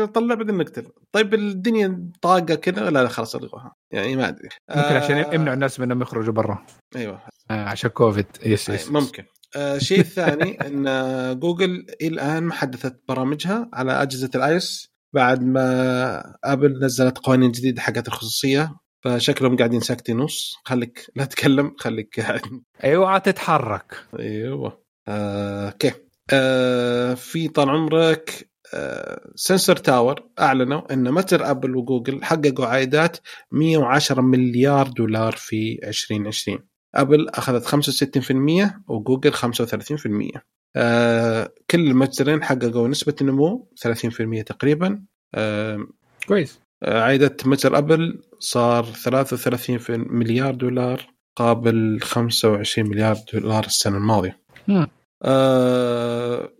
[0.00, 3.74] اي طلع بعدين نقتل طيب الدنيا طاقة كذا؟ لا لا خلاص ألغوها.
[3.92, 4.48] يعني ما أدري.
[4.70, 6.66] ممكن عشان آه، يمنعوا الناس من انهم يخرجوا برا.
[6.96, 7.20] أيوه.
[7.50, 9.22] آه، عشان كوفيد yes yes ممكن.
[9.22, 15.42] آه، الشيء الثاني إن آه، جوجل الآن ما حدثت برامجها على أجهزة ال iOS بعد
[15.42, 20.54] ما آبل نزلت قوانين جديدة حقت الخصوصية فشكلهم قاعدين ساكتين نص.
[20.64, 22.40] خليك لا تتكلم خليك قاعد
[22.84, 23.96] أيوه تتحرك.
[24.18, 24.82] أيوه.
[25.08, 25.92] آه، أوكي.
[26.32, 33.16] آه، في طال عمرك آه، Sensor Tower أعلنوا إن متجر آبل وجوجل حققوا عائدات
[33.52, 36.58] 110 مليار دولار في 2020
[36.94, 40.40] أبل أخذت 65% وجوجل 35%
[40.76, 45.02] آه، كل المتجرين حققوا نسبة نمو 30% تقريبا
[45.34, 45.86] آه،
[46.28, 54.40] كويس عائدة متجر أبل صار 33 في مليار دولار قابل 25 مليار دولار السنة الماضية.
[54.68, 54.76] مم.
[54.76, 54.88] آه
[55.22, 56.52] آه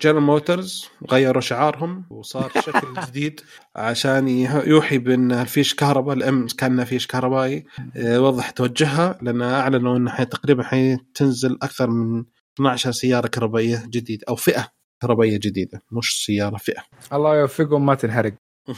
[0.00, 3.40] جنرال موتورز غيروا شعارهم وصار شكل جديد
[3.76, 4.28] عشان
[4.66, 7.64] يوحي بأن الفيش كهرباء ال M كأنها فيش كهربائي.
[7.96, 12.24] آه، وضح توجهها لأن أعلنوا إنه تقريبا حتنزل أكثر من
[12.56, 14.68] 12 سيارة كهربائية جديدة أو فئة
[15.02, 16.82] كهربائية جديدة مش سيارة فئة.
[17.12, 18.34] الله يوفقهم ما تنحرق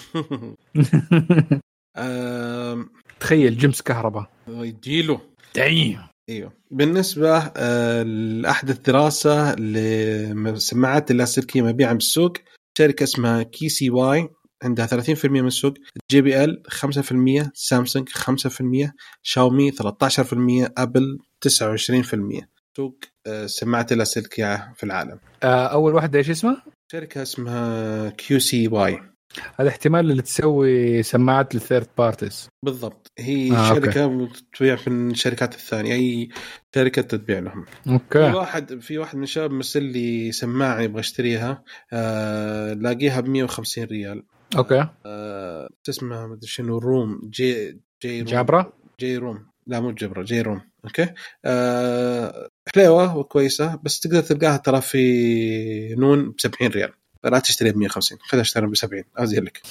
[3.20, 4.30] تخيل جيمس كهرباء.
[4.48, 5.20] يديله
[5.56, 6.52] دعيم إيوه.
[6.70, 12.32] بالنسبة آه، لاحدث دراسه للسماعات اللاسلكيه مبيعا بالسوق
[12.78, 14.28] شركة اسمها QCY
[14.62, 15.74] عندها 30% من السوق
[16.10, 18.92] JBL 5% سامسونج 5%
[19.22, 22.46] شاومي 13% أبل 29%
[22.76, 25.18] سوق آه، السماعات اللاسلكيه في العالم.
[25.42, 29.11] آه، أول واحدة إيش اسمها؟ شركة اسمها QCY.
[29.60, 33.12] هذا احتمال اللي تسوي سماعات لل third parties بالضبط.
[33.18, 33.74] هي آه،.
[33.74, 34.28] شركة
[34.58, 35.94] تبيع في الشركات الثانية.
[35.94, 36.28] أي
[36.74, 37.64] شركة تبيع لهم.
[37.84, 43.28] في أوكي واحد في واحد من الشباب مرسل لي سماعة يبغى اشتريها آه لاقيها ب
[43.28, 44.22] 150 ريال.
[44.56, 44.88] أوكي.
[45.06, 47.20] آه اسمها؟ مدري شنو روم.
[47.30, 48.28] جي جي روم.
[48.28, 49.46] جابرا جي روم.
[49.66, 50.60] لا مو جبرة جي روم.
[50.84, 51.08] أوكي.
[51.44, 56.92] آه حليوة وكويسة بس تقدر تلقاها ترى في نون ب 70 ريال.
[57.24, 59.62] لا تشتريها ب 150 خذها اشتريها ب 70 ازين لك.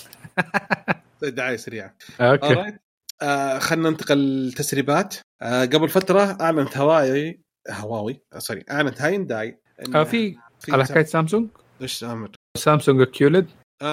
[1.23, 1.95] دعاية سريعة.
[2.21, 2.77] أوكي.
[3.21, 5.15] آه خلينا ننتقل للتسريبات.
[5.41, 9.59] آه قبل فترة أعلنت هواوي هواوي آه، sorry اعلنت هاينداي
[9.95, 10.37] آه في
[10.69, 11.49] على حكاية سامسونج؟
[11.81, 13.47] إيش أمر سامسونج QLED
[13.81, 13.85] آه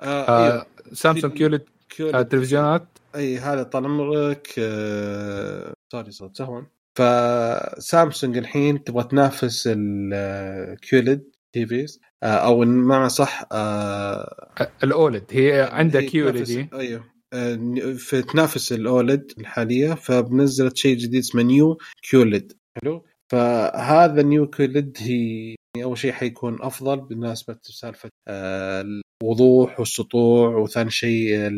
[0.00, 0.66] آه, آه أيوه.
[0.92, 2.14] سامسونج QLED QLED.
[2.54, 6.62] آه أي هذا طال عمرك آه sorry صوت سهوا
[6.98, 12.00] فسامسونج الحين تبغى تنافس ال QLED TVs.
[12.02, 16.00] آه أو بمعنى صح آه آه، ال OLED هي عندها
[16.32, 17.04] تنافس- دي أيوه.
[17.32, 17.56] آه،
[17.96, 21.78] في تنافس ال OLED الحالية فبنزلت شيء جديد اسمه Neo
[22.10, 22.52] QLED.
[22.82, 23.04] حلو.
[23.32, 28.84] فهذا Neo QLED هي يعني أول شيء حيكون أفضل بالنسبة لسالفة آه،
[29.22, 31.50] الوضوح والسطوع وثاني شيء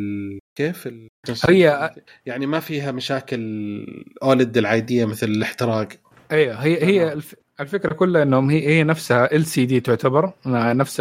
[0.59, 0.89] كيف
[1.49, 1.95] هي-
[2.27, 3.41] يعني ما فيها مشاكل
[4.23, 5.89] OLED العادية مثل الاحتراق.
[6.33, 7.13] أيوه هي هي.
[7.13, 11.01] الف- الفكرة كلها إنهم هي هي نفسها ال سي دي تعتبر آه، نفس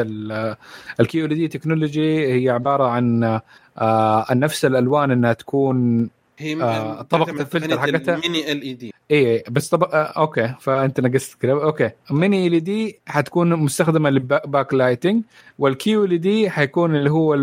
[1.00, 3.40] الكيو دي تكنولوجي هي عبارة عن
[3.78, 8.16] آه، نفس الألوان إنها تكون هي آه، تعتمد الفلتر حقتها.
[8.16, 12.64] الميني ال اي دي إيه بس طب آه، أوكي فأنت نقصت كده أوكي ميني ال
[12.64, 15.24] دي حتكون مستخدمة للباك لايتنج
[15.60, 17.34] والكيو ال دي حيكون اللي هو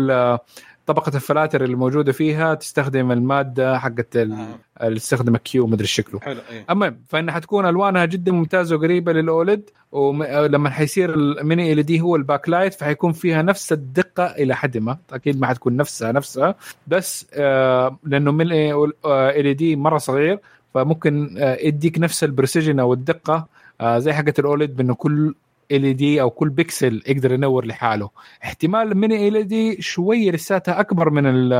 [0.85, 4.85] طبقة الفلاتر اللي موجودة فيها تستخدم المادة حقت ال- آه.
[4.87, 6.19] اللي تستخدم كيو مدري شكله.
[6.19, 12.01] حلو المهم فانها حتكون ألوانها جدا ممتازة وقريبة لل OLED ولما حيصير ال mini LED
[12.01, 14.97] هو ال backlight فحيكون فيها نفس الدقة إلى حد ما.
[15.13, 16.55] أكيد ما حتكون نفسها نفسها.
[16.87, 18.73] بس آه لأنه mini
[19.05, 20.39] LED مرة صغير
[20.73, 23.47] فممكن آه يديك نفس ال precision أو الدقة
[23.97, 25.35] زي حقه ال OLED بأنه كل
[25.71, 28.09] LED أو كل بيكسل يقدر ينور لحاله.
[28.43, 31.53] احتمال ال mini LED شوية لساتها أكبر من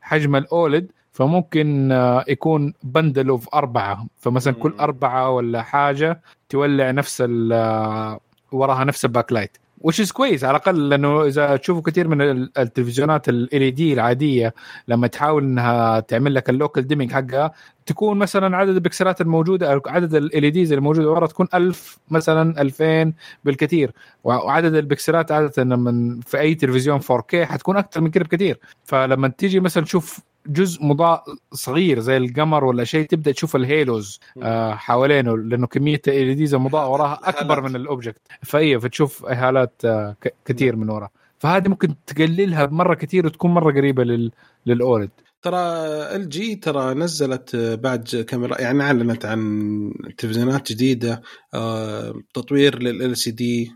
[0.00, 4.06] حجم ال OLED فممكن آه، يكون bundle of أربعة.
[4.20, 4.74] فمثلا كل.
[4.80, 8.20] أربعة ولا حاجة تولع نفس آه،
[8.52, 9.56] وراها نفس ال backlight.
[9.80, 14.54] وش از كويس على الأقل لأنه إذا تشوفوا كثير من ال- التلفزيونات LED العادية
[14.88, 17.52] لما تحاول إنها تعمل لك ال local dimming حقها
[17.88, 23.12] تكون مثلا عدد البكسلات الموجودة أو عدد ال LEDs الموجودة ورا تكون 1000 مثلا 2000
[23.44, 23.92] بالكثير
[24.24, 29.60] وعدد البكسلات عادة لما في أي تلفزيون 4K حتكون أكثر من كده بكثير فلما تيجي
[29.60, 35.38] مثلا تشوف جزء مضاء صغير زي القمر ولا شيء تبدأ تشوف ال halos آه حوالينه
[35.38, 37.60] لأنه كمية ال LEDs المضاء وراها أكبر.
[37.60, 41.08] من ال object فايه فتشوف هالات آه كثير من ورا.
[41.38, 44.30] فهذه ممكن تقللها مرة كثير وتكون مرة قريبة لل
[44.66, 45.10] لل OLED.
[45.50, 51.22] ترى LG ترى نزلت آه، بعد كاميرا يعني أعلنت عن تلفزيونات جديدة
[51.54, 53.72] آه، تطوير لل LCD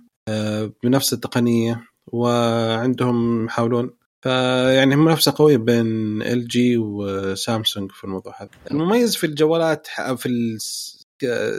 [0.82, 3.90] بنفس التقنية وعندهم يحاولون
[4.22, 8.50] فيعني منافسة قوية بين ال جي وسامسونج في الموضوع هذا.
[8.70, 10.58] المميز في الجوالات في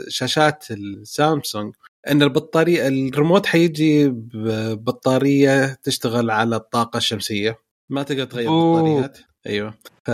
[0.08, 1.74] شاشات السامسونج
[2.10, 7.58] إن البطارية الريموت حيجي ببطاريه تشتغل على الطاقة الشمسية.
[7.90, 9.12] ما تقدر تغير أوه.
[9.46, 9.74] أيوه.
[10.04, 10.08] ف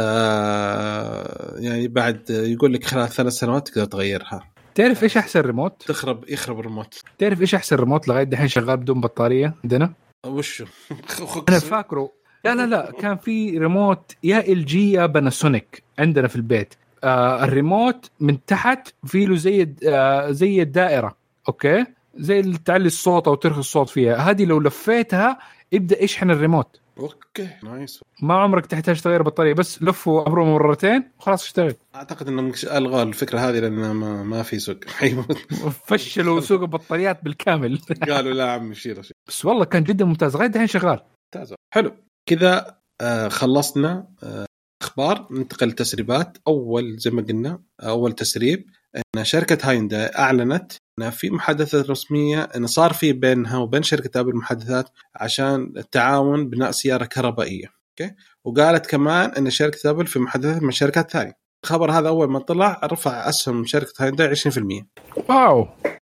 [1.64, 4.50] يعني بعد يقول لك خلال ثلاث سنوات تقدر تغيرها.
[4.74, 7.00] تعرف إيش أحسن ريموت؟ تخرب يخرب الريموت.
[7.18, 9.92] تعرف إيش أحسن ريموت؟ لغاية دحين شغال بدون بطارية عندنا؟
[10.26, 10.64] وشو؟
[11.48, 12.12] أنا فاكره.
[12.44, 16.74] لا لا لا كان في ريموت يا إل جي يا باناسونيك عندنا في البيت.
[17.04, 21.16] آه الريموت من تحت في له زي آه زي الدائرة
[21.48, 21.84] أوكي؟
[22.16, 24.16] زي اللي تعلي الصوت أو ترخي الصوت فيها.
[24.16, 25.38] هذه لو لفيتها
[25.72, 27.48] يبدا يشحن الريموت؟ أوكي.
[27.62, 28.00] nice.
[28.22, 31.74] ما عمرك تحتاج تغير بطارية بس لفه عبرة مرتين وخلاص اشتغل.
[31.94, 34.84] أعتقد إنهم ألغوا الفكرة هذه لأن ما, ما في سوق.
[34.88, 35.38] حيموت
[35.86, 37.78] فشلوا سوق البطاريات بالكامل.
[38.10, 39.14] قالوا لا عم شيل شيل.
[39.28, 41.00] بس والله كان جدا ممتاز لغايه الحين شغال.
[41.34, 41.54] ممتاز.
[41.74, 41.92] حلو.
[42.28, 44.46] كذا آه خلصنا آه
[44.82, 46.38] أخبار ننتقل لتسريبات.
[46.48, 48.66] أول زي ما قلنا أول تسريب
[48.96, 54.36] إن شركة هيونداي أعلنت إن في محادثة رسمية إن صار في بينها وبين شركة أبل
[54.36, 58.14] محادثات عشان التعاون بناء سيارة كهربائية أوكي؟
[58.44, 61.40] وقالت كمان إن شركة أبل في محادثات مع شركات ثانية.
[61.64, 64.84] الخبر هذا أول ما طلع رفع أسهم شركة هيونداي 20%
[65.28, 65.68] wow!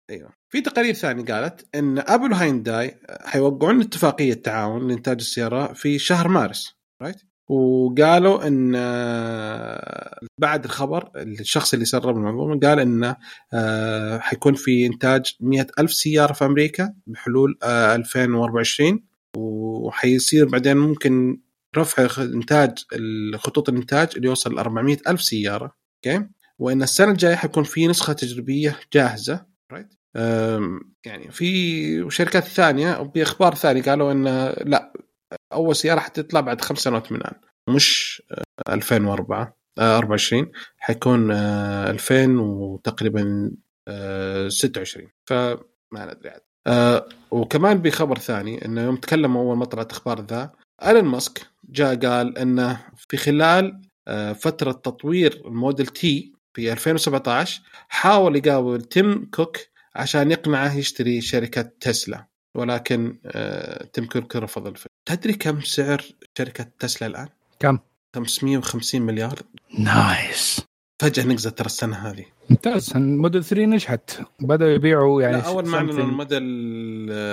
[0.10, 0.34] أيوه.
[0.50, 6.76] في تقارير ثانية قالت إن أبل وهيونداي حيوقعون اتفاقية تعاون لإنتاج السيارة في شهر مارس
[7.02, 13.16] right؟ وقالوا إن آه، بعد الخبر الشخص اللي سرب المنظومة قال انه
[13.54, 19.04] آه، حيكون في إنتاج مئة ألف سيارة في أمريكا بحلول آه، 2024
[19.38, 21.42] وحيصير بعدين ممكن
[21.78, 22.78] رفع إنتاج
[23.36, 25.76] خطوط الإنتاج اللي يوصل ل 400 ألف سيارة
[26.08, 26.28] أوكي؟
[26.60, 29.94] وإن السنة الجاية حيكون في نسخة تجريبية جاهزة right
[31.06, 34.24] يعني في شركات ثانية باخبار ثانية قالوا إن
[34.66, 34.94] لا
[35.54, 37.36] أول سيارة حتطلع بعد خمس سنوات من الآن
[37.70, 38.22] مش
[38.70, 43.52] 2004 24 حيكون 2000 وتقريبا
[44.48, 45.58] 26 فما
[45.96, 47.04] ندري عاد.
[47.32, 50.52] وكمان بخبر ثاني إنه يوم تكلموا أول ما طلعت أخبار ذا
[50.84, 53.82] إيلون ماسك جاء قال إنه في خلال
[54.36, 59.58] فترة تطوير الموديل 3 في 2017 حاول يقابل تيم كوك
[59.96, 62.28] عشان يقنعه يشتري شركة تسلا.
[62.58, 63.18] ولكن
[63.94, 66.04] تيم كوك رفض الفكرة تدري كم سعر
[66.38, 67.28] شركة تسلا الآن؟
[67.60, 67.80] كم؟
[68.16, 69.40] 550 مليار.
[69.80, 70.62] nice.
[71.02, 72.26] فجأة نقزت ترى السنة هذه.
[72.50, 72.94] ممتاز.
[72.96, 74.22] الموديل 3 نجحت.
[74.40, 76.44] بدأوا يبيعوا يعني لا أول ما أعلنوا الموديل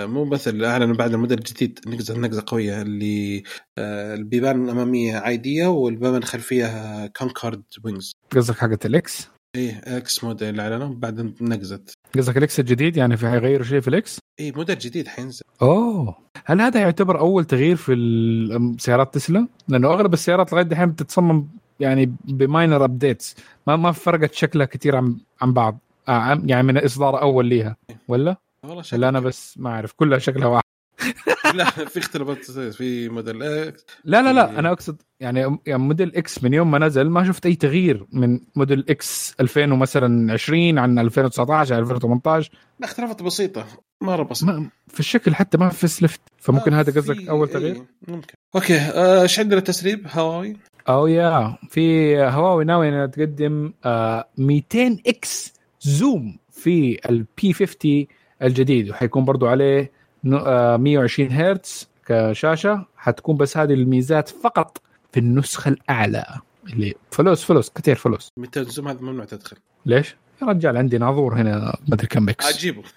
[0.08, 3.42] مو بس أعلنوا بعد الموديل الجديد نقزت نقزة قوية اللي
[3.78, 8.12] البيبان الاماميه عادية والبيبان الخلفيه كونكورد wings.
[8.36, 11.92] قصدك حقت ال X؟ إيه X موديل اعلنوا بعد نقزت.
[12.16, 15.42] قصدك ال X الجديد؟ يعني في حيغيروا شيء في ال X؟ إيه موديل جديد حينزل.
[15.62, 16.14] أوه.
[16.44, 21.46] هل هذا يعتبر أول تغيير في سيارات تسلا؟ لأنه أغلب السيارات لغاية دحين بتتصمم
[21.80, 23.36] يعني ب minor updates
[23.66, 25.78] ما ما فرقت شكلها كثير عن عن بعض.
[26.08, 27.76] آه يعني من إصدار أول ليها.
[28.08, 29.92] ولا؟ والله ولا أنا بس ما أعرف.
[29.92, 30.69] كلها شكلها واحد.
[31.54, 36.44] لا في اختلافات في موديل X لا لا لا أنا أقصد يعني يعني موديل X
[36.44, 40.98] من يوم ما نزل ما شفت أي تغيير من موديل X 2000 مثلا 20 عن
[40.98, 43.66] 2019 2018 لا اختلافات بسيطة
[44.00, 47.74] مره بسيطه ما في الشكل حتى ما في facelift فممكن آه هذا قصدك أول تغيير؟
[47.74, 48.34] إيه ممكن.
[48.54, 50.56] أوكي إيش آه عندنا تسريب؟ هواوي.
[50.88, 58.06] أو يا في هواوي ناوي إنها تقدم آه 200 X zoom في ال P 50
[58.42, 62.86] الجديد وحيكون برضو عليه 120 هرتز كشاشة.
[62.96, 66.24] حتكون بس هذه الميزات فقط في النسخة الأعلى
[66.72, 68.28] اللي فلوس فلوس كثير فلوس.
[68.36, 69.56] 200 zoom هذا ممنوع تدخل.
[69.86, 71.58] ليش؟ يا رجال عندي ناظور هنا
[71.88, 72.82] ما أدري كم ب X أجيبه.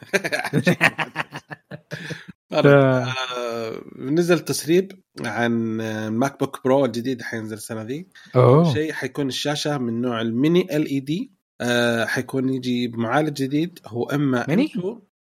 [2.63, 2.67] ف...
[3.99, 4.91] نزل تسريب
[5.25, 5.51] عن
[6.07, 8.07] MacBook Pro الجديد حينزل السنة ذي.
[8.73, 11.31] شيء حيكون الشاشة من نوع ال mini LED.
[12.05, 14.71] حيكون يجي بمعالج جديد هو إما ميني؟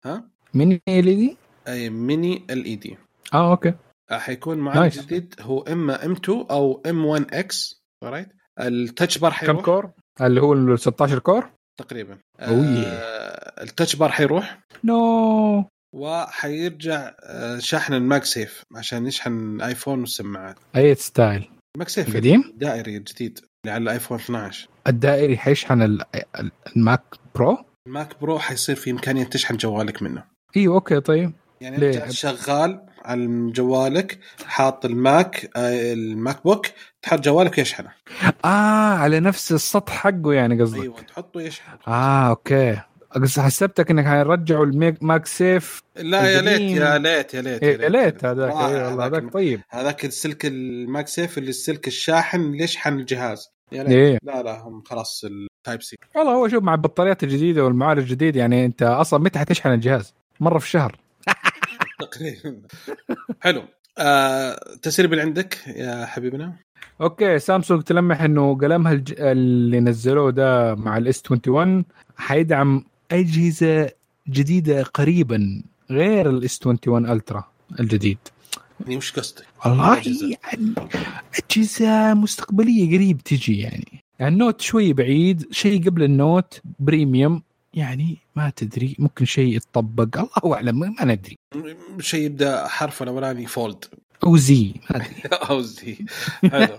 [0.05, 1.37] ها؟ mini LED؟
[1.69, 2.97] أي mini LED
[3.35, 3.75] آه أوكي.
[4.11, 8.29] حيكون معالج جديد هو إما M 2 أو M 1 X right
[8.61, 9.91] ال touch bar حيروح؟ كم core؟
[10.21, 11.51] اللي هو ال 16 core؟
[11.81, 12.19] تقريبا.
[12.41, 14.61] اوه آه ال touch bar حيروح.
[14.85, 15.65] no
[15.95, 17.13] وحيرجع
[17.59, 20.57] شحن ال MagSafe عشان يشحن ايفون والسماعات.
[20.77, 25.99] أي style؟ ال MagSafe قديم الدائري الجديد اللي على الايفون 12 الدائري حيشحن
[26.77, 27.03] ال Mac
[27.35, 27.59] Pro؟
[27.89, 30.25] ال Mac Pro حيصير في إمكانية تشحن جوالك منه.
[30.57, 31.33] إيوه أوكي طيب.
[31.61, 36.67] يعني ليه؟ انت شغال على جوالك حاط ال Mac ال MacBook
[37.03, 37.91] تحط جوالك ويشحنه.
[38.45, 40.83] آه على نفس السطح حقه يعني قصدك.
[40.83, 42.81] أيوه تحطه يشحن آه أوكي.
[43.39, 48.25] حسبتك إنك حيرجعوا ال MagSafe لا يا ليت يا ليت يا ليت يا ليت.
[48.25, 48.53] هذاك.
[48.53, 49.61] اي والله هذاك طيب.
[49.71, 53.51] هذاك السلك ال MagSafe اللي السلك الشاحن اللي يشحن الجهاز.
[53.73, 53.93] يا ليت.
[53.93, 58.01] إيه؟ لا لا هم خلاص ال Type C والله هو شوف مع البطاريات الجديدة والمعالج
[58.01, 60.97] الجديد يعني أنت أصلا متى حتشحن الجهاز؟ مرة في الشهر.
[62.01, 62.63] تقريبا.
[63.41, 63.63] حلو.
[63.99, 66.57] آه تسريب اللي عندك يا حبيبنا؟
[67.01, 69.15] أوكي سامسونج تلمح إنه قلمها الج...
[69.19, 71.85] اللي نزلوه ده مع ال S 21
[72.17, 73.91] حيدعم أجهزة
[74.29, 77.45] جديدة قريبا غير ال S 21 Ultra
[77.81, 78.19] الجديد.
[78.81, 80.75] يعني وش قصدك؟ والله يعني
[81.51, 84.03] أجهزة مستقبلية قريب تجي يعني.
[84.19, 87.43] يعني ال Note شوي بعيد شيء قبل ال Note premium.
[87.75, 90.19] يعني ما تدري ممكن شيء يتطبق.
[90.45, 91.37] الله أعلم ما ندري.
[92.01, 93.85] شيء يبدأ حرف الاولاني Fold
[94.25, 94.75] أو Z
[95.51, 95.97] أو Z.
[96.51, 96.79] حلو.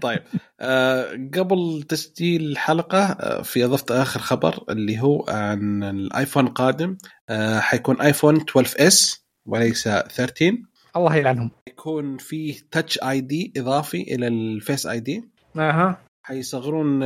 [0.00, 0.22] طيب.
[0.60, 6.96] آه قبل تسجيل الحلقة آه في أضفت آخر خبر اللي هو عن ال iPhone القادم.
[7.28, 10.56] آه حيكون iPhone 12 S وليس 13
[10.96, 11.50] الله يلعنهم.
[11.68, 15.24] يكون فيه Touch ID إضافي إلى ال Face ID
[15.56, 15.98] أها.
[16.22, 17.02] حيصغرون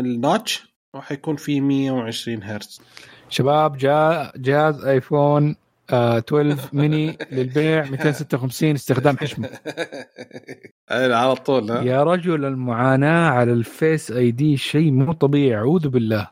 [0.95, 2.81] وحيكون في 120 هرتز.
[3.29, 5.57] شباب جاء جهاز iPhone
[5.91, 9.49] آه 12 ميني للبيع 256 استخدام حشمة.
[10.91, 16.31] على طول ها؟ يا رجل المعاناة على ال Face ID شيء مو طبيعي أعوذ بالله.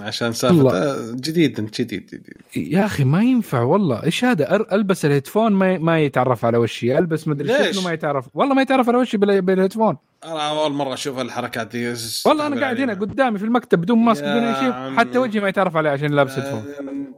[0.00, 2.72] عشان سالفه جديد جديد جديد.
[2.72, 4.02] يا أخي ما ينفع والله.
[4.04, 6.98] إيش هذا؟ ألبس ال headphone ما ما يتعرف على وشي.
[6.98, 8.24] ألبس مدري؟ شنو ما يتعرف.
[8.34, 9.96] والله ما يتعرف على وشي بال- بال headphone.
[10.24, 11.94] أنا أول مرة أشوف الحركات دي.
[12.26, 14.96] والله أنا قاعد هنا قدامي في المكتب بدون mask بدون أي شيء.
[14.96, 16.64] حتى وجهي ما يتعرف عليه عشان لابس headphone.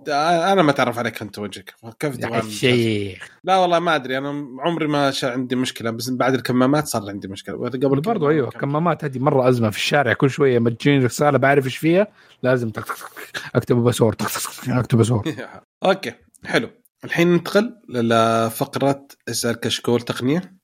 [0.08, 1.74] أنا ما تعرف عليك أنت وجهك.
[2.00, 6.34] كيف يا الشيخ لا والله ما أدري أنا عمري ما شا عندي مشكلة بس بعد
[6.34, 7.56] الكمامات صار عندي مشكلة.
[7.68, 11.04] قبل برضو الكمامات أيوه كان- كمامات هذه مرة أزمة في الشارع كل شوية ما تجيني
[11.04, 12.06] رسالة بعرف إيش فيها
[12.42, 14.22] لازم تك تك تك أكتب password
[14.68, 15.46] أكتب password.
[15.84, 16.12] okay
[16.44, 16.68] حلو.
[17.04, 20.54] الحين ننتقل لفقرة إسأل كشكول تقنية.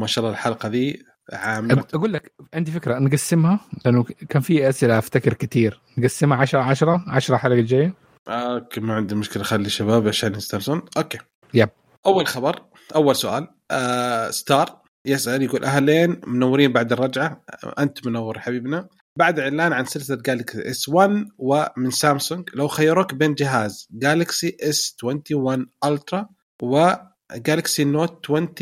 [0.00, 1.02] ما شاء الله الحلقة ذي
[1.32, 7.04] عامله أقول لك عندي فكرة نقسمها لأنه كان في أسئلة أفتكر كثير نقسمها 10 10
[7.08, 7.94] 10 الحلقة الجاية.
[8.28, 10.82] okay ما عندي مشكلة خلي الشباب عشان يستانسون.
[10.96, 11.18] okay.
[11.54, 11.68] yep.
[12.06, 12.62] أول خبر
[12.94, 17.44] أول سؤال آه ستار يسأل يقول أهلين منورين بعد الرجعة؟
[17.78, 18.88] أنت منور حبيبنا.
[19.18, 24.96] بعد إعلان عن سلسلة Galaxy S 1 ومن سامسونج لو خيروك بين جهاز Galaxy S
[25.02, 26.28] 21 Ultra
[26.62, 28.54] و Galaxy Note 20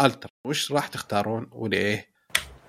[0.00, 2.06] Ultra وش راح تختارون وليه؟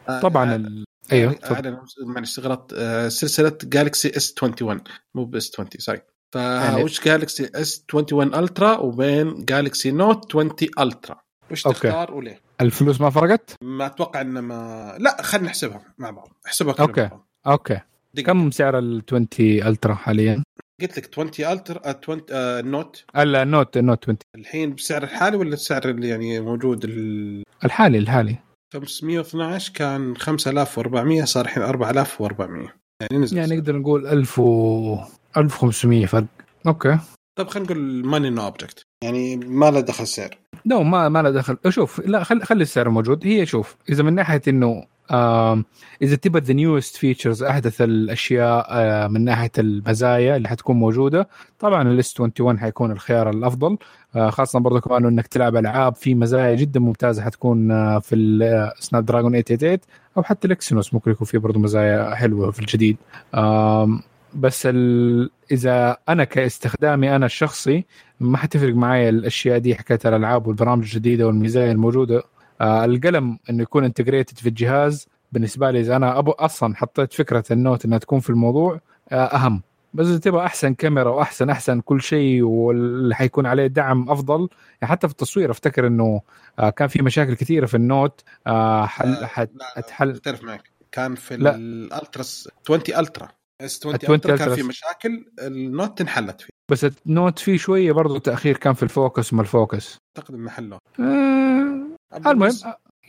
[0.10, 0.86] آه، طبعا آه، ال...
[1.12, 2.74] أيوه آه، معلش غلط
[3.08, 4.82] سلسلة Galaxy S 21
[5.16, 6.02] مو ب S 20 sorry
[6.32, 11.22] فوش Galaxy S 21 Ultra وبين Galaxy Note 20 Ultra
[11.52, 11.80] وش okay.
[11.80, 16.76] تختار وليه؟ الفلوس ما فرقت؟ ما أتوقع إنه ما لا خلينا نحسبها مع بعض احسبها.
[16.80, 17.28] مع بعض.
[17.48, 17.80] okay
[18.14, 18.26] دقيقة.
[18.26, 20.44] كم سعر ال 20 Ultra حاليا؟
[20.82, 24.76] قلت لك 20 Ultra آه، 20 آه، Note لا ال Note ال Note 20 الحين
[24.76, 28.38] بسعر الحالي ولا السعر اللي يعني موجود ال الحالي الحالي
[28.74, 32.68] 512 كان 5400 صار الحين 4400
[33.02, 34.98] يعني نزل يعني يعني نقدر نقول 1000 و
[35.38, 36.26] 1500 فرق
[36.68, 36.98] okay.
[37.36, 40.38] طب خلينا نقول money no object يعني ما له دخل سعر.
[40.66, 41.58] no ما ما له دخل.
[41.70, 43.28] شوف لا خلي خلي السعر موجود.
[43.28, 45.66] هي شوف إذا من ناحية إنه آم،
[46.02, 51.28] إذا تبى the newest features أحدث الأشياء آه، من ناحية المزايا اللي حتكون موجودة
[51.60, 53.78] طبعا ال S 21 حيكون الخيار الأفضل.
[54.16, 59.06] آه، خاصة برضو كمان إنك تلعب ألعاب في مزايا جدا ممتازة حتكون آه، في ال
[59.06, 59.80] Snapdragon 888
[60.18, 62.98] أو حتى ال Exynos ممكن يكون في برضو مزايا حلوة في الجديد.
[63.36, 64.02] آم،
[64.34, 65.30] بس ال...
[65.52, 67.86] إذا أنا كاستخدامي أنا الشخصي
[68.20, 72.24] ما حتفرق معي الأشياء دي حكايه الألعاب والبرامج الجديدة والمزايا الموجودة.
[72.62, 75.08] آه القلم إنه يكون integrated في الجهاز.
[75.32, 79.16] بالنسبة لي إذا أنا أبو أصلا حطيت فكرة ال Note إنها تكون في الموضوع آه
[79.16, 79.62] أهم.
[79.94, 84.50] بس إذا تبغى أحسن كاميرا وأحسن أحسن كل شيء واللي حيكون عليه دعم أفضل
[84.82, 86.22] يعني حتى في التصوير أفتكر إنه
[86.60, 88.22] آه كان في مشاكل كثيرة في ال Note.
[88.48, 90.72] آه حل حتحل اختلف معك.
[90.92, 91.56] كان في لا.
[91.56, 92.24] ال Ultra
[92.66, 93.28] 20 Ultra
[93.66, 94.56] S 20 20 Ultra كان.
[94.56, 96.50] في مشاكل ال Note انحلت فيه.
[96.72, 99.98] بس ال Note فيه شوية برضو تأخير كان في ال focus وما ال focus.
[100.18, 101.82] أعتقد إنه حلوة آه
[102.28, 102.52] المهم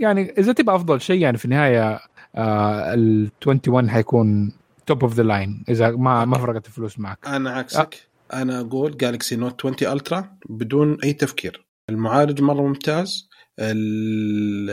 [0.00, 2.00] يعني إذا تبغى أفضل شيء يعني في النهاية
[2.34, 4.52] آه ال 21 حيكون
[4.86, 7.18] top of the line إذا ما ما فرقت الفلوس معك.
[7.26, 8.08] أنا عكسك.
[8.32, 11.66] أنا أقول Galaxy Note 20 Ultra بدون أي تفكير.
[11.90, 13.28] المعالج مرة ممتاز
[13.58, 14.70] ال-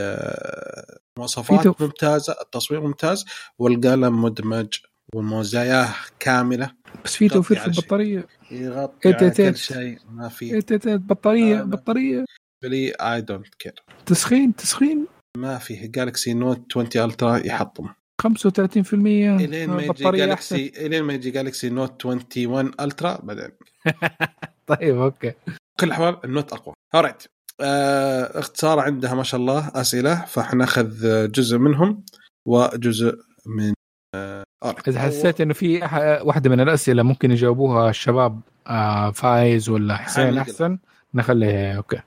[1.18, 3.26] المواصفات في تو- ممتازة التصوير ممتاز
[3.60, 4.68] والقلم مدمج.
[5.16, 5.89] ومزاياه
[6.20, 6.72] كاملة.
[7.05, 7.74] بس في توفير في شيء.
[7.84, 8.28] البطارية.
[8.51, 9.30] يغطي إيه على.
[9.32, 10.45] كل شيء ما في.
[10.53, 12.26] إيه تيت- تيت، بطارية آه، بطارية.
[12.64, 13.74] لي I don't care
[14.05, 15.07] تسخين تسخين.
[15.38, 17.88] ما فيه Galaxy Note 20 Ultra يحطم.
[18.22, 23.49] 35% إلين ما يجي بطاريه Galaxy إلين ما يجي Galaxy Note 21 Ultra بعدين.
[24.68, 25.34] طيب okay.
[25.80, 26.74] كل الاحوال ال Note أقوى.
[26.95, 27.24] alright
[27.62, 30.88] آه اختصار عندها ما شاء الله أسئلة فحناخذ
[31.32, 32.03] جزء منهم
[32.47, 33.74] وجزء من
[34.16, 34.43] آه.
[34.88, 35.80] إذا حسيت إنه في
[36.24, 40.38] واحدة من الأسئلة ممكن يجاوبوها الشباب آه فايز ولا حسين.
[40.38, 40.78] أحسن
[41.14, 42.02] نخليه okay.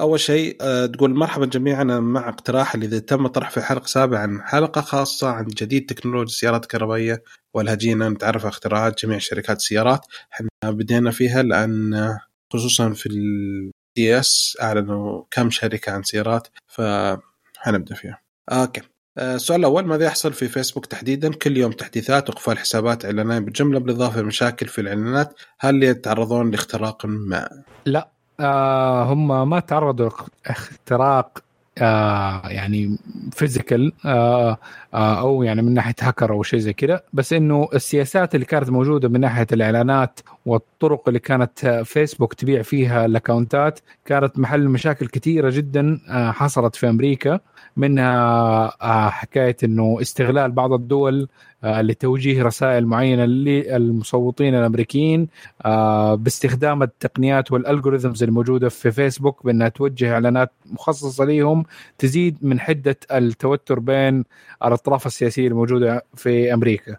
[0.00, 4.42] أول شيء آه تقول مرحبا جميعا مع اقتراح إذا تم طرح في حلقة سابعة عن
[4.42, 7.22] حلقة خاصة عن جديد تكنولوجيا السيارات الكهربائية
[7.54, 10.06] والهجينة نتعرف على اختراعات جميع شركات السيارات.
[10.32, 12.18] إحنا بدينا فيها لأن
[12.52, 18.20] خصوصا في ال CES أعلنوا كم شركة عن سيارات فحنبدا فيها.
[18.52, 18.80] okay.
[19.18, 24.20] السؤال الأول ماذا يحصل في فيسبوك تحديدا؟ كل يوم تحديثات وإقفال حسابات إعلانات بالجمله بالإضافة
[24.20, 25.34] لمشاكل في الإعلانات.
[25.58, 28.08] هل يتعرضون لاختراق ما؟ لا
[28.40, 30.10] آه هم ما تعرضوا
[30.46, 31.38] لاختراق
[31.80, 32.98] آه يعني
[33.32, 34.58] فيزيكال آه
[34.94, 37.00] آه أو يعني من ناحية هاكر أو شيء زي كذا.
[37.12, 43.06] بس إنه السياسات اللي كانت موجودة من ناحية الإعلانات والطرق اللي كانت فيسبوك تبيع فيها
[43.06, 47.40] الأكونتات كانت محل مشاكل كثيره جدا حصلت في أمريكا.
[47.76, 51.28] منها حكاية إنه استغلال بعض الدول
[51.64, 55.28] لتوجيه رسائل معينة للمصوتين الأمريكيين
[55.64, 61.64] آه باستخدام التقنيات وال algorithms الموجودة في فيسبوك بأنها توجه إعلانات مخصصة ليهم
[61.98, 64.24] تزيد من حدة التوتر بين
[64.64, 66.96] الأطراف السياسية الموجودة في أمريكا.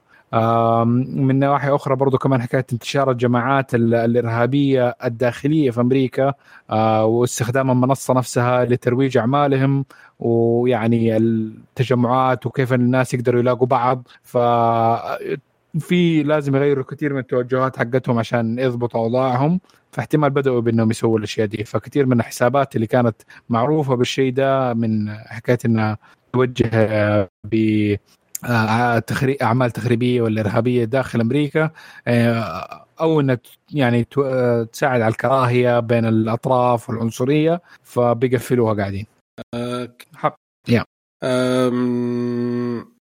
[0.95, 6.33] من نواحي أخرى برضو كمان حكاية انتشار الجماعات الإرهابية الداخلية في أمريكا
[7.03, 9.85] واستخدام المنصة نفسها لترويج أعمالهم
[10.19, 14.07] ويعني التجمعات وكيف الناس يقدروا يلاقوا بعض.
[14.23, 14.37] ف
[15.79, 19.59] في لازم يغيروا كثير من التوجهات حقتهم عشان يضبطوا أوضاعهم.
[19.91, 21.63] فاحتمال بدأوا بأنهم يسووا الأشياء دي.
[21.63, 23.15] فكثير من الحسابات اللي كانت
[23.49, 25.97] معروفة بالشيء ده من حكاية انها
[26.33, 27.95] توجه ب
[29.41, 31.71] أعمال تخريبية ولا إرهابية داخل أمريكا
[33.01, 33.37] أو إنها
[33.73, 34.03] يعني
[34.73, 39.05] تساعد على الكراهية بين الأطراف والعنصرية فبيقفلوها قاعدين.
[40.15, 40.35] حق.
[40.69, 40.85] يا.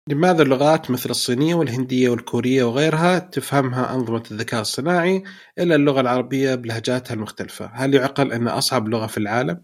[0.09, 5.23] لماذا اللغات مثل الصينية والهندية والكورية وغيرها تفهمها أنظمة الذكاء الصناعي
[5.59, 9.61] إلا اللغة العربية بلهجاتها المختلفة؟ هل يعقل أن أصعب لغة في العالم؟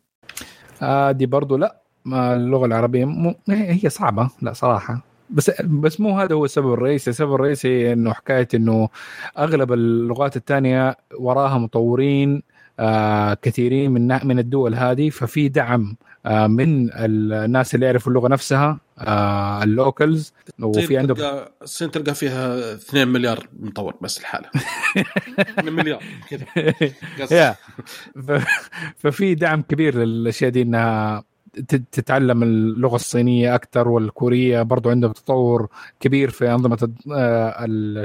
[0.81, 1.81] آه دي برضو لا.
[2.07, 3.35] اللغة العربية م...
[3.49, 5.08] هي صعبة لا صراحة.
[5.29, 8.89] بس بس مو هذا هو السبب الرئيسي، السبب الرئيسي إنه حكاية إنه
[9.37, 12.43] أغلب اللغات الثانية وراها مطورين
[12.79, 15.09] آه كثيرين من من الدول هذه.
[15.09, 20.33] ففي دعم آه من الناس اللي يعرفوا اللغة نفسها آه اللوكلز.
[20.61, 24.49] وفي عندهم الصين تلقى فيها 2 مليار مطور بس الحاله
[25.39, 26.03] 2 مليار
[27.17, 27.55] كذا.
[29.01, 31.23] ففي دعم كبير للأشياء دي إنها
[31.91, 35.67] تتعلم اللغة الصينية أكثر والكورية برضو عندهم تطور
[35.99, 36.77] كبير في أنظمة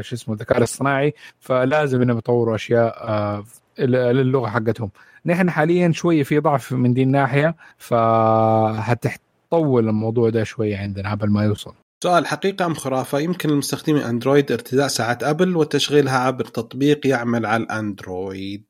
[0.00, 3.44] شو اسمه الذكاء الاصطناعي فلازم انهم يطوروا أشياء
[3.78, 4.90] للغة حقتهم.
[5.26, 11.44] نحن حاليا شوية في ضعف من دي الناحية فهتطول الموضوع ده شوية عندنا قبل ما
[11.44, 11.74] يوصل.
[12.04, 17.62] سؤال حقيقة أم خرافة؟ يمكن لمستخدمي أندرويد ارتداء ساعة أبل وتشغيلها عبر تطبيق يعمل على
[17.62, 18.66] الأندرويد.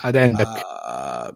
[0.00, 0.46] هذا عندك.
[0.46, 1.34] آه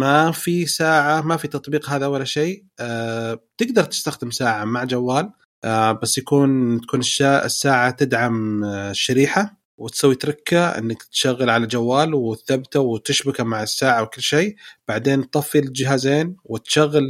[0.00, 2.64] ما في ساعة ما في تطبيق هذا ولا شيء.
[2.80, 5.30] آه تقدر تستخدم ساعة مع جوال.
[5.64, 13.44] آه بس يكون تكون الساعة تدعم الشريحة وتسوي تركة إنك تشغل على جوال وتثبته وتشبكه
[13.44, 14.56] مع الساعة وكل شيء.
[14.88, 17.04] بعدين تطفي الجهازين وتشغل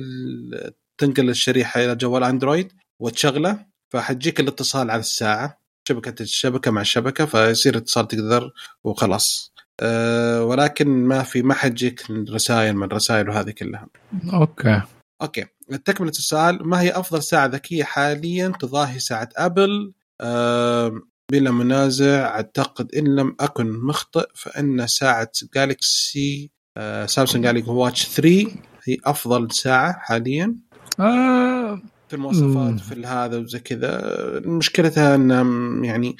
[0.98, 2.72] تنقل الشريحة إلى جوال أندرويد.
[3.02, 8.52] وتشغله فحتجيك الاتصال على الساعة شبكة الشبكة مع الشبكة فيصير اتصال تقدر
[8.84, 9.52] وخلاص.
[9.80, 13.86] أه ولكن ما في ما حتجيك رسائل من الرسائل وهذه كلها.
[14.32, 14.82] okay.
[15.22, 15.44] okay.
[15.84, 21.00] تكملة السؤال ما هي أفضل ساعة ذكية حاليا تضاهي ساعة أبل؟ أه
[21.32, 28.46] بلا منازع أعتقد إن لم أكن مخطئ فإن ساعة Galaxy أه سامسونج Galaxy Watch 3
[28.84, 30.56] هي أفضل ساعة حاليا.
[31.00, 31.82] آه
[32.12, 34.02] في المواصفات في هذا وزي كذا
[34.44, 36.16] مشكلتها إن يعني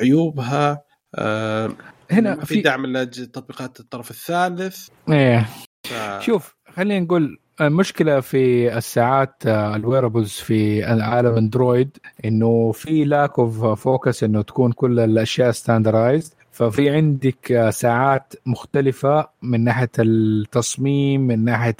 [0.00, 0.82] عيوبها
[1.14, 1.72] آه
[2.10, 4.88] هنا في, في دعم لتطبيقات الطرف الثالث.
[5.10, 5.48] إيه.
[5.86, 6.20] ف...
[6.20, 13.80] شوف خلينا نقول المشكلة في الساعات ال wearables في عالم اندرويد إنه في lack of
[13.80, 21.76] focus إنه تكون كل الأشياء standardized ففي عندك ساعات مختلفة من ناحية التصميم من ناحية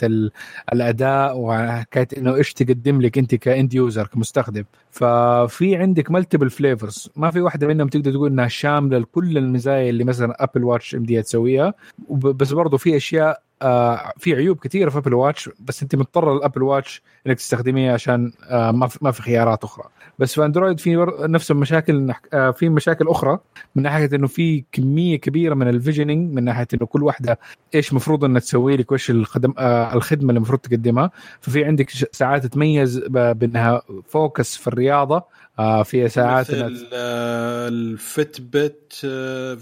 [0.72, 4.64] الأداء وحكاية إنه إيش تقدم لك أنت ك end user كمستخدم.
[4.90, 10.04] ففي عندك multiple flavors ما في واحدة منهم تقدر تقول إنها شاملة لكل المزايا اللي
[10.04, 11.74] مثلا Apple Watch ام دي تسويها.
[12.10, 16.40] بس برضو في أشياء آه في عيوب كثيرة في Apple Watch بس أنت مضطر ال
[16.40, 19.84] Apple Watch إنك تستخدميه عشان آه ما في ما في خيارات أخرى.
[20.18, 23.38] بس في اندرويد في نفس المشاكل آه في مشاكل أخرى
[23.76, 27.38] من ناحية إنه في كمية كبيرة من ال visioning من ناحية إنه كل واحدة
[27.74, 29.54] إيش المفروض إنها تسوي لك وإيش الخدم
[29.94, 31.10] الخدمة اللي المفروض تقدمها.
[31.40, 35.22] ففي عندك ساعات تتميز بأنها focus في الرياضة
[35.58, 39.00] آه فيها ساعات مثل ال Fitbit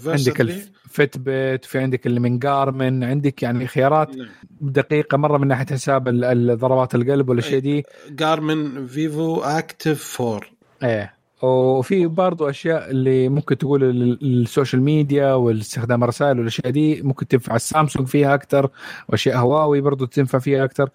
[0.07, 4.27] عندك ال Fit bit في عندك اللي من Garmin عندك يعني خيارات نعم.
[4.61, 6.09] دقيقة مرة من ناحية حساب
[6.57, 7.83] ضربات القلب والاشياء دي.
[8.09, 10.41] Garmin Vivoactive 4
[10.83, 11.12] إيه.
[11.43, 13.83] وفي برضو أشياء اللي ممكن تقول
[14.21, 18.69] ال social media والاستخدام الرسائل والأشياء دي ممكن تنفع السامسونج فيها أكثر
[19.09, 20.89] وأشياء هواوي برضو تنفع فيها أكثر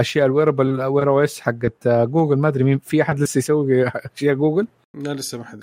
[0.00, 2.38] أشياء ال wearable Wear OS حقت جوجل.
[2.38, 5.60] ما أدري مين في أحد لسه يسوي أشياء جوجل؟ لا لسه ما حد.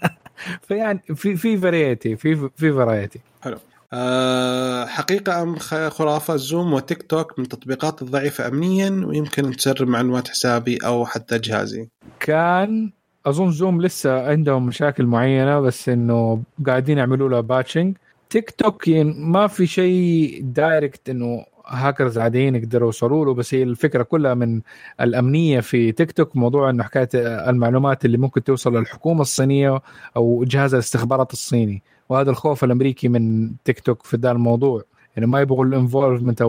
[0.68, 3.58] فيعني في في variety في في variety حلو.
[3.92, 5.56] أه حقيقة أم
[5.88, 11.88] خرافة زوم وتيك توك من التطبيقات الضعيفة أمنيا ويمكن تسرب معلومات حسابي أو حتى جهازي.
[12.20, 12.90] كان
[13.26, 17.96] أظن زوم لسه عندهم مشاكل معينة بس إنه قاعدين يعملوا لها patching
[18.30, 24.02] تيك توك ما في شيء direct إنه هاكرز عاديين يقدروا يوصلوا له بس هي الفكرة
[24.02, 24.60] كلها من
[25.00, 27.08] الأمنية في تيك توك موضوع إنه حكاية
[27.50, 29.80] المعلومات اللي ممكن توصل للحكومة الصينية
[30.16, 31.82] أو جهاز الاستخبارات الصيني.
[32.08, 34.82] وهذا الخوف الأمريكي من تيك توك في ذا الموضوع.
[35.16, 36.42] يعني ما يبغوا ال involvement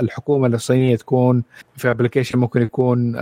[0.00, 1.42] الحكومة الصينية تكون
[1.76, 3.16] في application ممكن يكون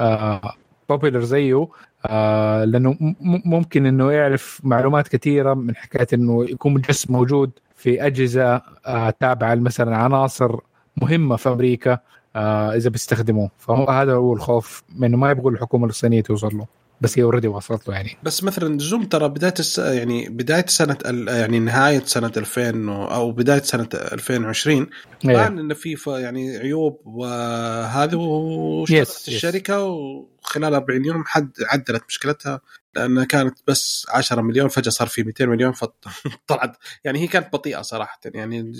[0.91, 1.69] popular زيه
[2.07, 2.97] آه لأنه
[3.45, 9.55] ممكن إنه يعرف معلومات كثيرة من حكاية إنه يكون جسم موجود في أجهزة آه تابعة
[9.55, 10.57] مثلا عناصر
[11.03, 11.99] مهمة في أمريكا
[12.37, 13.51] آه إذا بيستخدموه.
[13.59, 16.80] فهو هذا هو الخوف إنه ما يبغوا الحكومة الصينية توصل له.
[17.01, 18.17] بس هي already وصلت له يعني.
[18.23, 19.79] بس مثلا زوم ترى بداية الس...
[19.79, 21.29] يعني بداية سنة ال...
[21.29, 24.87] يعني نهاية سنة 2000 أو بداية سنة 2020
[25.25, 25.47] بان إيه.
[25.47, 32.61] إنه في يعني عيوب وهذه وشركة الشركة وخلال 40 يوم حد عدلت مشكلتها
[32.95, 37.83] لأنها كانت بس 10 مليون فجأة صار في 200 مليون فطلعت يعني هي كانت بطيئة
[37.83, 38.21] صراحة.
[38.25, 38.73] يعني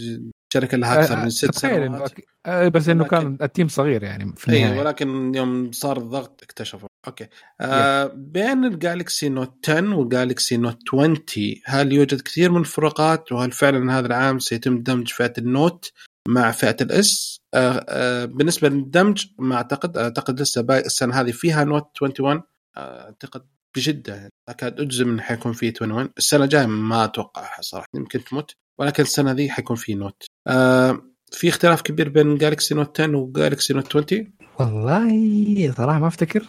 [0.55, 2.13] الشركة لها أكثر من ست سنوات.
[2.49, 6.89] بس إنه كان ال team صغير يعني في اي ولكن يوم صار الضغط اكتشفوا.
[7.07, 7.27] okay.
[7.61, 11.17] آه بين ال Galaxy Note 10 وال Galaxy Note 20
[11.65, 15.93] هل يوجد كثير من الفروقات؟ وهل فعلا هذا العام سيتم دمج فئة ال Note
[16.29, 19.97] مع فئة ال S؟ آه آه بالنسبة للدمج ما أعتقد.
[19.99, 22.43] أعتقد لسه باقي السنة هذه فيها Note 21
[22.77, 23.47] آه أعتقد
[23.77, 24.31] بجده يعني.
[24.49, 27.87] أكاد أجزم إنه حيكون في 21 السنة الجاية ما اتوقعها صراحة.
[27.95, 28.55] يمكن تموت.
[28.81, 31.03] ولكن السنة ذي حيكون في Note آه
[31.33, 36.45] في اختلاف كبير بين Galaxy Note 10 و Galaxy Note 20 والله صراحة ما أفتكر.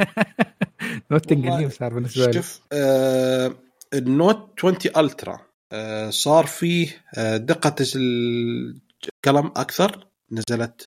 [1.10, 2.32] Note قديم صار بالنسبة لي.
[2.32, 3.54] شوف آه
[3.94, 5.40] ال Note 20 Ultra
[5.72, 10.08] آه صار فيه آه دقة القلم أكثر.
[10.32, 10.84] نزلت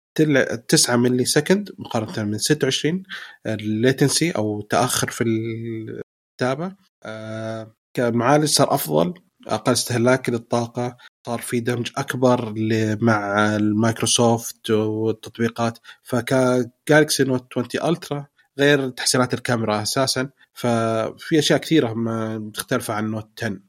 [0.67, 3.03] 9 millisecond مقارنة من 26
[3.45, 6.75] ال latency أو تأخر في الكتابة.
[7.03, 9.13] آه كمعالج صار أفضل.
[9.47, 12.53] أقل استهلاك للطاقة صار في دمج أكبر
[13.01, 15.79] مع المايكروسوفت والتطبيقات.
[16.03, 18.27] فك Galaxy Note 20 Ultra
[18.59, 20.29] غير تحسينات الكاميرا أساسا.
[20.53, 21.93] ففي أشياء كثيرة
[22.37, 23.59] مختلفة عن Note 10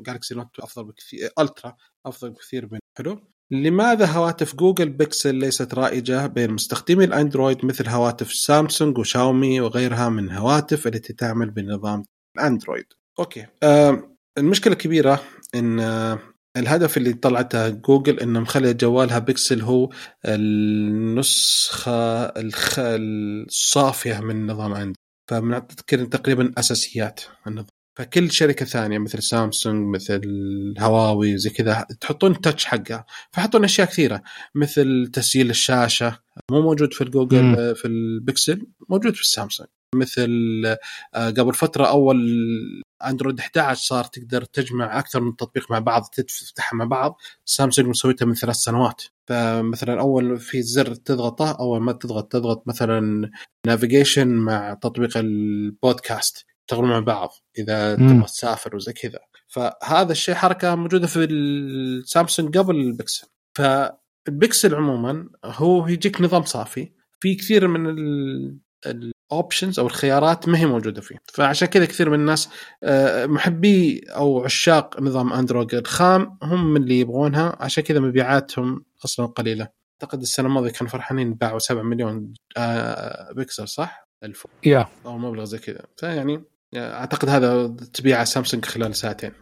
[0.00, 1.76] Galaxy Note أفضل بكثير Ultra
[2.06, 3.20] أفضل بكثير من حلو؟
[3.50, 10.30] لماذا هواتف Google Pixel ليست رائجة بين مستخدمي الأندرويد مثل هواتف سامسونج وشاومي وغيرها من
[10.30, 12.04] هواتف التي تعمل بنظام
[12.36, 12.86] الأندرويد؟
[13.18, 13.46] okay.
[13.62, 15.22] آه المشكلة الكبيرة
[15.54, 16.18] إن آه
[16.56, 19.90] الهدف اللي طلعته جوجل إنه مخلي جوالها بيكسل هو
[20.24, 22.74] النسخة الخ...
[22.78, 24.96] الصافية من نظام اندرويد
[25.30, 27.66] فمنعطيك تقريبا أساسيات النظام.
[27.98, 30.22] فكل شركة ثانية مثل سامسونج مثل
[30.78, 33.06] هواوي زي كذا تحطون touch حقها.
[33.32, 34.22] فحطون أشياء كثيرة
[34.54, 36.18] مثل تسجيل الشاشة.
[36.50, 37.74] مو موجود في الجوجل م.
[37.74, 39.68] في البكسل موجود في السامسونج.
[39.94, 40.30] مثل
[41.14, 42.18] آه، قبل فترة أول
[43.06, 47.20] أندرويد 11 صار تقدر تجمع أكثر من تطبيق مع بعض تفتحها مع بعض.
[47.44, 49.02] سامسونج مسويتها من ثلاث سنوات.
[49.28, 53.30] فمثلا أول في زر تضغطه أول ما تضغط تضغط مثلا
[53.66, 59.18] navigation مع تطبيق البودكاست يشتغلون مع بعض إذا تبغى تسافر وزي كذا.
[59.48, 63.26] فهذا الشيء حركة موجودة في السامسونج قبل البكسل
[63.56, 66.92] فالبكسل عموما هو يجيك نظام صافي.
[67.20, 67.86] في كثير من
[68.86, 71.16] ال options أو الخيارات ما هي موجودة فيه.
[71.32, 72.48] فعشان كذا كثير من الناس
[72.82, 77.56] آه، محبي أو عشاق نظام اندرويد الخام هم من اللي يبغونها.
[77.60, 79.68] عشان كذا مبيعاتهم أصلا قليلة.
[80.02, 84.46] أعتقد السنة الماضية كانوا فرحانين باعوا 7 مليون آه، بكسل صح؟ ألف.
[84.64, 85.80] يا أو مبلغ زي كذا.
[85.96, 86.44] فيعني
[86.76, 89.32] أعتقد هذا تبيع سامسونج خلال ساعتين.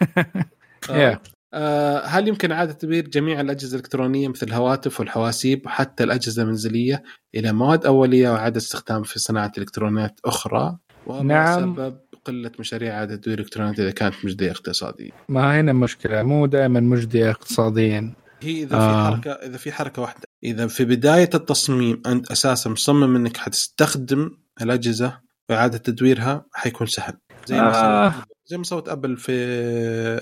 [0.90, 1.20] آه.
[1.54, 7.02] آه هل يمكن إعادة تدوير جميع الأجهزة الإلكترونية مثل الهواتف والحواسيب وحتى الأجهزة المنزلية
[7.34, 10.78] إلى مواد أولية وإعادة استخدام في صناعة إلكترونيات أخرى؟
[11.22, 16.46] نعم سبب قلة مشاريع إعادة تدوير الإلكترونيات إذا كانت مجدية اقتصاديا ما هنا مشكلة مو
[16.46, 19.10] دائما مجدية اقتصاديا هي إذا آه.
[19.10, 24.30] في حركة إذا في حركة واحدة إذا في بداية التصميم أنت أساسا مصمم إنك حتستخدم
[24.62, 25.20] الأجهزة
[25.50, 27.14] وإعادة تدويرها حيكون سهل
[27.46, 28.14] زي آه.
[28.50, 29.32] زي ما سوت أبل في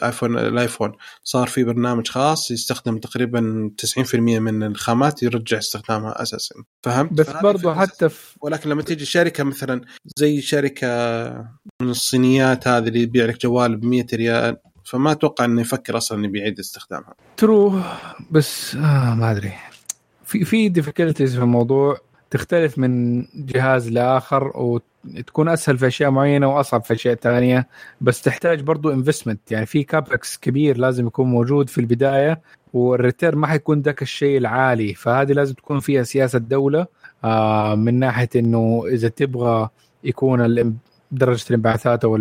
[0.02, 0.92] آيفون الآيفون.
[1.22, 6.54] صار في برنامج خاص يستخدم تقريبا 90% من الخامات يرجع استخدامها أساسا.
[6.82, 9.80] فهمت؟ بس برضو حتى في ولكن لما تيجي شركة مثلا
[10.16, 10.88] زي شركة
[11.82, 16.18] من الصينيات هذه اللي يبيع لك جوال ب 100 ريال فما أتوقع إنه يفكر أصلا
[16.18, 17.14] إنه بيعيد استخدامها.
[17.36, 17.80] true
[18.30, 19.52] بس آه ما أدري.
[20.24, 21.98] في في difficulties في الموضوع
[22.30, 24.50] تختلف من جهاز لآخر
[25.16, 27.68] وتكون أسهل في أشياء معينة وأصعب في أشياء ثانية
[28.00, 32.40] بس تحتاج برضو investment يعني في capex كبير لازم يكون موجود في البداية
[32.72, 34.94] وال return ما حيكون ذاك الشيء العالي.
[34.94, 36.86] فهذه لازم تكون فيها سياسة دولة
[37.24, 39.68] آه من ناحية إنه إذا تبغى
[40.04, 40.76] يكون
[41.12, 42.18] درجة الانبعاثات أو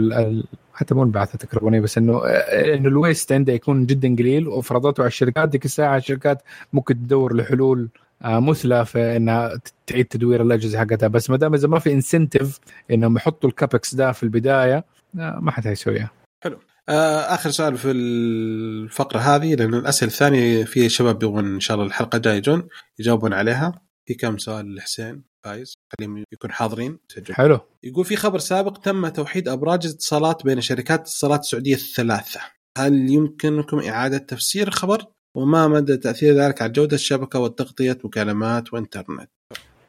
[0.74, 4.48] حتى مو الانبعاثات الكربونيه بس إنه إنه ال waste عنده يكون جدا قليل.
[4.48, 6.42] وفرضته على الشركات ديك الساعة الشركات
[6.74, 11.68] ممكن تدور لحلول آه، مثلى في إنها تعيد تدوير الأجهزة حقتها بس ما دام إذا
[11.68, 12.60] ما في incentive
[12.92, 14.86] إنهم يحطوا ال capex ده في البداية
[15.20, 16.12] آه، ما حد هيسويها.
[16.44, 16.60] حلو.
[16.90, 21.88] آه، آخر سؤال في الفقرة هذه لأن الأسئلة الثانية في شباب يبغون إن شاء الله
[21.88, 22.68] الحلقة الجاية يجون
[23.00, 27.34] يجاوبون عليها في كم سؤال لحسين فايز خليهم يكون حاضرين سجل.
[27.34, 32.40] حلو يقول في خبر سابق تم توحيد أبراج الاتصالات بين شركات الاتصالات السعودية الثلاثة
[32.78, 35.06] هل يمكنكم إعادة تفسير الخبر
[35.38, 39.30] وما مدى تأثير ذلك على جودة الشبكة وتغطيه مكالمات وإنترنت.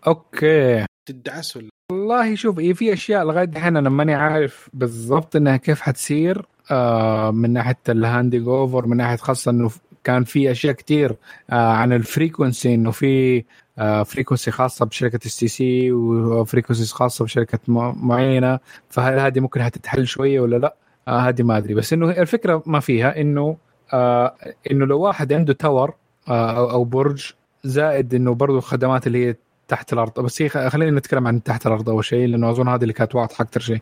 [0.06, 0.86] okay.
[1.08, 5.80] تدعس ولا؟ والله شوف هي في أشياء لغاية الحين أنا ماني عارف بالضبط إنها كيف
[5.80, 9.70] حتصير آه من ناحية ال handing over من ناحية خاصة إنه
[10.04, 11.16] كان في أشياء كثير
[11.50, 13.44] آه عن ال frequency إنه في
[13.78, 17.58] آه frequency خاصة بشركة اس تي سي و frequency خاصة بشركة
[17.92, 18.58] معينة.
[18.88, 20.76] فهل هذه ممكن حتتحل شوية ولا لا؟
[21.08, 21.74] آه هذه ما أدري.
[21.74, 23.56] بس إنه الفكرة ما فيها إنه
[23.92, 24.34] آه
[24.70, 25.94] إنه لو واحد عنده tower
[26.28, 27.32] آه أو برج
[27.64, 29.34] زائد إنه برضه الخدمات اللي هي
[29.68, 30.20] تحت الأرض.
[30.20, 33.42] بس هي خلينا نتكلم عن تحت الأرض أول شيء لأنه أظن هذه اللي كانت واضحة
[33.42, 33.80] أكثر شيء.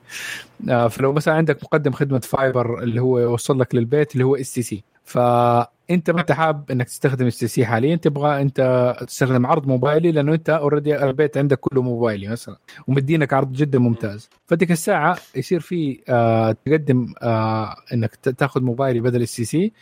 [0.70, 4.52] آه فلو مثلا عندك مقدم خدمة fiber اللي هو يوصل لك للبيت اللي هو اس
[4.52, 5.18] تي سي ف
[5.90, 10.12] انت ما أنت حاب إنك تستخدم اس تي سي حاليا تبغى أنت تستخدم عرض موبايلي
[10.12, 12.56] لأنه أنت already البيت عندك كله موبايلي مثلا
[12.88, 14.28] ومدينك عرض جدا ممتاز.
[14.46, 19.72] فديك الساعة يصير في آه تقدم آه إنك تأخذ موبايلي بدل اس تي سي.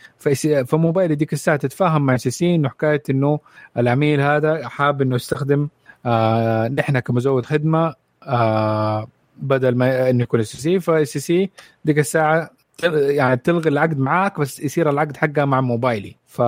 [0.67, 3.41] فموبايلي ديك الساعة تتفاهم مع اس تي سي إنه حكاية إنه
[3.77, 5.69] العميل هذا حاب إنه يستخدم
[6.07, 9.07] آه نحن كمزود خدمة آه
[9.37, 10.81] بدل ما إنه يكون اس تي سي.
[10.81, 11.51] فاس تي سي
[11.85, 12.51] ديك الساعة
[12.83, 16.17] يعني تلغي العقد معاك بس يصير العقد حقها مع موبايلي.
[16.27, 16.43] ف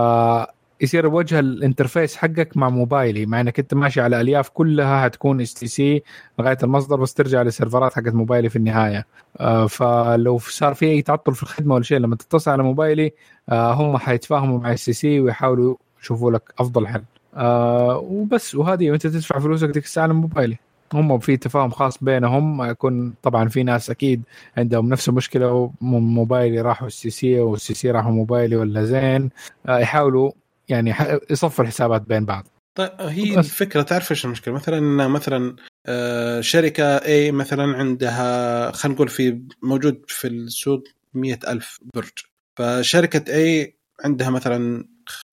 [0.81, 3.27] يصير وجه ال interface حقك مع موبايلي.
[3.27, 6.03] مع إنك أنت ماشي على ألياف كلها حتكون إس تي سي
[6.39, 9.07] لغايه المصدر بس ترجع لل سيرفرات حقت موبايلي في النهاية.
[9.41, 13.13] آه فلو صار في أي تعطل في الخدمة ولا شيء لما تتصل على موبايلي
[13.49, 17.03] آه هم حيتفاهموا مع إس تي سي ويحاولوا يشوفوا لك أفضل حل.
[17.35, 20.57] آه وبس وهذه وأنت تدفع فلوسك ديك الساعة على موبايلي.
[20.95, 22.71] هم في تفاهم خاص بينهم.
[22.71, 24.23] يكون طبعا في ناس أكيد
[24.57, 29.31] عندهم نفس المشكلة موبايلي راحوا اس تي سي واس تي سي راحوا موبايلي ولا زين.
[29.69, 30.33] آه، يحاولوا
[30.69, 30.95] يعني
[31.31, 32.47] يصفوا الحسابات بين بعض.
[32.75, 33.39] طيب هي.
[33.39, 35.57] الفكرة تعرف إيش المشكلة؟ مثلا مثلا
[35.87, 40.85] آه، شركة اي مثلا عندها خلينا نقول في موجود في السوق
[41.15, 42.11] مئة ألف برج.
[42.59, 44.85] فشركة A عندها مثلا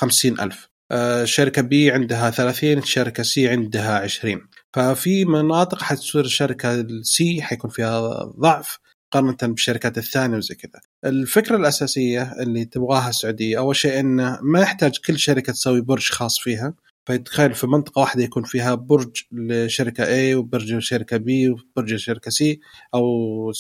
[0.02, 0.70] خمسين ألف.
[0.92, 7.42] آه، شركة B عندها 30 شركة C عندها 20 ففي مناطق حتصير الشركة ال C
[7.42, 8.80] حيكون فيها ضعف
[9.14, 10.82] مقارنة بالشركات الثانية وزي كذا.
[11.06, 16.40] الفكرة الأساسية اللي تبغاها السعودية أول شيء انه ما يحتاج كل شركة تسوي برج خاص
[16.40, 16.74] فيها.
[17.08, 22.58] فتخيل في منطقة واحدة يكون فيها برج لشركة A وبرج لشركة B وبرج لشركة C
[22.94, 23.52] أو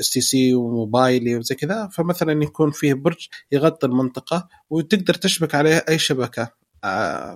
[0.00, 1.88] اس تي سي وموبايلي وزي كذا.
[1.92, 6.59] فمثلا يكون فيه برج يغطي المنطقة وتقدر تشبك عليه أي شبكة.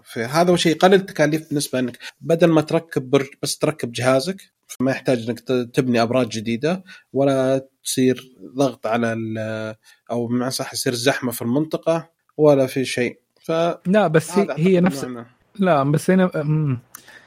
[0.05, 5.29] فهذا شيء يقلل التكاليف بالنسبة إنك بدل ما تركب برج بس تركب جهازك فما يحتاج
[5.29, 5.41] إنك
[5.75, 9.16] تبني أبراج جديدة ولا تصير ضغط على
[10.11, 13.19] أو بمعنى صح يصير زحمة في المنطقة ولا في شيء.
[13.41, 13.53] ف
[13.87, 15.07] لا بس هي, هي نفس
[15.59, 16.31] لا بس هنا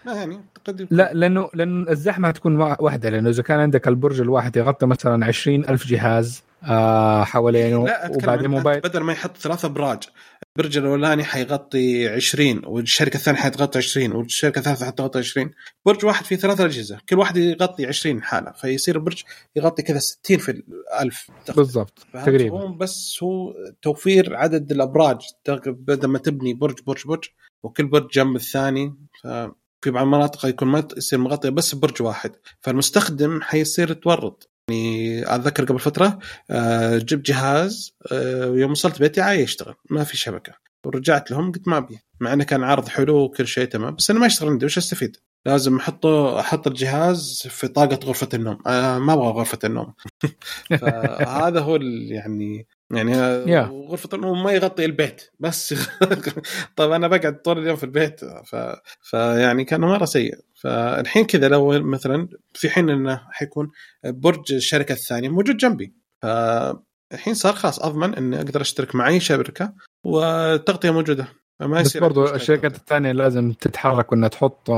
[0.06, 0.42] لا يعني
[0.90, 5.70] لا لأنه لأنه الزحمة تكون واحدة لأنه إذا كان عندك البرج الواحد يغطي مثلا عشرين
[5.70, 10.04] ألف جهاز آه حوالينه لا وبعدين موبايل بدل ما يحط ثلاثة أبراج
[10.58, 15.52] البرج الاولاني حيغطي 20 والشركة الثانية حتغطي 20 والشركة الثالثة حتغطي 20
[15.86, 19.24] برج واحد فيه ثلاث أجهزة كل واحد يغطي 20 حالة فيصير البرج
[19.56, 21.32] يغطي كذا 60 في الألف.
[21.56, 22.60] بالضبط تقريبا.
[22.60, 25.22] هو بس هو توفير عدد الأبراج
[25.68, 27.24] بدل ما تبني برج برج برج
[27.64, 28.96] وكل برج جنب الثاني.
[29.24, 29.28] ف
[29.82, 32.32] في بعض المناطق يكون ما يصير مغطيه بس برج واحد.
[32.62, 34.50] فالمستخدم حيصير يتورط.
[34.70, 36.20] يعني أتذكر قبل فترة
[36.52, 40.54] آه، جبت جهاز آه، يوم وصلت بيتي عاي يشتغل ما في شبكة
[40.86, 44.20] ورجعت لهم قلت ما أبي مع إنه كان عرض حلو وكل شيء تمام بس أنا
[44.20, 49.14] ما يشتغل عندي وش أستفيد؟ لازم أحطه أحط الجهاز في طاقة غرفة النوم أنا ما
[49.14, 49.94] أبغى غرفة النوم
[50.82, 51.76] فهذا هو
[52.10, 53.14] يعني يعني
[53.46, 53.70] yeah.
[53.90, 55.76] غرفة النوم ما يغطي البيت بس
[56.78, 58.56] طيب أنا بقعد طول اليوم في البيت ف...
[59.02, 63.72] فيعني كان مرة سيء فالحين كذا لو مثلا في حين إنه حيكون
[64.06, 65.94] برج الشركة الثانية موجود جنبي.
[66.22, 69.74] فالحين صار خلاص أضمن إني أقدر أشترك مع اي شركة
[70.04, 71.28] والتغطية موجودة.
[71.60, 74.70] فما يصير بس برضو الشركات الثانية لازم تتحرك وإنها تحط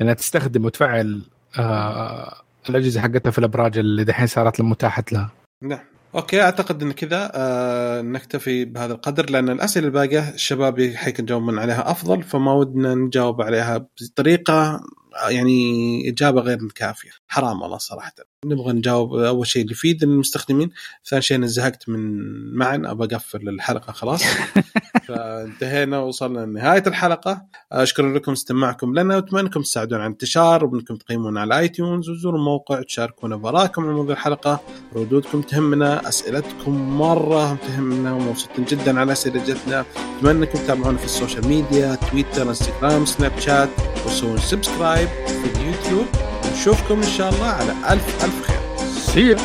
[0.00, 1.22] انها تستخدم وتفعل
[1.58, 5.30] آه الأجهزة حقتها في الأبراج اللي دحين صارت متاحة لها.
[5.62, 5.95] نعم.
[6.16, 12.22] أوكي أعتقد إن كذا آه نكتفي بهذا القدر لأن الأسئلة الباقية الشباب حيجاوبون عليها أفضل
[12.22, 14.80] فما ودنا نجاوب عليها بطريقة
[15.28, 17.10] يعني إجابة غير كافية.
[17.28, 18.12] حرام والله صراحة.
[18.44, 20.70] نبغى نجاوب أول شيء يفيد المستخدمين
[21.08, 22.00] ثاني شيء أنا زهقت من
[22.56, 24.22] معن ابى أقفل الحلقة خلاص.
[25.08, 27.46] فانتهينا وصلنا لنهاية الحلقة.
[27.72, 32.38] اشكر لكم استماعكم لنا واتمنى انكم تساعدون على الانتشار وانكم تقيمون على اي تيونز وزوروا
[32.38, 34.60] الموقع تشاركونا بآرائكم عن موضوع الحلقة.
[34.96, 39.84] ردودكم تهمنا أسئلتكم مرة تهمنا ومبسوطين جدا على اسئلتنا
[40.18, 43.68] اتمنى انكم تتابعونا في السوشيال ميديا تويتر إنستغرام سناب شات
[44.06, 45.05] وتسوون subscribe.
[45.06, 46.06] Subscribe في اليوتيوب
[46.52, 48.56] نشوفكم إن شاء الله على ألف ألف خير
[49.16, 49.36] See you.